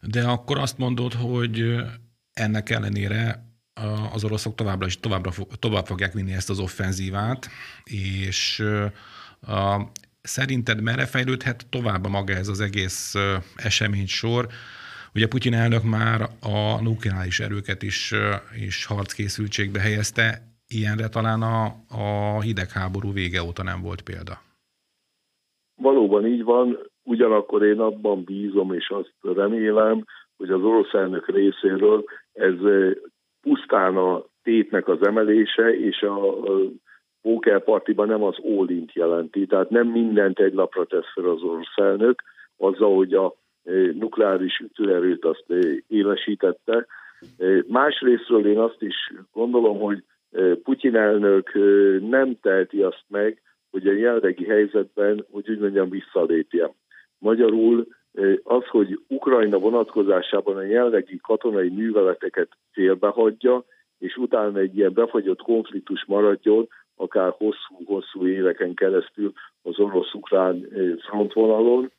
De 0.00 0.22
akkor 0.22 0.58
azt 0.58 0.78
mondod, 0.78 1.12
hogy 1.12 1.76
ennek 2.32 2.70
ellenére 2.70 3.52
az 4.12 4.24
oroszok 4.24 4.54
továbbra 4.54 4.86
is 4.86 5.00
továbbra, 5.00 5.30
tovább 5.58 5.84
fogják 5.84 6.12
vinni 6.12 6.32
ezt 6.32 6.50
az 6.50 6.60
offenzívát, 6.60 7.48
és 7.84 8.62
szerinted 10.24 10.82
merre 10.82 11.06
fejlődhet 11.06 11.66
tovább 11.70 12.08
maga 12.08 12.32
ez 12.32 12.48
az 12.48 12.60
egész 12.60 13.14
esemény 13.56 14.06
sor? 14.06 14.46
Ugye 15.14 15.28
Putyin 15.28 15.54
elnök 15.54 15.82
már 15.82 16.20
a 16.40 16.82
nukleáris 16.82 17.40
erőket 17.40 17.82
is, 17.82 18.12
is 18.66 18.86
harckészültségbe 18.86 19.80
helyezte, 19.80 20.26
ilyenre 20.68 21.08
talán 21.08 21.42
a, 21.42 21.64
a 21.88 22.40
hidegháború 22.40 23.12
vége 23.12 23.42
óta 23.42 23.62
nem 23.62 23.80
volt 23.82 24.02
példa. 24.02 24.34
Valóban 25.82 26.26
így 26.26 26.44
van, 26.44 26.78
ugyanakkor 27.02 27.64
én 27.64 27.80
abban 27.80 28.24
bízom, 28.24 28.72
és 28.72 28.88
azt 28.88 29.14
remélem, 29.22 30.04
hogy 30.36 30.50
az 30.50 30.62
orosz 30.62 30.92
elnök 30.92 31.28
részéről 31.28 32.04
ez 32.32 32.54
pusztán 33.40 33.96
a 33.96 34.24
tétnek 34.42 34.88
az 34.88 35.06
emelése, 35.06 35.78
és 35.78 36.02
a 36.02 36.34
pókerpartiban 37.24 38.08
nem 38.08 38.22
az 38.22 38.36
all 38.42 38.66
jelenti. 38.92 39.46
Tehát 39.46 39.70
nem 39.70 39.86
mindent 39.86 40.38
egy 40.38 40.54
lapra 40.54 40.84
tesz 40.84 41.12
fel 41.14 41.24
az 41.24 41.42
orosz 41.42 41.76
elnök, 41.76 42.22
azzal, 42.56 42.96
hogy 42.96 43.14
a 43.14 43.34
nukleáris 43.92 44.58
ütőerőt 44.58 45.24
azt 45.24 45.44
élesítette. 45.88 46.86
Másrésztről 47.66 48.46
én 48.46 48.58
azt 48.58 48.82
is 48.82 49.12
gondolom, 49.32 49.78
hogy 49.78 50.02
Putyin 50.62 50.96
elnök 50.96 51.52
nem 52.00 52.38
teheti 52.42 52.82
azt 52.82 53.04
meg, 53.08 53.42
hogy 53.70 53.86
a 53.86 53.92
jelenlegi 53.92 54.44
helyzetben, 54.44 55.26
hogy 55.30 55.50
úgy 55.50 55.58
mondjam, 55.58 55.90
visszalépjen. 55.90 56.70
Magyarul 57.18 57.86
az, 58.42 58.66
hogy 58.66 59.00
Ukrajna 59.08 59.58
vonatkozásában 59.58 60.56
a 60.56 60.62
jelenlegi 60.62 61.20
katonai 61.22 61.68
műveleteket 61.68 62.48
félbehagyja, 62.72 63.64
és 63.98 64.16
utána 64.16 64.58
egy 64.58 64.76
ilyen 64.76 64.92
befagyott 64.92 65.42
konfliktus 65.42 66.04
maradjon, 66.04 66.68
akár 66.96 67.34
hosszú-hosszú 67.36 68.26
éveken 68.26 68.74
keresztül 68.74 69.32
az 69.62 69.78
orosz-ukrán 69.78 70.66
frontvonalon, 71.06 71.92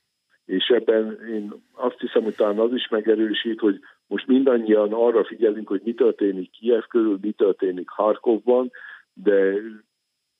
és 0.46 0.68
ebben 0.68 1.20
én 1.34 1.54
azt 1.74 2.00
hiszem, 2.00 2.24
hogy 2.24 2.36
talán 2.36 2.60
az 2.60 2.74
is 2.74 2.88
megerősít, 2.88 3.60
hogy 3.60 3.80
most 4.08 4.28
mindannyian 4.28 4.94
arra 4.94 5.24
figyelünk, 5.26 5.68
hogy 5.68 5.82
mi 5.84 5.94
történik 5.94 6.52
Kiev 6.52 6.84
körül, 6.84 7.18
mi 7.22 7.32
történik 7.32 7.90
Harkovban, 7.90 8.72
de 9.14 9.54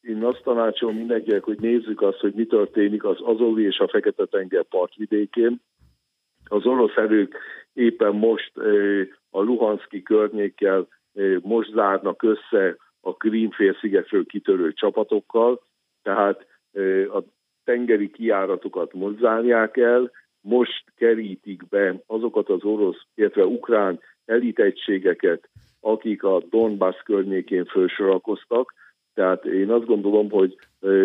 én 0.02 0.24
azt 0.24 0.44
tanácsolom 0.44 0.96
mindenkinek, 0.96 1.44
hogy 1.44 1.60
nézzük 1.60 2.02
azt, 2.02 2.20
hogy 2.20 2.34
mi 2.34 2.46
történik 2.46 3.04
az 3.04 3.18
Azovi 3.22 3.64
és 3.64 3.78
a 3.78 3.88
Fekete-tenger 3.88 4.64
partvidékén. 4.64 5.62
Az 6.48 6.66
orosz 6.66 6.96
erők 6.96 7.38
éppen 7.74 8.16
most 8.16 8.52
a 9.30 9.42
Luhanszki 9.42 10.02
környékkel 10.02 10.88
most 11.42 11.72
zárnak 11.72 12.24
össze 12.24 12.78
a 13.06 13.14
Krímfélszigetről 13.14 14.26
kitörő 14.26 14.74
csapatokkal, 14.74 15.62
tehát 16.04 16.46
a 17.14 17.24
tengeri 17.64 18.12
kiáratokat 18.12 18.94
most 18.94 19.20
zárják 19.20 19.78
el, 19.78 20.12
most 20.42 20.84
kerítik 20.96 21.68
be 21.70 22.02
azokat 22.08 22.50
az 22.50 22.64
orosz, 22.64 23.02
illetve 23.16 23.46
ukrán 23.46 24.00
elitegységeket, 24.26 25.50
akik 25.82 26.24
a 26.24 26.42
Donbass 26.50 26.96
környékén 27.04 27.66
felsorakoztak, 27.66 28.74
tehát 29.14 29.46
én 29.46 29.72
azt 29.72 29.86
gondolom, 29.86 30.30
hogy 30.30 30.56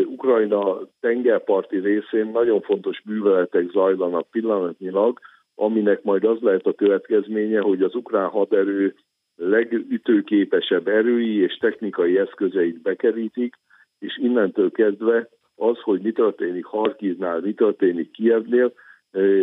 Ukrajna 0.05 0.79
tengerparti 1.01 1.79
részén 1.79 2.27
nagyon 2.27 2.61
fontos 2.61 3.03
műveletek 3.05 3.71
zajlanak 3.71 4.31
pillanatnyilag, 4.31 5.19
aminek 5.55 6.03
majd 6.03 6.25
az 6.25 6.41
lehet 6.41 6.67
a 6.67 6.75
következménye, 6.75 7.61
hogy 7.61 7.83
az 7.83 7.95
ukrán 7.95 8.29
haderő 8.29 8.95
legütőképesebb 9.41 10.89
erői 10.89 11.37
és 11.37 11.57
technikai 11.57 12.19
eszközeit 12.19 12.83
bekerítik, 12.83 13.55
és 13.99 14.19
innentől 14.19 14.71
kezdve 14.71 15.29
az, 15.57 15.79
hogy 15.79 16.01
mi 16.01 16.13
történik 16.13 16.65
Harkivnál, 16.65 17.41
mi 17.41 17.55
történik 17.55 18.11
Kievnél, 18.11 18.73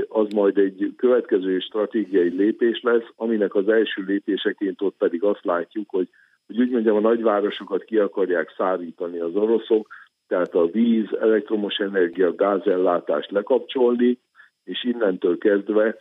az 0.07 0.27
majd 0.33 0.57
egy 0.57 0.93
következő 0.97 1.59
stratégiai 1.59 2.29
lépés 2.29 2.81
lesz, 2.81 3.05
aminek 3.15 3.55
az 3.55 3.69
első 3.69 4.03
lépéseként 4.05 4.81
ott 4.81 4.95
pedig 4.97 5.23
azt 5.23 5.45
látjuk, 5.45 5.89
hogy 5.89 6.09
hogy 6.47 6.59
úgy 6.59 6.69
mondjam, 6.69 6.95
a 6.95 6.99
nagyvárosokat 6.99 7.83
ki 7.83 7.97
akarják 7.97 8.53
szárítani 8.57 9.19
az 9.19 9.35
oroszok, 9.35 9.87
tehát 10.27 10.55
a 10.55 10.65
víz, 10.65 11.13
elektromos 11.19 11.75
energia, 11.75 12.35
gázellátást 12.35 13.31
lekapcsolni, 13.31 14.19
és 14.63 14.83
innentől 14.83 15.37
kezdve 15.37 15.97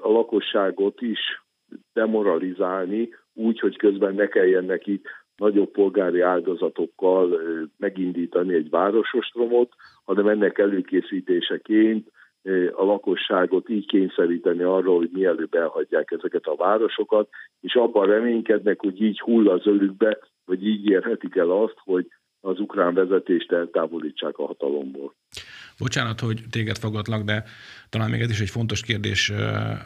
a 0.00 0.08
lakosságot 0.08 1.00
is 1.00 1.44
demoralizálni, 1.92 3.08
úgy, 3.34 3.60
hogy 3.60 3.76
közben 3.76 4.14
ne 4.14 4.26
kelljen 4.26 4.64
neki 4.64 5.00
nagyobb 5.36 5.70
polgári 5.70 6.20
áldozatokkal 6.20 7.40
megindítani 7.78 8.54
egy 8.54 8.70
városostromot, 8.70 9.72
hanem 10.04 10.28
ennek 10.28 10.58
előkészítéseként 10.58 12.08
a 12.72 12.84
lakosságot 12.84 13.68
így 13.68 13.86
kényszeríteni 13.86 14.62
arról, 14.62 14.96
hogy 14.96 15.10
mielőbb 15.12 15.54
elhagyják 15.54 16.10
ezeket 16.10 16.44
a 16.44 16.56
városokat, 16.56 17.28
és 17.60 17.74
abban 17.74 18.06
reménykednek, 18.06 18.80
hogy 18.80 19.02
így 19.02 19.20
hull 19.20 19.48
az 19.48 19.66
ölükbe, 19.66 20.18
vagy 20.44 20.66
így 20.66 20.90
érhetik 20.90 21.36
el 21.36 21.50
azt, 21.50 21.76
hogy 21.76 22.06
az 22.40 22.60
ukrán 22.60 22.94
vezetést 22.94 23.52
eltávolítsák 23.52 24.38
a 24.38 24.46
hatalomból. 24.46 25.14
Bocsánat, 25.78 26.20
hogy 26.20 26.42
téged 26.50 26.76
fogadlak, 26.76 27.22
de 27.22 27.44
talán 27.88 28.10
még 28.10 28.20
ez 28.20 28.30
is 28.30 28.40
egy 28.40 28.50
fontos 28.50 28.82
kérdés, 28.82 29.32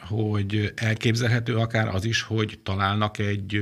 hogy 0.09 0.72
elképzelhető 0.74 1.55
akár 1.55 1.89
az 1.95 2.05
is, 2.05 2.22
hogy 2.22 2.59
találnak 2.62 3.18
egy 3.18 3.61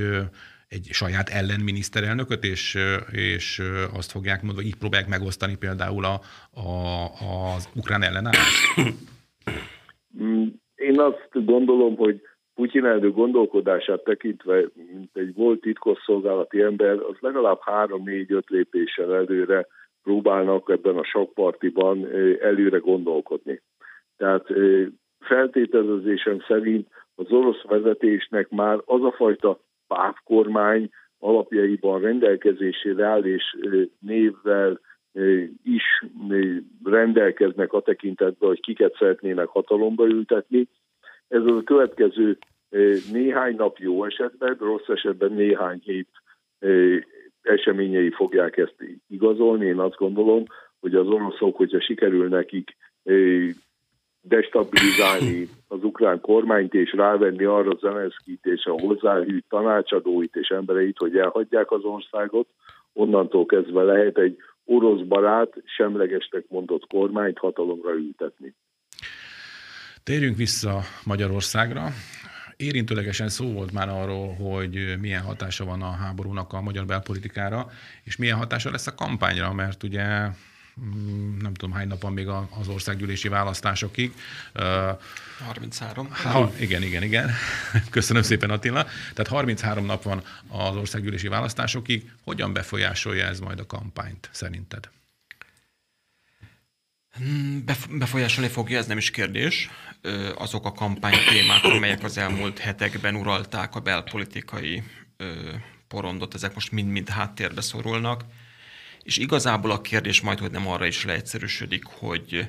egy 0.67 0.87
saját 0.91 1.29
ellenminiszterelnököt, 1.29 2.43
és, 2.43 2.77
és 3.11 3.61
azt 3.97 4.11
fogják 4.11 4.41
mondani, 4.41 4.67
így 4.67 4.75
próbálják 4.75 5.09
megosztani 5.09 5.57
például 5.57 6.05
a, 6.05 6.19
a, 6.59 6.69
az 7.55 7.69
ukrán 7.75 8.03
ellenállást? 8.03 8.77
Én 10.75 10.99
azt 10.99 11.29
gondolom, 11.31 11.95
hogy 11.95 12.21
Putyin 12.55 12.85
elnök 12.85 13.15
gondolkodását 13.15 14.03
tekintve, 14.03 14.65
mint 14.91 15.17
egy 15.17 15.33
volt 15.33 15.61
titkosszolgálati 15.61 16.61
ember, 16.61 16.93
az 16.93 17.15
legalább 17.19 17.59
három-négy-öt 17.61 18.49
lépéssel 18.49 19.15
előre 19.15 19.67
próbálnak 20.07 20.69
ebben 20.69 20.97
a 20.97 21.03
sakpartiban 21.03 22.07
előre 22.41 22.77
gondolkodni. 22.77 23.61
Tehát 24.17 24.47
feltételezésem 25.19 26.39
szerint 26.47 26.87
az 27.15 27.31
orosz 27.31 27.61
vezetésnek 27.61 28.49
már 28.49 28.81
az 28.85 29.03
a 29.03 29.11
fajta 29.11 29.59
pávkormány 29.87 30.89
alapjaiban 31.19 32.01
rendelkezésére 32.01 33.05
áll, 33.05 33.23
és 33.23 33.57
névvel 33.99 34.79
is 35.63 36.05
rendelkeznek 36.83 37.73
a 37.73 37.81
tekintetben, 37.81 38.49
hogy 38.49 38.59
kiket 38.59 38.95
szeretnének 38.99 39.47
hatalomba 39.47 40.05
ültetni. 40.05 40.67
Ez 41.27 41.41
az 41.41 41.55
a 41.55 41.63
következő 41.63 42.37
néhány 43.11 43.55
nap 43.55 43.77
jó 43.77 44.03
esetben, 44.05 44.57
rossz 44.59 44.87
esetben 44.87 45.31
néhány 45.31 45.81
hét 45.83 46.09
eseményei 47.47 48.09
fogják 48.09 48.57
ezt 48.57 48.75
igazolni. 49.07 49.65
Én 49.65 49.79
azt 49.79 49.95
gondolom, 49.95 50.43
hogy 50.79 50.95
az 50.95 51.07
oroszok, 51.07 51.55
hogyha 51.55 51.81
sikerül 51.81 52.27
nekik 52.27 52.77
destabilizálni 54.21 55.49
az 55.67 55.83
ukrán 55.83 56.21
kormányt, 56.21 56.73
és 56.73 56.91
rávenni 56.91 57.43
arra 57.43 57.77
Zelenszkit 57.79 58.45
és 58.45 58.65
a 58.65 58.79
hozzáhűt 58.79 59.45
tanácsadóit 59.49 60.35
és 60.35 60.47
embereit, 60.47 60.97
hogy 60.97 61.17
elhagyják 61.17 61.71
az 61.71 61.83
országot, 61.83 62.47
onnantól 62.93 63.45
kezdve 63.45 63.83
lehet 63.83 64.17
egy 64.17 64.37
orosz 64.65 65.01
barát, 65.01 65.53
semlegesnek 65.65 66.43
mondott 66.47 66.87
kormányt 66.87 67.37
hatalomra 67.37 67.93
ültetni. 67.93 68.53
Térjünk 70.03 70.35
vissza 70.35 70.79
Magyarországra. 71.05 71.81
Érintőlegesen 72.57 73.29
szó 73.29 73.51
volt 73.51 73.71
már 73.71 73.89
arról, 73.89 74.35
hogy 74.35 74.99
milyen 74.99 75.21
hatása 75.21 75.65
van 75.65 75.81
a 75.81 75.91
háborúnak 75.91 76.53
a 76.53 76.61
magyar 76.61 76.85
belpolitikára, 76.85 77.71
és 78.03 78.15
milyen 78.15 78.37
hatása 78.37 78.71
lesz 78.71 78.87
a 78.87 78.95
kampányra, 78.95 79.53
mert 79.53 79.83
ugye 79.83 80.27
mm, 80.79 81.37
nem 81.37 81.53
tudom 81.53 81.75
hány 81.75 81.87
nap 81.87 82.01
van 82.01 82.13
még 82.13 82.27
az 82.27 82.67
országgyűlési 82.67 83.27
választásokig. 83.27 84.13
33. 85.45 86.09
Ha, 86.11 86.51
igen, 86.59 86.83
igen, 86.83 87.03
igen. 87.03 87.31
Köszönöm 87.89 88.21
szépen 88.21 88.49
Attila. 88.49 88.83
Tehát 89.13 89.27
33 89.27 89.85
nap 89.85 90.03
van 90.03 90.23
az 90.47 90.75
országgyűlési 90.75 91.27
választásokig. 91.27 92.11
Hogyan 92.23 92.53
befolyásolja 92.53 93.25
ez 93.25 93.39
majd 93.39 93.59
a 93.59 93.65
kampányt 93.65 94.29
szerinted? 94.31 94.89
Hmm, 97.17 97.63
befolyásolni 97.89 98.49
fogja, 98.49 98.77
ez 98.77 98.87
nem 98.87 98.97
is 98.97 99.11
kérdés. 99.11 99.69
Azok 100.35 100.65
a 100.65 100.71
kampánytémák, 100.71 101.63
amelyek 101.63 102.03
az 102.03 102.17
elmúlt 102.17 102.59
hetekben 102.59 103.15
uralták 103.15 103.75
a 103.75 103.79
belpolitikai 103.79 104.83
porondot, 105.87 106.33
ezek 106.33 106.53
most 106.53 106.71
mind-mind 106.71 107.09
háttérbe 107.09 107.61
szorulnak. 107.61 108.23
És 109.03 109.17
igazából 109.17 109.71
a 109.71 109.81
kérdés 109.81 110.21
majd, 110.21 110.39
hogy 110.39 110.51
nem 110.51 110.67
arra 110.67 110.85
is 110.85 111.05
leegyszerűsödik, 111.05 111.85
hogy 111.85 112.47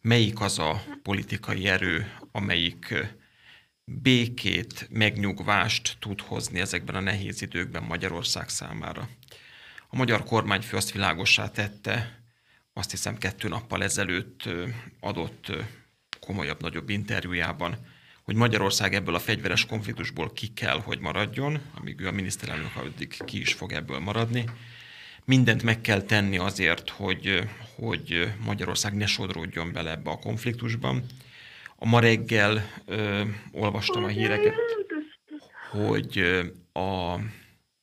melyik 0.00 0.40
az 0.40 0.58
a 0.58 0.82
politikai 1.02 1.68
erő, 1.68 2.12
amelyik 2.32 2.94
békét, 3.84 4.88
megnyugvást 4.90 5.96
tud 6.00 6.20
hozni 6.20 6.60
ezekben 6.60 6.94
a 6.94 7.00
nehéz 7.00 7.42
időkben 7.42 7.82
Magyarország 7.82 8.48
számára. 8.48 9.08
A 9.88 9.96
magyar 9.96 10.24
kormányfő 10.24 10.76
azt 10.76 10.92
világossá 10.92 11.50
tette, 11.50 12.23
azt 12.74 12.90
hiszem 12.90 13.18
kettő 13.18 13.48
nappal 13.48 13.82
ezelőtt 13.82 14.48
adott 15.00 15.52
komolyabb, 16.20 16.60
nagyobb 16.60 16.88
interjújában, 16.88 17.76
hogy 18.22 18.34
Magyarország 18.34 18.94
ebből 18.94 19.14
a 19.14 19.18
fegyveres 19.18 19.66
konfliktusból 19.66 20.32
ki 20.32 20.46
kell, 20.46 20.80
hogy 20.80 20.98
maradjon, 20.98 21.60
amíg 21.78 22.00
ő 22.00 22.06
a 22.06 22.12
miniszterelnök 22.12 22.76
addig 22.76 23.16
ki 23.24 23.40
is 23.40 23.52
fog 23.52 23.72
ebből 23.72 23.98
maradni. 23.98 24.44
Mindent 25.24 25.62
meg 25.62 25.80
kell 25.80 26.02
tenni 26.02 26.38
azért, 26.38 26.90
hogy, 26.90 27.48
hogy 27.74 28.32
Magyarország 28.44 28.94
ne 28.94 29.06
sodródjon 29.06 29.72
bele 29.72 29.90
ebbe 29.90 30.10
a 30.10 30.18
konfliktusban. 30.18 31.04
A 31.76 31.86
ma 31.86 32.00
reggel 32.00 32.70
ö, 32.86 33.22
olvastam 33.52 34.04
a 34.04 34.08
híreket, 34.08 34.54
hogy 35.70 36.18
a 36.72 37.18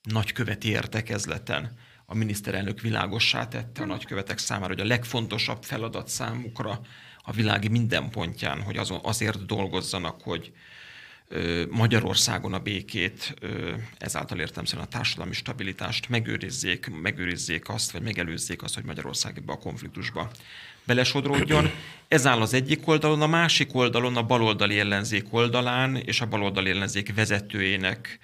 nagyköveti 0.01 0.69
értekezleten 0.69 1.77
a 2.11 2.15
miniszterelnök 2.15 2.81
világossá 2.81 3.47
tette 3.47 3.81
a 3.81 3.85
nagykövetek 3.85 4.37
számára, 4.37 4.73
hogy 4.73 4.79
a 4.79 4.85
legfontosabb 4.85 5.63
feladat 5.63 6.07
számukra 6.07 6.81
a 7.23 7.31
világi 7.31 7.67
minden 7.67 8.09
pontján, 8.09 8.61
hogy 8.61 8.77
azon, 8.77 8.99
azért 9.03 9.45
dolgozzanak, 9.45 10.21
hogy 10.21 10.51
Magyarországon 11.69 12.53
a 12.53 12.59
békét, 12.59 13.33
ezáltal 13.97 14.39
értem 14.39 14.65
szerint 14.65 14.87
a 14.87 14.89
társadalmi 14.89 15.33
stabilitást 15.33 16.09
megőrizzék, 16.09 16.89
megőrizzék 17.01 17.69
azt, 17.69 17.91
vagy 17.91 18.01
megelőzzék 18.01 18.63
azt, 18.63 18.75
hogy 18.75 18.83
Magyarország 18.83 19.37
ebbe 19.37 19.51
a 19.51 19.57
konfliktusba 19.57 20.31
belesodródjon. 20.85 21.71
Ez 22.07 22.27
áll 22.27 22.41
az 22.41 22.53
egyik 22.53 22.87
oldalon, 22.87 23.21
a 23.21 23.27
másik 23.27 23.75
oldalon 23.75 24.17
a 24.17 24.23
baloldali 24.23 24.79
ellenzék 24.79 25.33
oldalán, 25.33 25.95
és 25.95 26.21
a 26.21 26.25
baloldali 26.25 26.69
ellenzék 26.69 27.15
vezetőjének 27.15 28.19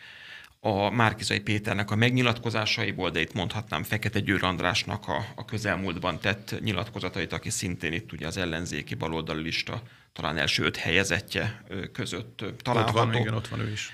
a 0.59 0.89
Márkizai 0.89 1.39
Péternek 1.39 1.91
a 1.91 1.95
megnyilatkozásaiból, 1.95 3.09
de 3.09 3.19
itt 3.19 3.33
mondhatnám 3.33 3.83
Fekete 3.83 4.19
Győr 4.19 4.43
Andrásnak 4.43 5.07
a, 5.07 5.25
a 5.35 5.45
közelmúltban 5.45 6.19
tett 6.19 6.55
nyilatkozatait, 6.63 7.33
aki 7.33 7.49
szintén 7.49 7.93
itt 7.93 8.11
ugye 8.11 8.27
az 8.27 8.37
ellenzéki 8.37 8.95
baloldali 8.95 9.41
lista 9.41 9.81
talán 10.13 10.37
első 10.37 10.63
öt 10.63 10.77
helyezettje 10.77 11.63
között 11.93 12.45
található. 12.61 12.99
Ott 12.99 13.05
van, 13.05 13.21
igen, 13.21 13.33
ott 13.33 13.47
van 13.47 13.59
ő 13.59 13.71
is. 13.71 13.91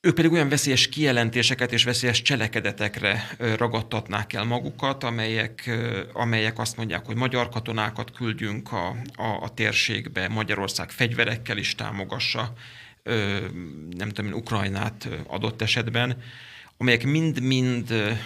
Ők 0.00 0.14
pedig 0.14 0.32
olyan 0.32 0.48
veszélyes 0.48 0.88
kijelentéseket 0.88 1.72
és 1.72 1.84
veszélyes 1.84 2.22
cselekedetekre 2.22 3.30
ragadtatnák 3.38 4.32
el 4.32 4.44
magukat, 4.44 5.04
amelyek, 5.04 5.70
amelyek 6.12 6.58
azt 6.58 6.76
mondják, 6.76 7.06
hogy 7.06 7.16
magyar 7.16 7.48
katonákat 7.48 8.12
küldjünk 8.12 8.72
a, 8.72 8.88
a, 9.16 9.42
a 9.42 9.54
térségbe, 9.54 10.28
Magyarország 10.28 10.90
fegyverekkel 10.90 11.56
is 11.56 11.74
támogassa 11.74 12.52
nem 13.96 14.08
tudom, 14.08 14.32
Ukrajnát 14.32 15.08
adott 15.26 15.62
esetben, 15.62 16.22
amelyek 16.80 17.04
mind-mind 17.04 18.16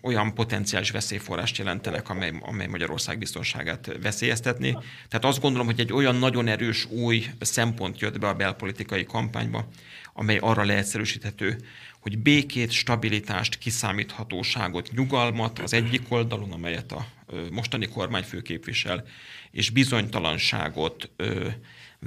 olyan 0.00 0.34
potenciális 0.34 0.90
veszélyforrást 0.90 1.56
jelentenek, 1.56 2.08
amely, 2.08 2.32
amely 2.40 2.66
Magyarország 2.66 3.18
biztonságát 3.18 3.90
veszélyeztetni. 4.02 4.70
Tehát 5.08 5.24
azt 5.24 5.40
gondolom, 5.40 5.66
hogy 5.66 5.80
egy 5.80 5.92
olyan 5.92 6.16
nagyon 6.16 6.48
erős 6.48 6.84
új 6.90 7.26
szempont 7.40 8.00
jött 8.00 8.18
be 8.18 8.28
a 8.28 8.34
belpolitikai 8.34 9.04
kampányba, 9.04 9.68
amely 10.12 10.38
arra 10.38 10.64
leegyszerűsíthető, 10.64 11.56
hogy 12.00 12.18
békét, 12.18 12.70
stabilitást, 12.70 13.58
kiszámíthatóságot, 13.58 14.90
nyugalmat 14.92 15.58
az 15.58 15.72
egyik 15.72 16.02
oldalon, 16.08 16.52
amelyet 16.52 16.92
a 16.92 17.06
mostani 17.50 17.88
kormányfő 17.88 18.42
képvisel, 18.42 19.04
és 19.52 19.70
bizonytalanságot, 19.70 21.10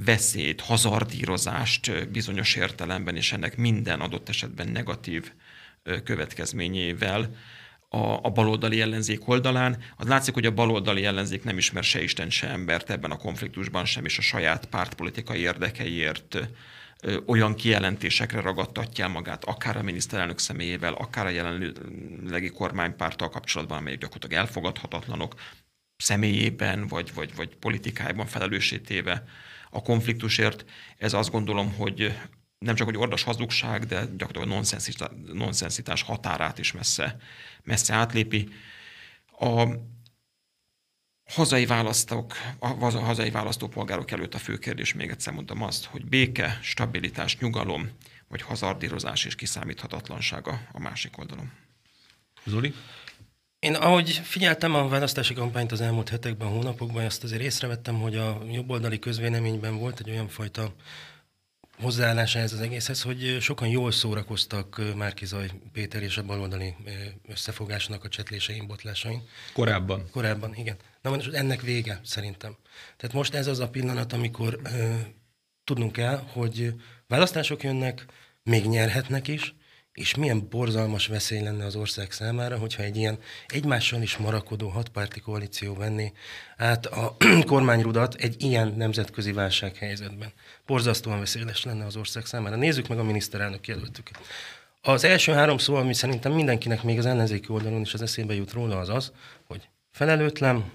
veszélyt, 0.04 0.60
hazardírozást 0.60 2.10
bizonyos 2.10 2.54
értelemben, 2.54 3.16
és 3.16 3.32
ennek 3.32 3.56
minden 3.56 4.00
adott 4.00 4.28
esetben 4.28 4.68
negatív 4.68 5.32
következményével 6.04 7.36
a, 7.88 7.98
a 7.98 8.30
baloldali 8.30 8.80
ellenzék 8.80 9.28
oldalán. 9.28 9.82
Az 9.96 10.06
látszik, 10.06 10.34
hogy 10.34 10.46
a 10.46 10.54
baloldali 10.54 11.04
ellenzék 11.04 11.44
nem 11.44 11.58
ismer 11.58 11.84
se 11.84 12.02
Isten, 12.02 12.30
se 12.30 12.48
embert 12.48 12.90
ebben 12.90 13.10
a 13.10 13.16
konfliktusban 13.16 13.84
sem, 13.84 14.04
és 14.04 14.18
a 14.18 14.22
saját 14.22 14.66
pártpolitikai 14.66 15.40
érdekeiért 15.40 16.38
olyan 17.26 17.54
kijelentésekre 17.54 18.40
ragadtatja 18.40 19.08
magát, 19.08 19.44
akár 19.44 19.76
a 19.76 19.82
miniszterelnök 19.82 20.38
személyével, 20.38 20.92
akár 20.92 21.26
a 21.26 21.30
jelenlegi 21.30 22.48
kormánypárttal 22.48 23.28
kapcsolatban, 23.28 23.78
amelyek 23.78 23.98
gyakorlatilag 23.98 24.44
elfogadhatatlanok 24.44 25.34
személyében, 25.96 26.86
vagy, 26.86 27.14
vagy, 27.14 27.34
vagy 27.34 27.56
politikájában 27.56 28.26
felelősítéve 28.26 29.24
a 29.70 29.82
konfliktusért. 29.82 30.64
Ez 30.98 31.12
azt 31.12 31.30
gondolom, 31.30 31.74
hogy 31.74 32.18
nem 32.58 32.74
csak 32.74 32.86
hogy 32.86 32.96
ordas 32.96 33.22
hazugság, 33.22 33.84
de 33.84 34.04
gyakorlatilag 34.16 34.64
nonsenszitás 35.32 36.02
határát 36.02 36.58
is 36.58 36.72
messze, 36.72 37.16
messze 37.62 37.94
átlépi. 37.94 38.48
A 39.38 39.68
hazai 41.26 41.66
választók, 41.66 42.34
a 42.58 42.68
hazai 42.98 43.30
választópolgárok 43.30 44.10
előtt 44.10 44.34
a 44.34 44.38
fő 44.38 44.58
kérdés, 44.58 44.94
még 44.94 45.10
egyszer 45.10 45.32
mondom 45.32 45.62
azt, 45.62 45.84
hogy 45.84 46.04
béke, 46.04 46.58
stabilitás, 46.62 47.38
nyugalom, 47.38 47.90
vagy 48.28 48.42
hazardírozás 48.42 49.24
és 49.24 49.34
kiszámíthatatlansága 49.34 50.60
a 50.72 50.80
másik 50.80 51.18
oldalon. 51.18 51.52
Zoli? 52.44 52.74
Én 53.66 53.74
ahogy 53.74 54.10
figyeltem 54.10 54.74
a 54.74 54.88
választási 54.88 55.34
kampányt 55.34 55.72
az 55.72 55.80
elmúlt 55.80 56.08
hetekben, 56.08 56.48
hónapokban, 56.48 57.04
azt 57.04 57.24
azért 57.24 57.42
észrevettem, 57.42 58.00
hogy 58.00 58.16
a 58.16 58.42
jobboldali 58.50 58.98
közvéleményben 58.98 59.78
volt 59.78 60.00
egy 60.00 60.10
olyan 60.10 60.28
fajta 60.28 60.74
hozzáállása 61.80 62.38
ez 62.38 62.52
az 62.52 62.60
egészhez, 62.60 63.02
hogy 63.02 63.36
sokan 63.40 63.68
jól 63.68 63.92
szórakoztak 63.92 64.80
Márkizaj 64.96 65.50
Péter 65.72 66.02
és 66.02 66.16
a 66.16 66.22
baloldali 66.22 66.74
összefogásnak 67.28 68.04
a 68.04 68.08
csetlésein, 68.08 68.66
botlásain. 68.66 69.22
Korábban. 69.52 70.10
Korábban, 70.10 70.54
igen. 70.54 70.76
Na 71.02 71.10
most 71.10 71.32
ennek 71.32 71.60
vége 71.60 72.00
szerintem. 72.04 72.56
Tehát 72.96 73.16
most 73.16 73.34
ez 73.34 73.46
az 73.46 73.58
a 73.58 73.68
pillanat, 73.68 74.12
amikor 74.12 74.60
ö, 74.64 74.94
tudnunk 75.64 75.92
kell, 75.92 76.22
hogy 76.32 76.74
választások 77.06 77.62
jönnek, 77.62 78.06
még 78.42 78.64
nyerhetnek 78.64 79.28
is, 79.28 79.54
és 79.96 80.14
milyen 80.14 80.48
borzalmas 80.48 81.06
veszély 81.06 81.40
lenne 81.40 81.64
az 81.64 81.76
ország 81.76 82.12
számára, 82.12 82.58
hogyha 82.58 82.82
egy 82.82 82.96
ilyen 82.96 83.18
egymással 83.46 84.02
is 84.02 84.16
marakodó 84.16 84.68
hatpárti 84.68 85.20
koalíció 85.20 85.74
venné 85.74 86.12
át 86.56 86.86
a 86.86 87.16
kormányrudat 87.46 88.14
egy 88.14 88.42
ilyen 88.42 88.74
nemzetközi 88.76 89.32
válsághelyzetben. 89.32 90.32
Borzasztóan 90.66 91.18
veszélyes 91.18 91.64
lenne 91.64 91.84
az 91.84 91.96
ország 91.96 92.26
számára. 92.26 92.56
Nézzük 92.56 92.88
meg 92.88 92.98
a 92.98 93.02
miniszterelnök 93.02 93.66
jelöltüket. 93.66 94.18
Az 94.80 95.04
első 95.04 95.32
három 95.32 95.58
szó, 95.58 95.74
ami 95.74 95.94
szerintem 95.94 96.32
mindenkinek 96.32 96.82
még 96.82 96.98
az 96.98 97.06
ellenzéki 97.06 97.48
oldalon 97.48 97.80
is 97.80 97.94
az 97.94 98.02
eszébe 98.02 98.34
jut 98.34 98.52
róla, 98.52 98.78
az 98.78 98.88
az, 98.88 99.12
hogy 99.46 99.68
felelőtlen, 99.90 100.72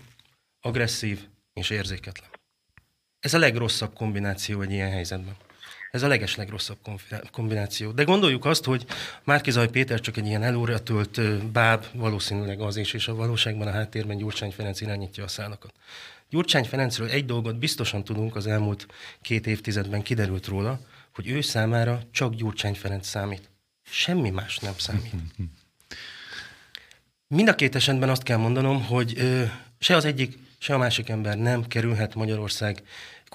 agresszív 0.61 1.27
és 1.53 1.69
érzéketlen. 1.69 2.29
Ez 3.19 3.33
a 3.33 3.37
legrosszabb 3.37 3.93
kombináció 3.93 4.61
egy 4.61 4.71
ilyen 4.71 4.91
helyzetben. 4.91 5.35
Ez 5.91 6.03
a 6.03 6.07
leges 6.07 6.35
legrosszabb 6.35 6.77
kombináció. 7.31 7.91
De 7.91 8.03
gondoljuk 8.03 8.45
azt, 8.45 8.63
hogy 8.63 8.85
Márkizaj 9.23 9.69
Péter 9.69 9.99
csak 9.99 10.17
egy 10.17 10.25
ilyen 10.25 10.43
előretölt 10.43 11.45
báb, 11.45 11.85
valószínűleg 11.93 12.61
az 12.61 12.77
is, 12.77 12.93
és 12.93 13.07
a 13.07 13.15
valóságban 13.15 13.67
a 13.67 13.71
háttérben 13.71 14.17
Gyurcsány 14.17 14.51
Ferenc 14.51 14.81
irányítja 14.81 15.23
a 15.23 15.27
szálakat. 15.27 15.73
Gyurcsány 16.29 16.65
Ferencről 16.65 17.09
egy 17.09 17.25
dolgot 17.25 17.57
biztosan 17.57 18.03
tudunk, 18.03 18.35
az 18.35 18.47
elmúlt 18.47 18.87
két 19.21 19.47
évtizedben 19.47 20.01
kiderült 20.01 20.47
róla, 20.47 20.79
hogy 21.13 21.29
ő 21.29 21.41
számára 21.41 22.01
csak 22.11 22.33
Gyurcsány 22.33 22.75
Ferenc 22.75 23.07
számít. 23.07 23.49
Semmi 23.83 24.29
más 24.29 24.57
nem 24.57 24.73
számít. 24.77 25.13
Mind 27.27 27.47
a 27.47 27.55
két 27.55 27.75
esetben 27.75 28.09
azt 28.09 28.23
kell 28.23 28.37
mondanom, 28.37 28.85
hogy 28.85 29.13
ö, 29.17 29.43
se 29.79 29.95
az 29.95 30.05
egyik, 30.05 30.37
se 30.57 30.73
a 30.73 30.77
másik 30.77 31.09
ember 31.09 31.37
nem 31.37 31.67
kerülhet 31.67 32.15
Magyarország 32.15 32.83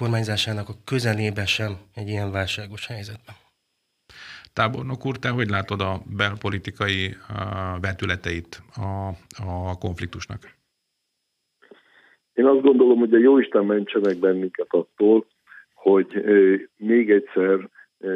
kormányzásának 0.01 0.69
a 0.69 0.81
közelébe 0.85 1.47
sem 1.47 1.73
egy 1.95 2.09
ilyen 2.09 2.31
válságos 2.33 2.87
helyzetben. 2.87 3.35
Tábornok 4.53 5.07
úr, 5.07 5.17
te 5.17 5.29
hogy 5.29 5.49
látod 5.49 5.81
a 5.81 5.93
belpolitikai 6.17 7.17
vetületeit 7.81 8.63
a, 8.89 8.91
a 9.51 9.79
konfliktusnak? 9.79 10.41
Én 12.33 12.47
azt 12.47 12.63
gondolom, 12.63 12.99
hogy 12.99 13.15
a 13.15 13.19
Jóisten 13.19 13.65
mentsenek 13.65 14.17
bennünket 14.17 14.67
attól, 14.69 15.27
hogy 15.75 16.25
még 16.77 17.11
egyszer 17.11 17.69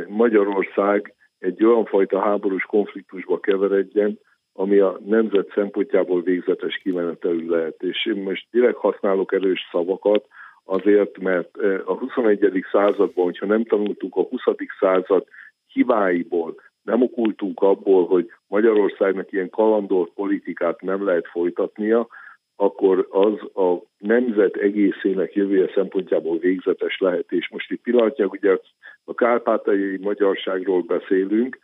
Magyarország 0.08 1.14
egy 1.38 1.64
olyan 1.64 1.84
fajta 1.84 2.20
háborús 2.20 2.62
konfliktusba 2.62 3.40
keveredjen, 3.40 4.18
ami 4.52 4.78
a 4.78 5.00
nemzet 5.06 5.52
szempontjából 5.54 6.22
végzetes 6.22 6.76
kimenetelű 6.76 7.48
lehet. 7.48 7.82
És 7.82 8.06
én 8.06 8.22
most 8.22 8.46
direkt 8.50 8.78
használok 8.78 9.32
erős 9.32 9.60
szavakat, 9.72 10.26
azért, 10.64 11.18
mert 11.18 11.56
a 11.84 11.94
21. 11.94 12.64
században, 12.72 13.24
hogyha 13.24 13.46
nem 13.46 13.64
tanultuk 13.64 14.16
a 14.16 14.22
20. 14.22 14.40
század 14.80 15.26
hibáiból, 15.72 16.54
nem 16.82 17.02
okultunk 17.02 17.60
abból, 17.60 18.06
hogy 18.06 18.30
Magyarországnak 18.46 19.32
ilyen 19.32 19.50
kalandolt 19.50 20.10
politikát 20.14 20.80
nem 20.80 21.04
lehet 21.04 21.26
folytatnia, 21.26 22.08
akkor 22.56 23.06
az 23.10 23.62
a 23.64 23.82
nemzet 23.98 24.56
egészének 24.56 25.34
jövője 25.34 25.70
szempontjából 25.74 26.38
végzetes 26.38 26.98
lehet. 26.98 27.32
És 27.32 27.48
most 27.50 27.70
itt 27.70 27.82
pillanatnyilag 27.82 28.32
ugye 28.32 28.56
a 29.04 29.14
kárpátai 29.14 29.98
magyarságról 30.00 30.82
beszélünk, 30.82 31.58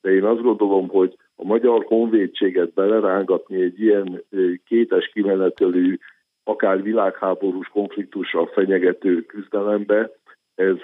de 0.00 0.10
én 0.10 0.24
azt 0.24 0.42
gondolom, 0.42 0.88
hogy 0.88 1.16
a 1.36 1.44
magyar 1.44 1.84
honvédséget 1.84 2.72
belerángatni 2.72 3.62
egy 3.62 3.80
ilyen 3.80 4.24
kétes 4.66 5.10
kimenetelű 5.12 5.98
akár 6.44 6.82
világháborús 6.82 7.68
konfliktussal 7.68 8.46
fenyegető 8.46 9.22
küzdelembe, 9.22 10.10
ez 10.54 10.76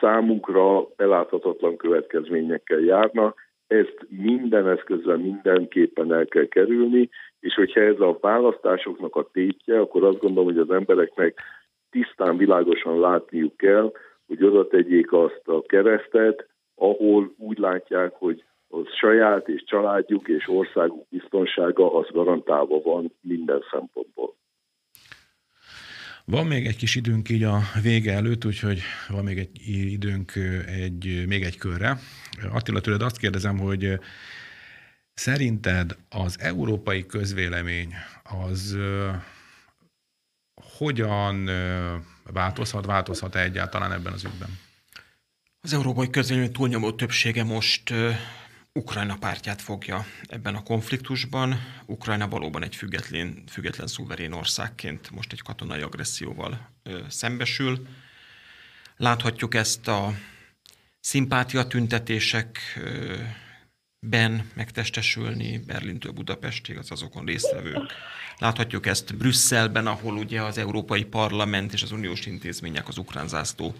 számunkra 0.00 0.86
beláthatatlan 0.96 1.76
következményekkel 1.76 2.78
járna. 2.80 3.34
Ezt 3.66 4.06
minden 4.08 4.68
eszközzel 4.68 5.16
mindenképpen 5.16 6.12
el 6.12 6.24
kell 6.24 6.46
kerülni, 6.46 7.08
és 7.40 7.54
hogyha 7.54 7.80
ez 7.80 8.00
a 8.00 8.18
választásoknak 8.20 9.16
a 9.16 9.28
tétje, 9.32 9.80
akkor 9.80 10.04
azt 10.04 10.18
gondolom, 10.18 10.44
hogy 10.44 10.58
az 10.58 10.70
embereknek 10.70 11.40
tisztán, 11.90 12.36
világosan 12.36 13.00
látniuk 13.00 13.56
kell, 13.56 13.92
hogy 14.26 14.44
oda 14.44 14.66
tegyék 14.66 15.12
azt 15.12 15.42
a 15.44 15.62
keresztet, 15.62 16.48
ahol 16.74 17.34
úgy 17.38 17.58
látják, 17.58 18.12
hogy 18.14 18.44
az 18.68 18.86
saját 18.92 19.48
és 19.48 19.64
családjuk 19.64 20.28
és 20.28 20.48
országuk 20.48 21.08
biztonsága 21.08 21.94
az 21.94 22.06
garantálva 22.10 22.80
van 22.80 23.12
minden 23.20 23.62
szempontból. 23.70 24.34
Van 26.30 26.46
még 26.46 26.66
egy 26.66 26.76
kis 26.76 26.94
időnk 26.94 27.28
így 27.28 27.42
a 27.42 27.62
vége 27.82 28.12
előtt, 28.12 28.44
úgyhogy 28.44 28.82
van 29.08 29.24
még 29.24 29.38
egy 29.38 29.68
időnk 29.68 30.34
egy, 30.66 31.24
még 31.26 31.42
egy 31.42 31.56
körre. 31.56 31.98
Attila, 32.50 32.80
tőled 32.80 33.02
azt 33.02 33.18
kérdezem, 33.18 33.58
hogy 33.58 34.00
szerinted 35.14 35.96
az 36.08 36.40
európai 36.40 37.06
közvélemény 37.06 37.94
az 38.22 38.76
hogyan 40.54 41.50
változhat, 42.24 42.86
változhat-e 42.86 43.40
egyáltalán 43.40 43.92
ebben 43.92 44.12
az 44.12 44.24
ügyben? 44.24 44.58
Az 45.60 45.72
európai 45.72 46.10
közvélemény 46.10 46.52
túlnyomó 46.52 46.92
többsége 46.92 47.44
most 47.44 47.94
Ukrajna 48.78 49.16
pártját 49.16 49.62
fogja 49.62 50.06
ebben 50.26 50.54
a 50.54 50.62
konfliktusban. 50.62 51.60
Ukrajna 51.86 52.28
valóban 52.28 52.62
egy 52.62 52.76
független, 52.76 53.42
független 53.48 53.86
szuverén 53.86 54.32
országként 54.32 55.10
most 55.10 55.32
egy 55.32 55.42
katonai 55.42 55.80
agresszióval 55.80 56.68
ö, 56.82 57.00
szembesül. 57.08 57.86
Láthatjuk 58.96 59.54
ezt 59.54 59.88
a 59.88 60.14
szimpátia 61.00 61.66
tüntetésekben 61.66 64.50
megtestesülni 64.54 65.58
Berlintől 65.58 66.12
Budapestig, 66.12 66.76
az 66.76 66.90
azokon 66.90 67.24
résztvevők. 67.24 67.92
Láthatjuk 68.36 68.86
ezt 68.86 69.16
Brüsszelben, 69.16 69.86
ahol 69.86 70.16
ugye 70.16 70.42
az 70.42 70.58
Európai 70.58 71.04
Parlament 71.04 71.72
és 71.72 71.82
az 71.82 71.92
uniós 71.92 72.26
intézmények 72.26 72.88
az 72.88 72.98
ukrán 72.98 73.28
zászló 73.28 73.74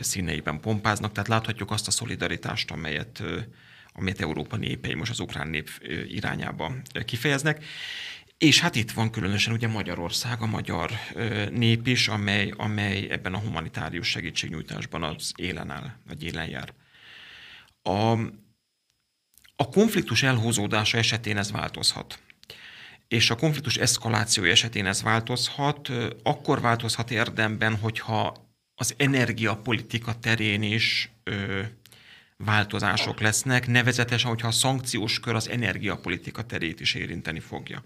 színeiben 0.00 0.60
pompáznak, 0.60 1.12
tehát 1.12 1.28
láthatjuk 1.28 1.70
azt 1.70 1.86
a 1.86 1.90
szolidaritást, 1.90 2.70
amelyet 2.70 3.22
amit 3.98 4.20
Európa 4.20 4.56
népei 4.56 4.94
most 4.94 5.10
az 5.10 5.20
ukrán 5.20 5.48
nép 5.48 5.70
irányába 6.08 6.72
kifejeznek. 7.04 7.64
És 8.38 8.60
hát 8.60 8.74
itt 8.74 8.90
van 8.90 9.10
különösen 9.10 9.52
ugye 9.52 9.68
Magyarország, 9.68 10.42
a 10.42 10.46
magyar 10.46 10.90
nép 11.50 11.86
is, 11.86 12.08
amely, 12.08 12.52
amely 12.56 13.06
ebben 13.10 13.34
a 13.34 13.38
humanitárius 13.38 14.08
segítségnyújtásban 14.08 15.02
az 15.02 15.32
élen 15.36 15.70
áll, 15.70 15.90
vagy 16.06 16.22
élen 16.22 16.48
jár. 16.48 16.72
A, 17.82 18.12
a 19.56 19.68
konfliktus 19.70 20.22
elhúzódása 20.22 20.98
esetén 20.98 21.36
ez 21.36 21.50
változhat. 21.50 22.18
És 23.08 23.30
a 23.30 23.36
konfliktus 23.36 23.76
eszkaláció 23.76 24.44
esetén 24.44 24.86
ez 24.86 25.02
változhat, 25.02 25.88
akkor 26.22 26.60
változhat 26.60 27.10
érdemben, 27.10 27.76
hogyha 27.76 28.48
az 28.74 28.94
energiapolitika 28.96 30.18
terén 30.18 30.62
is 30.62 31.10
ö, 31.24 31.62
változások 32.44 33.20
lesznek, 33.20 33.66
nevezetesen, 33.66 34.28
hogyha 34.28 34.48
a 34.48 34.50
szankciós 34.50 35.20
kör 35.20 35.34
az 35.34 35.48
energiapolitika 35.48 36.42
terét 36.42 36.80
is 36.80 36.94
érinteni 36.94 37.40
fogja. 37.40 37.84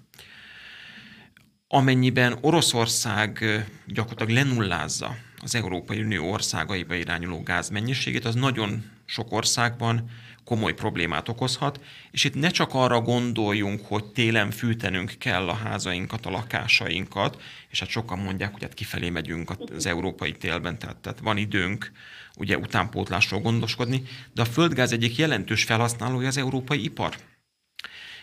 Amennyiben 1.68 2.38
Oroszország 2.40 3.44
gyakorlatilag 3.86 4.46
lenullázza 4.46 5.16
az 5.42 5.54
Európai 5.54 6.02
Unió 6.02 6.30
országaiba 6.30 6.94
irányuló 6.94 7.42
gáz 7.42 7.68
mennyiségét, 7.68 8.24
az 8.24 8.34
nagyon 8.34 8.90
sok 9.04 9.32
országban 9.32 10.10
komoly 10.44 10.74
problémát 10.74 11.28
okozhat, 11.28 11.80
és 12.10 12.24
itt 12.24 12.34
ne 12.34 12.50
csak 12.50 12.74
arra 12.74 13.00
gondoljunk, 13.00 13.86
hogy 13.86 14.04
télen 14.04 14.50
fűtenünk 14.50 15.14
kell 15.18 15.48
a 15.48 15.54
házainkat, 15.54 16.26
a 16.26 16.30
lakásainkat, 16.30 17.42
és 17.68 17.80
hát 17.80 17.88
sokan 17.88 18.18
mondják, 18.18 18.52
hogy 18.52 18.62
hát 18.62 18.74
kifelé 18.74 19.10
megyünk 19.10 19.50
az 19.76 19.86
európai 19.86 20.32
télben, 20.32 20.78
tehát, 20.78 20.96
tehát 20.96 21.20
van 21.20 21.36
időnk 21.36 21.92
ugye 22.36 22.58
utánpótlásról 22.58 23.40
gondoskodni, 23.40 24.02
de 24.34 24.42
a 24.42 24.44
földgáz 24.44 24.92
egyik 24.92 25.16
jelentős 25.16 25.64
felhasználója 25.64 26.26
az 26.28 26.36
európai 26.36 26.84
ipar. 26.84 27.16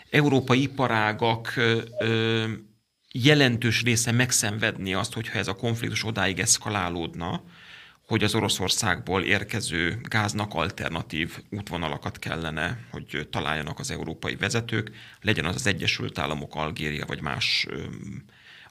Európai 0.10 0.62
iparágak 0.62 1.54
ö, 1.56 1.82
ö, 2.00 2.46
jelentős 3.14 3.84
része 3.84 4.12
megszenvedni 4.12 4.94
azt, 4.94 5.14
hogyha 5.14 5.38
ez 5.38 5.48
a 5.48 5.56
konfliktus 5.56 6.06
odáig 6.06 6.40
eszkalálódna, 6.40 7.44
hogy 8.08 8.24
az 8.24 8.36
Oroszországból 8.36 9.24
érkező 9.24 10.00
gáznak 10.02 10.54
alternatív 10.54 11.38
útvonalakat 11.50 12.20
kellene, 12.20 12.80
hogy 12.92 13.28
találjanak 13.32 13.80
az 13.80 13.92
európai 13.92 14.36
vezetők, 14.36 14.92
legyen 15.22 15.46
az 15.46 15.56
az 15.56 15.68
Egyesült 15.68 16.18
Államok, 16.18 16.56
Algéria 16.56 17.06
vagy 17.06 17.22
más 17.22 17.68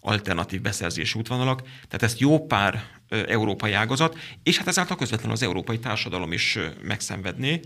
alternatív 0.09 0.61
beszerzési 0.61 1.19
útvonalak. 1.19 1.63
Tehát 1.63 2.03
ezt 2.03 2.19
jó 2.19 2.47
pár 2.47 2.85
európai 3.09 3.73
ágazat, 3.73 4.19
és 4.43 4.59
hát 4.59 4.67
ezáltal 4.67 4.97
közvetlenül 4.97 5.35
az 5.35 5.43
európai 5.43 5.79
társadalom 5.79 6.33
is 6.33 6.59
megszenvedné. 6.83 7.61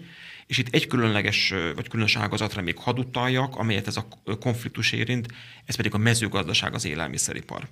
És 0.46 0.58
itt 0.58 0.74
egy 0.74 0.86
különleges, 0.86 1.54
vagy 1.74 1.88
különös 1.88 2.16
ágazatra 2.16 2.62
még 2.62 2.78
hadd 2.78 2.98
utaljak, 2.98 3.56
amelyet 3.56 3.86
ez 3.86 3.96
a 3.96 4.08
konfliktus 4.40 4.92
érint, 4.92 5.26
ez 5.64 5.74
pedig 5.74 5.94
a 5.94 5.98
mezőgazdaság, 5.98 6.74
az 6.74 6.84
élelmiszeripar 6.84 7.68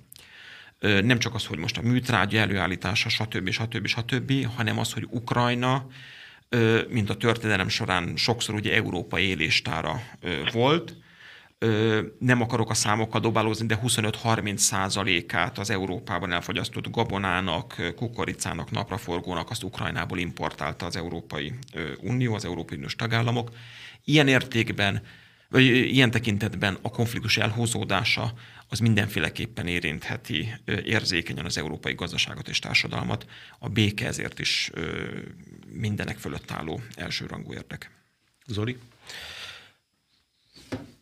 nem 0.81 1.19
csak 1.19 1.35
az, 1.35 1.45
hogy 1.45 1.57
most 1.57 1.77
a 1.77 1.81
műtrágya 1.81 2.39
előállítása, 2.39 3.09
stb. 3.09 3.49
stb. 3.49 3.87
stb., 3.87 4.45
hanem 4.55 4.79
az, 4.79 4.93
hogy 4.93 5.07
Ukrajna 5.09 5.87
mint 6.89 7.09
a 7.09 7.17
történelem 7.17 7.69
során 7.69 8.15
sokszor 8.15 8.55
ugye 8.55 8.73
Európa 8.73 9.19
éléstára 9.19 10.01
volt. 10.51 10.95
Nem 12.19 12.41
akarok 12.41 12.69
a 12.69 12.73
számokkal 12.73 13.21
dobálózni, 13.21 13.65
de 13.65 13.79
25-30 13.83 14.57
százalékát 14.57 15.57
az 15.57 15.69
Európában 15.69 16.31
elfogyasztott 16.31 16.89
gabonának, 16.89 17.93
kukoricának, 17.95 18.71
napraforgónak 18.71 19.49
azt 19.49 19.63
Ukrajnából 19.63 20.17
importálta 20.17 20.85
az 20.85 20.95
Európai 20.95 21.53
Unió, 21.99 22.33
az 22.33 22.45
Európai 22.45 22.77
Uniós 22.77 22.95
tagállamok. 22.95 23.51
Ilyen 24.03 24.27
értékben, 24.27 25.01
vagy 25.49 25.63
ilyen 25.63 26.11
tekintetben 26.11 26.77
a 26.81 26.89
konfliktus 26.89 27.37
elhúzódása 27.37 28.33
az 28.67 28.79
mindenféleképpen 28.79 29.67
érintheti 29.67 30.53
érzékenyen 30.83 31.45
az 31.45 31.57
európai 31.57 31.93
gazdaságot 31.93 32.47
és 32.47 32.59
társadalmat. 32.59 33.25
A 33.59 33.69
béke 33.69 34.07
ezért 34.07 34.39
is 34.39 34.71
mindenek 35.71 36.17
fölött 36.17 36.51
álló 36.51 36.81
elsőrangú 36.95 37.53
érdek. 37.53 37.91
Zoli? 38.45 38.77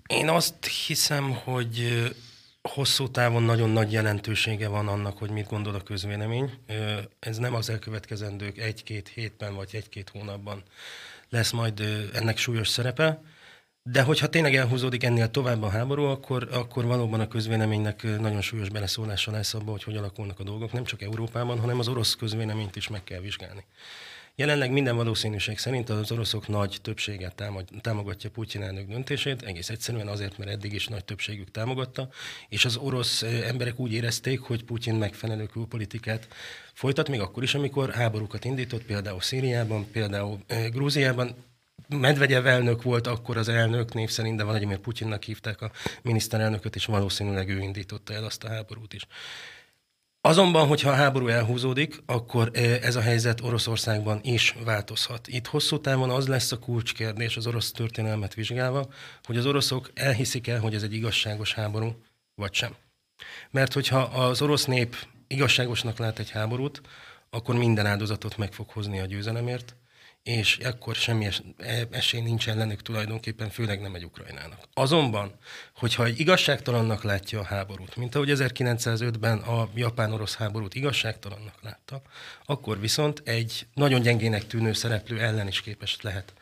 Én 0.09 0.29
azt 0.29 0.65
hiszem, 0.65 1.33
hogy 1.33 2.03
hosszú 2.61 3.11
távon 3.11 3.43
nagyon 3.43 3.69
nagy 3.69 3.91
jelentősége 3.91 4.67
van 4.67 4.87
annak, 4.87 5.17
hogy 5.17 5.29
mit 5.29 5.47
gondol 5.47 5.75
a 5.75 5.81
közvélemény. 5.81 6.53
Ez 7.19 7.37
nem 7.37 7.53
az 7.53 7.69
elkövetkezendők 7.69 8.57
egy-két 8.57 9.07
hétben 9.07 9.55
vagy 9.55 9.69
egy-két 9.71 10.09
hónapban 10.09 10.63
lesz 11.29 11.51
majd 11.51 11.79
ennek 12.13 12.37
súlyos 12.37 12.67
szerepe. 12.67 13.21
De 13.83 14.01
hogyha 14.01 14.29
tényleg 14.29 14.55
elhúzódik 14.55 15.03
ennél 15.03 15.31
tovább 15.31 15.63
a 15.63 15.69
háború, 15.69 16.03
akkor, 16.03 16.47
akkor 16.51 16.85
valóban 16.85 17.19
a 17.19 17.27
közvéleménynek 17.27 18.03
nagyon 18.03 18.41
súlyos 18.41 18.69
beleszólása 18.69 19.31
lesz 19.31 19.53
abba, 19.53 19.71
hogy 19.71 19.83
hogy 19.83 19.97
alakulnak 19.97 20.39
a 20.39 20.43
dolgok, 20.43 20.71
nem 20.71 20.83
csak 20.83 21.01
Európában, 21.01 21.59
hanem 21.59 21.79
az 21.79 21.87
orosz 21.87 22.15
közvéleményt 22.15 22.75
is 22.75 22.87
meg 22.87 23.03
kell 23.03 23.19
vizsgálni. 23.19 23.65
Jelenleg 24.39 24.71
minden 24.71 24.95
valószínűség 24.95 25.57
szerint 25.57 25.89
az 25.89 26.11
oroszok 26.11 26.47
nagy 26.47 26.77
többséget 26.81 27.43
támogatja 27.81 28.29
Putyin 28.29 28.61
elnök 28.61 28.87
döntését, 28.87 29.41
egész 29.41 29.69
egyszerűen 29.69 30.07
azért, 30.07 30.37
mert 30.37 30.51
eddig 30.51 30.73
is 30.73 30.87
nagy 30.87 31.05
többségük 31.05 31.51
támogatta, 31.51 32.09
és 32.49 32.65
az 32.65 32.75
orosz 32.75 33.21
emberek 33.21 33.79
úgy 33.79 33.93
érezték, 33.93 34.39
hogy 34.39 34.63
Putyin 34.63 34.95
megfelelő 34.95 35.45
külpolitikát 35.45 36.27
folytat, 36.73 37.09
még 37.09 37.19
akkor 37.19 37.43
is, 37.43 37.53
amikor 37.53 37.89
háborúkat 37.89 38.45
indított, 38.45 38.83
például 38.83 39.21
Szíriában, 39.21 39.91
például 39.91 40.39
Grúziában, 40.71 41.35
Medvegyev 41.87 42.45
elnök 42.45 42.81
volt 42.81 43.07
akkor 43.07 43.37
az 43.37 43.49
elnök, 43.49 43.93
név 43.93 44.09
szerint, 44.09 44.37
de 44.37 44.43
Vladimir 44.43 44.77
Putyinnak 44.77 45.23
hívták 45.23 45.61
a 45.61 45.71
miniszterelnököt, 46.01 46.75
és 46.75 46.85
valószínűleg 46.85 47.49
ő 47.49 47.59
indította 47.59 48.13
el 48.13 48.23
azt 48.23 48.43
a 48.43 48.49
háborút 48.49 48.93
is. 48.93 49.07
Azonban, 50.21 50.67
hogyha 50.67 50.89
a 50.89 50.93
háború 50.93 51.27
elhúzódik, 51.27 52.01
akkor 52.05 52.49
ez 52.81 52.95
a 52.95 53.01
helyzet 53.01 53.41
Oroszországban 53.41 54.19
is 54.23 54.55
változhat. 54.63 55.27
Itt 55.27 55.47
hosszú 55.47 55.81
távon 55.81 56.09
az 56.09 56.27
lesz 56.27 56.51
a 56.51 56.59
kulcskérdés 56.59 57.37
az 57.37 57.47
orosz 57.47 57.71
történelmet 57.71 58.33
vizsgálva, 58.33 58.87
hogy 59.23 59.37
az 59.37 59.45
oroszok 59.45 59.91
elhiszik 59.93 60.47
el, 60.47 60.59
hogy 60.59 60.75
ez 60.75 60.83
egy 60.83 60.93
igazságos 60.93 61.53
háború, 61.53 62.01
vagy 62.35 62.53
sem. 62.53 62.75
Mert 63.51 63.73
hogyha 63.73 63.99
az 63.99 64.41
orosz 64.41 64.65
nép 64.65 64.95
igazságosnak 65.27 65.97
lát 65.97 66.19
egy 66.19 66.29
háborút, 66.29 66.81
akkor 67.29 67.55
minden 67.55 67.85
áldozatot 67.85 68.37
meg 68.37 68.53
fog 68.53 68.69
hozni 68.69 68.99
a 68.99 69.05
győzelemért, 69.05 69.75
és 70.23 70.57
ekkor 70.57 70.95
semmi 70.95 71.25
es- 71.25 71.43
e, 71.57 71.87
esély 71.91 72.21
nincs 72.21 72.49
ellenük 72.49 72.81
tulajdonképpen, 72.81 73.49
főleg 73.49 73.81
nem 73.81 73.95
egy 73.95 74.03
Ukrajnának. 74.03 74.59
Azonban, 74.73 75.31
hogyha 75.75 76.05
egy 76.05 76.19
igazságtalannak 76.19 77.03
látja 77.03 77.39
a 77.39 77.43
háborút, 77.43 77.95
mint 77.95 78.15
ahogy 78.15 78.31
1905-ben 78.33 79.37
a 79.37 79.69
japán-orosz 79.75 80.35
háborút 80.35 80.75
igazságtalannak 80.75 81.55
látta, 81.61 82.01
akkor 82.45 82.79
viszont 82.79 83.21
egy 83.25 83.67
nagyon 83.73 84.01
gyengének 84.01 84.47
tűnő 84.47 84.73
szereplő 84.73 85.19
ellen 85.19 85.47
is 85.47 85.61
képes 85.61 86.01
lehet. 86.01 86.33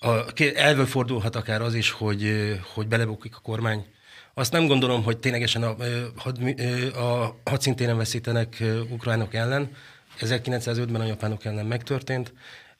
A, 0.00 0.84
fordulhat 0.86 1.36
akár 1.36 1.62
az 1.62 1.74
is, 1.74 1.90
hogy, 1.90 2.52
hogy 2.74 2.88
belebukik 2.88 3.36
a 3.36 3.40
kormány 3.40 3.86
azt 4.34 4.52
nem 4.52 4.66
gondolom, 4.66 5.02
hogy 5.02 5.18
ténylegesen 5.18 5.62
a, 5.62 5.76
a, 6.24 6.98
a 6.98 7.36
hadszintéren 7.44 7.96
veszítenek 7.96 8.62
ukránok 8.90 9.34
ellen. 9.34 9.76
1905-ben 10.20 11.00
a 11.00 11.04
japánok 11.04 11.44
ellen 11.44 11.66
megtörtént. 11.66 12.32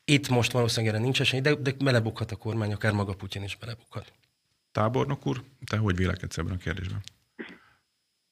Itt 0.05 0.29
most 0.29 0.53
valószínűleg 0.53 0.95
erre 0.95 1.05
nincs 1.05 1.21
esély, 1.21 1.41
de, 1.41 1.55
de 1.55 1.71
belebukhat 1.85 2.31
a 2.31 2.37
kormány, 2.37 2.73
akár 2.73 2.93
maga 2.93 3.15
Putyin 3.19 3.43
is 3.43 3.57
belebukhat. 3.57 4.13
Tábornok 4.73 5.27
úr, 5.27 5.37
te 5.71 5.77
hogy 5.77 5.97
vélekedsz 5.97 6.39
ebben 6.39 6.53
a 6.53 6.63
kérdésben? 6.65 7.01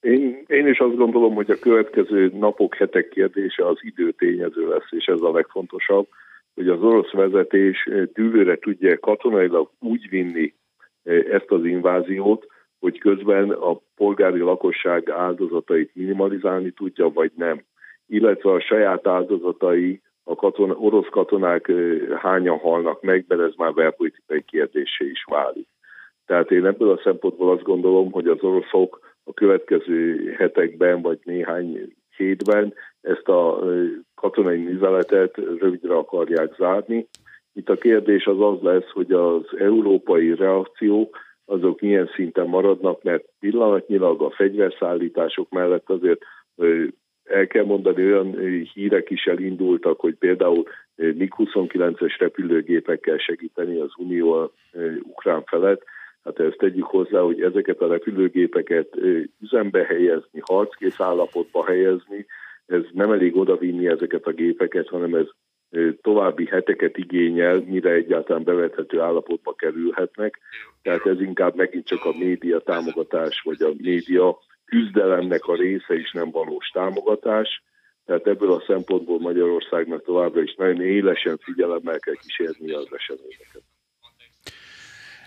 Én, 0.00 0.44
én 0.46 0.66
is 0.66 0.78
azt 0.78 0.96
gondolom, 0.96 1.34
hogy 1.34 1.50
a 1.50 1.58
következő 1.58 2.30
napok, 2.38 2.74
hetek 2.74 3.08
kérdése 3.08 3.66
az 3.66 3.78
időtényező 3.80 4.68
lesz, 4.68 4.90
és 4.90 5.04
ez 5.04 5.20
a 5.20 5.32
legfontosabb, 5.32 6.08
hogy 6.54 6.68
az 6.68 6.82
orosz 6.82 7.12
vezetés 7.12 7.88
dűlőre 8.12 8.58
tudja 8.58 8.98
katonailag 8.98 9.70
úgy 9.78 10.08
vinni 10.08 10.54
eh, 11.02 11.24
ezt 11.30 11.50
az 11.50 11.64
inváziót, 11.64 12.46
hogy 12.78 12.98
közben 12.98 13.50
a 13.50 13.80
polgári 13.94 14.38
lakosság 14.38 15.10
áldozatait 15.10 15.90
minimalizálni 15.94 16.70
tudja, 16.70 17.08
vagy 17.08 17.32
nem. 17.36 17.64
Illetve 18.06 18.50
a 18.50 18.60
saját 18.60 19.06
áldozatai 19.06 20.00
a 20.24 20.34
katona, 20.34 20.74
orosz 20.74 21.08
katonák 21.10 21.72
hányan 22.16 22.58
halnak 22.58 23.02
meg, 23.02 23.24
mert 23.28 23.40
ez 23.40 23.54
már 23.56 23.72
belpolitikai 23.72 24.42
kérdésé 24.42 25.04
is 25.04 25.24
válik. 25.30 25.68
Tehát 26.26 26.50
én 26.50 26.66
ebből 26.66 26.90
a 26.90 27.00
szempontból 27.02 27.50
azt 27.50 27.62
gondolom, 27.62 28.12
hogy 28.12 28.26
az 28.26 28.42
oroszok 28.42 29.00
a 29.24 29.32
következő 29.32 30.30
hetekben 30.38 31.02
vagy 31.02 31.18
néhány 31.22 31.94
hétben 32.16 32.74
ezt 33.00 33.28
a 33.28 33.58
katonai 34.14 34.58
műveletet 34.58 35.36
rövidre 35.36 35.94
akarják 35.94 36.54
zárni. 36.56 37.08
Itt 37.52 37.68
a 37.68 37.76
kérdés 37.76 38.26
az 38.26 38.40
az 38.40 38.60
lesz, 38.60 38.90
hogy 38.90 39.12
az 39.12 39.42
európai 39.58 40.34
reakció 40.34 41.10
azok 41.44 41.80
milyen 41.80 42.10
szinten 42.14 42.46
maradnak, 42.46 43.02
mert 43.02 43.24
pillanatnyilag 43.38 44.22
a 44.22 44.30
fegyverszállítások 44.30 45.50
mellett 45.50 45.90
azért 45.90 46.20
el 47.30 47.46
kell 47.46 47.64
mondani, 47.64 48.04
olyan 48.04 48.36
hírek 48.74 49.10
is 49.10 49.24
elindultak, 49.24 50.00
hogy 50.00 50.14
például 50.14 50.64
MiG-29-es 50.96 52.14
repülőgépekkel 52.18 53.18
segíteni 53.18 53.80
az 53.80 53.90
Unió 53.96 54.52
ukrán 55.02 55.42
felett. 55.44 55.82
Hát 56.24 56.40
ezt 56.40 56.56
tegyük 56.56 56.84
hozzá, 56.84 57.20
hogy 57.20 57.42
ezeket 57.42 57.80
a 57.80 57.88
repülőgépeket 57.88 58.96
üzembe 59.40 59.84
helyezni, 59.84 60.40
harckész 60.40 61.00
állapotba 61.00 61.64
helyezni, 61.64 62.26
ez 62.66 62.82
nem 62.92 63.12
elég 63.12 63.36
odavinni 63.36 63.86
ezeket 63.86 64.26
a 64.26 64.32
gépeket, 64.32 64.88
hanem 64.88 65.14
ez 65.14 65.26
további 66.00 66.46
heteket 66.46 66.98
igényel, 66.98 67.64
mire 67.66 67.90
egyáltalán 67.90 68.44
bevethető 68.44 69.00
állapotba 69.00 69.52
kerülhetnek. 69.52 70.38
Tehát 70.82 71.06
ez 71.06 71.20
inkább 71.20 71.54
megint 71.54 71.86
csak 71.86 72.04
a 72.04 72.18
média 72.18 72.58
támogatás, 72.58 73.42
vagy 73.44 73.62
a 73.62 73.72
média 73.82 74.38
küzdelemnek 74.70 75.44
a 75.44 75.56
része 75.56 75.94
is 75.94 76.10
nem 76.12 76.30
valós 76.30 76.68
támogatás, 76.68 77.62
tehát 78.06 78.26
ebből 78.26 78.52
a 78.52 78.62
szempontból 78.66 79.20
Magyarországnak 79.20 80.04
továbbra 80.04 80.42
is 80.42 80.54
nagyon 80.58 80.82
élesen 80.82 81.38
figyelemmel 81.42 81.98
kell 81.98 82.14
kísérni 82.14 82.72
az 82.72 82.88
eseményeket. 82.90 83.62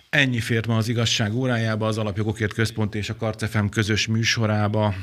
Ennyi 0.10 0.40
fért 0.40 0.68
ma 0.68 0.78
az 0.78 0.90
igazság 0.90 1.34
órájába, 1.34 1.86
az 1.88 1.98
Alapjogokért 1.98 2.54
Központ 2.54 2.96
és 2.96 3.10
a 3.10 3.16
Karcefem 3.16 3.70
közös 3.70 4.08
műsorába. 4.08 4.94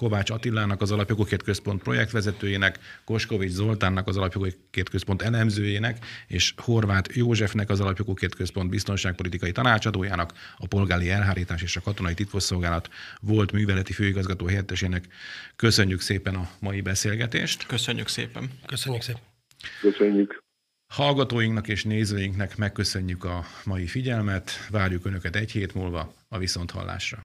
Kovács 0.00 0.30
Attilának, 0.30 0.80
az 0.80 0.90
Alapjogokért 0.90 1.42
Központ 1.42 1.82
projektvezetőjének, 1.82 2.78
Koskovics 3.04 3.50
Zoltánnak, 3.50 4.08
az 4.08 4.16
Alapjogokért 4.16 4.88
Központ 4.88 5.22
elemzőjének, 5.22 6.04
és 6.26 6.54
Horváth 6.56 7.16
Józsefnek, 7.16 7.70
az 7.70 7.80
Alapjogokért 7.80 8.34
Központ 8.34 8.70
biztonságpolitikai 8.70 9.52
tanácsadójának, 9.52 10.32
a 10.56 10.66
polgári 10.66 11.10
elhárítás 11.10 11.62
és 11.62 11.76
a 11.76 11.80
katonai 11.80 12.14
titkosszolgálat 12.14 12.88
volt 13.20 13.52
műveleti 13.52 13.92
főigazgató 13.92 14.46
helyettesének. 14.46 15.04
Köszönjük 15.56 16.00
szépen 16.00 16.34
a 16.34 16.50
mai 16.60 16.80
beszélgetést. 16.80 17.66
Köszönjük 17.66 18.08
szépen. 18.08 18.50
Köszönjük 18.66 19.02
szépen. 19.02 19.22
Köszönjük. 19.80 20.42
Hallgatóinknak 20.92 21.68
és 21.68 21.84
nézőinknek 21.84 22.56
megköszönjük 22.56 23.24
a 23.24 23.44
mai 23.64 23.86
figyelmet, 23.86 24.50
várjuk 24.70 25.04
Önöket 25.06 25.36
egy 25.36 25.50
hét 25.50 25.74
múlva 25.74 26.14
a 26.28 26.38
Viszonthallásra. 26.38 27.20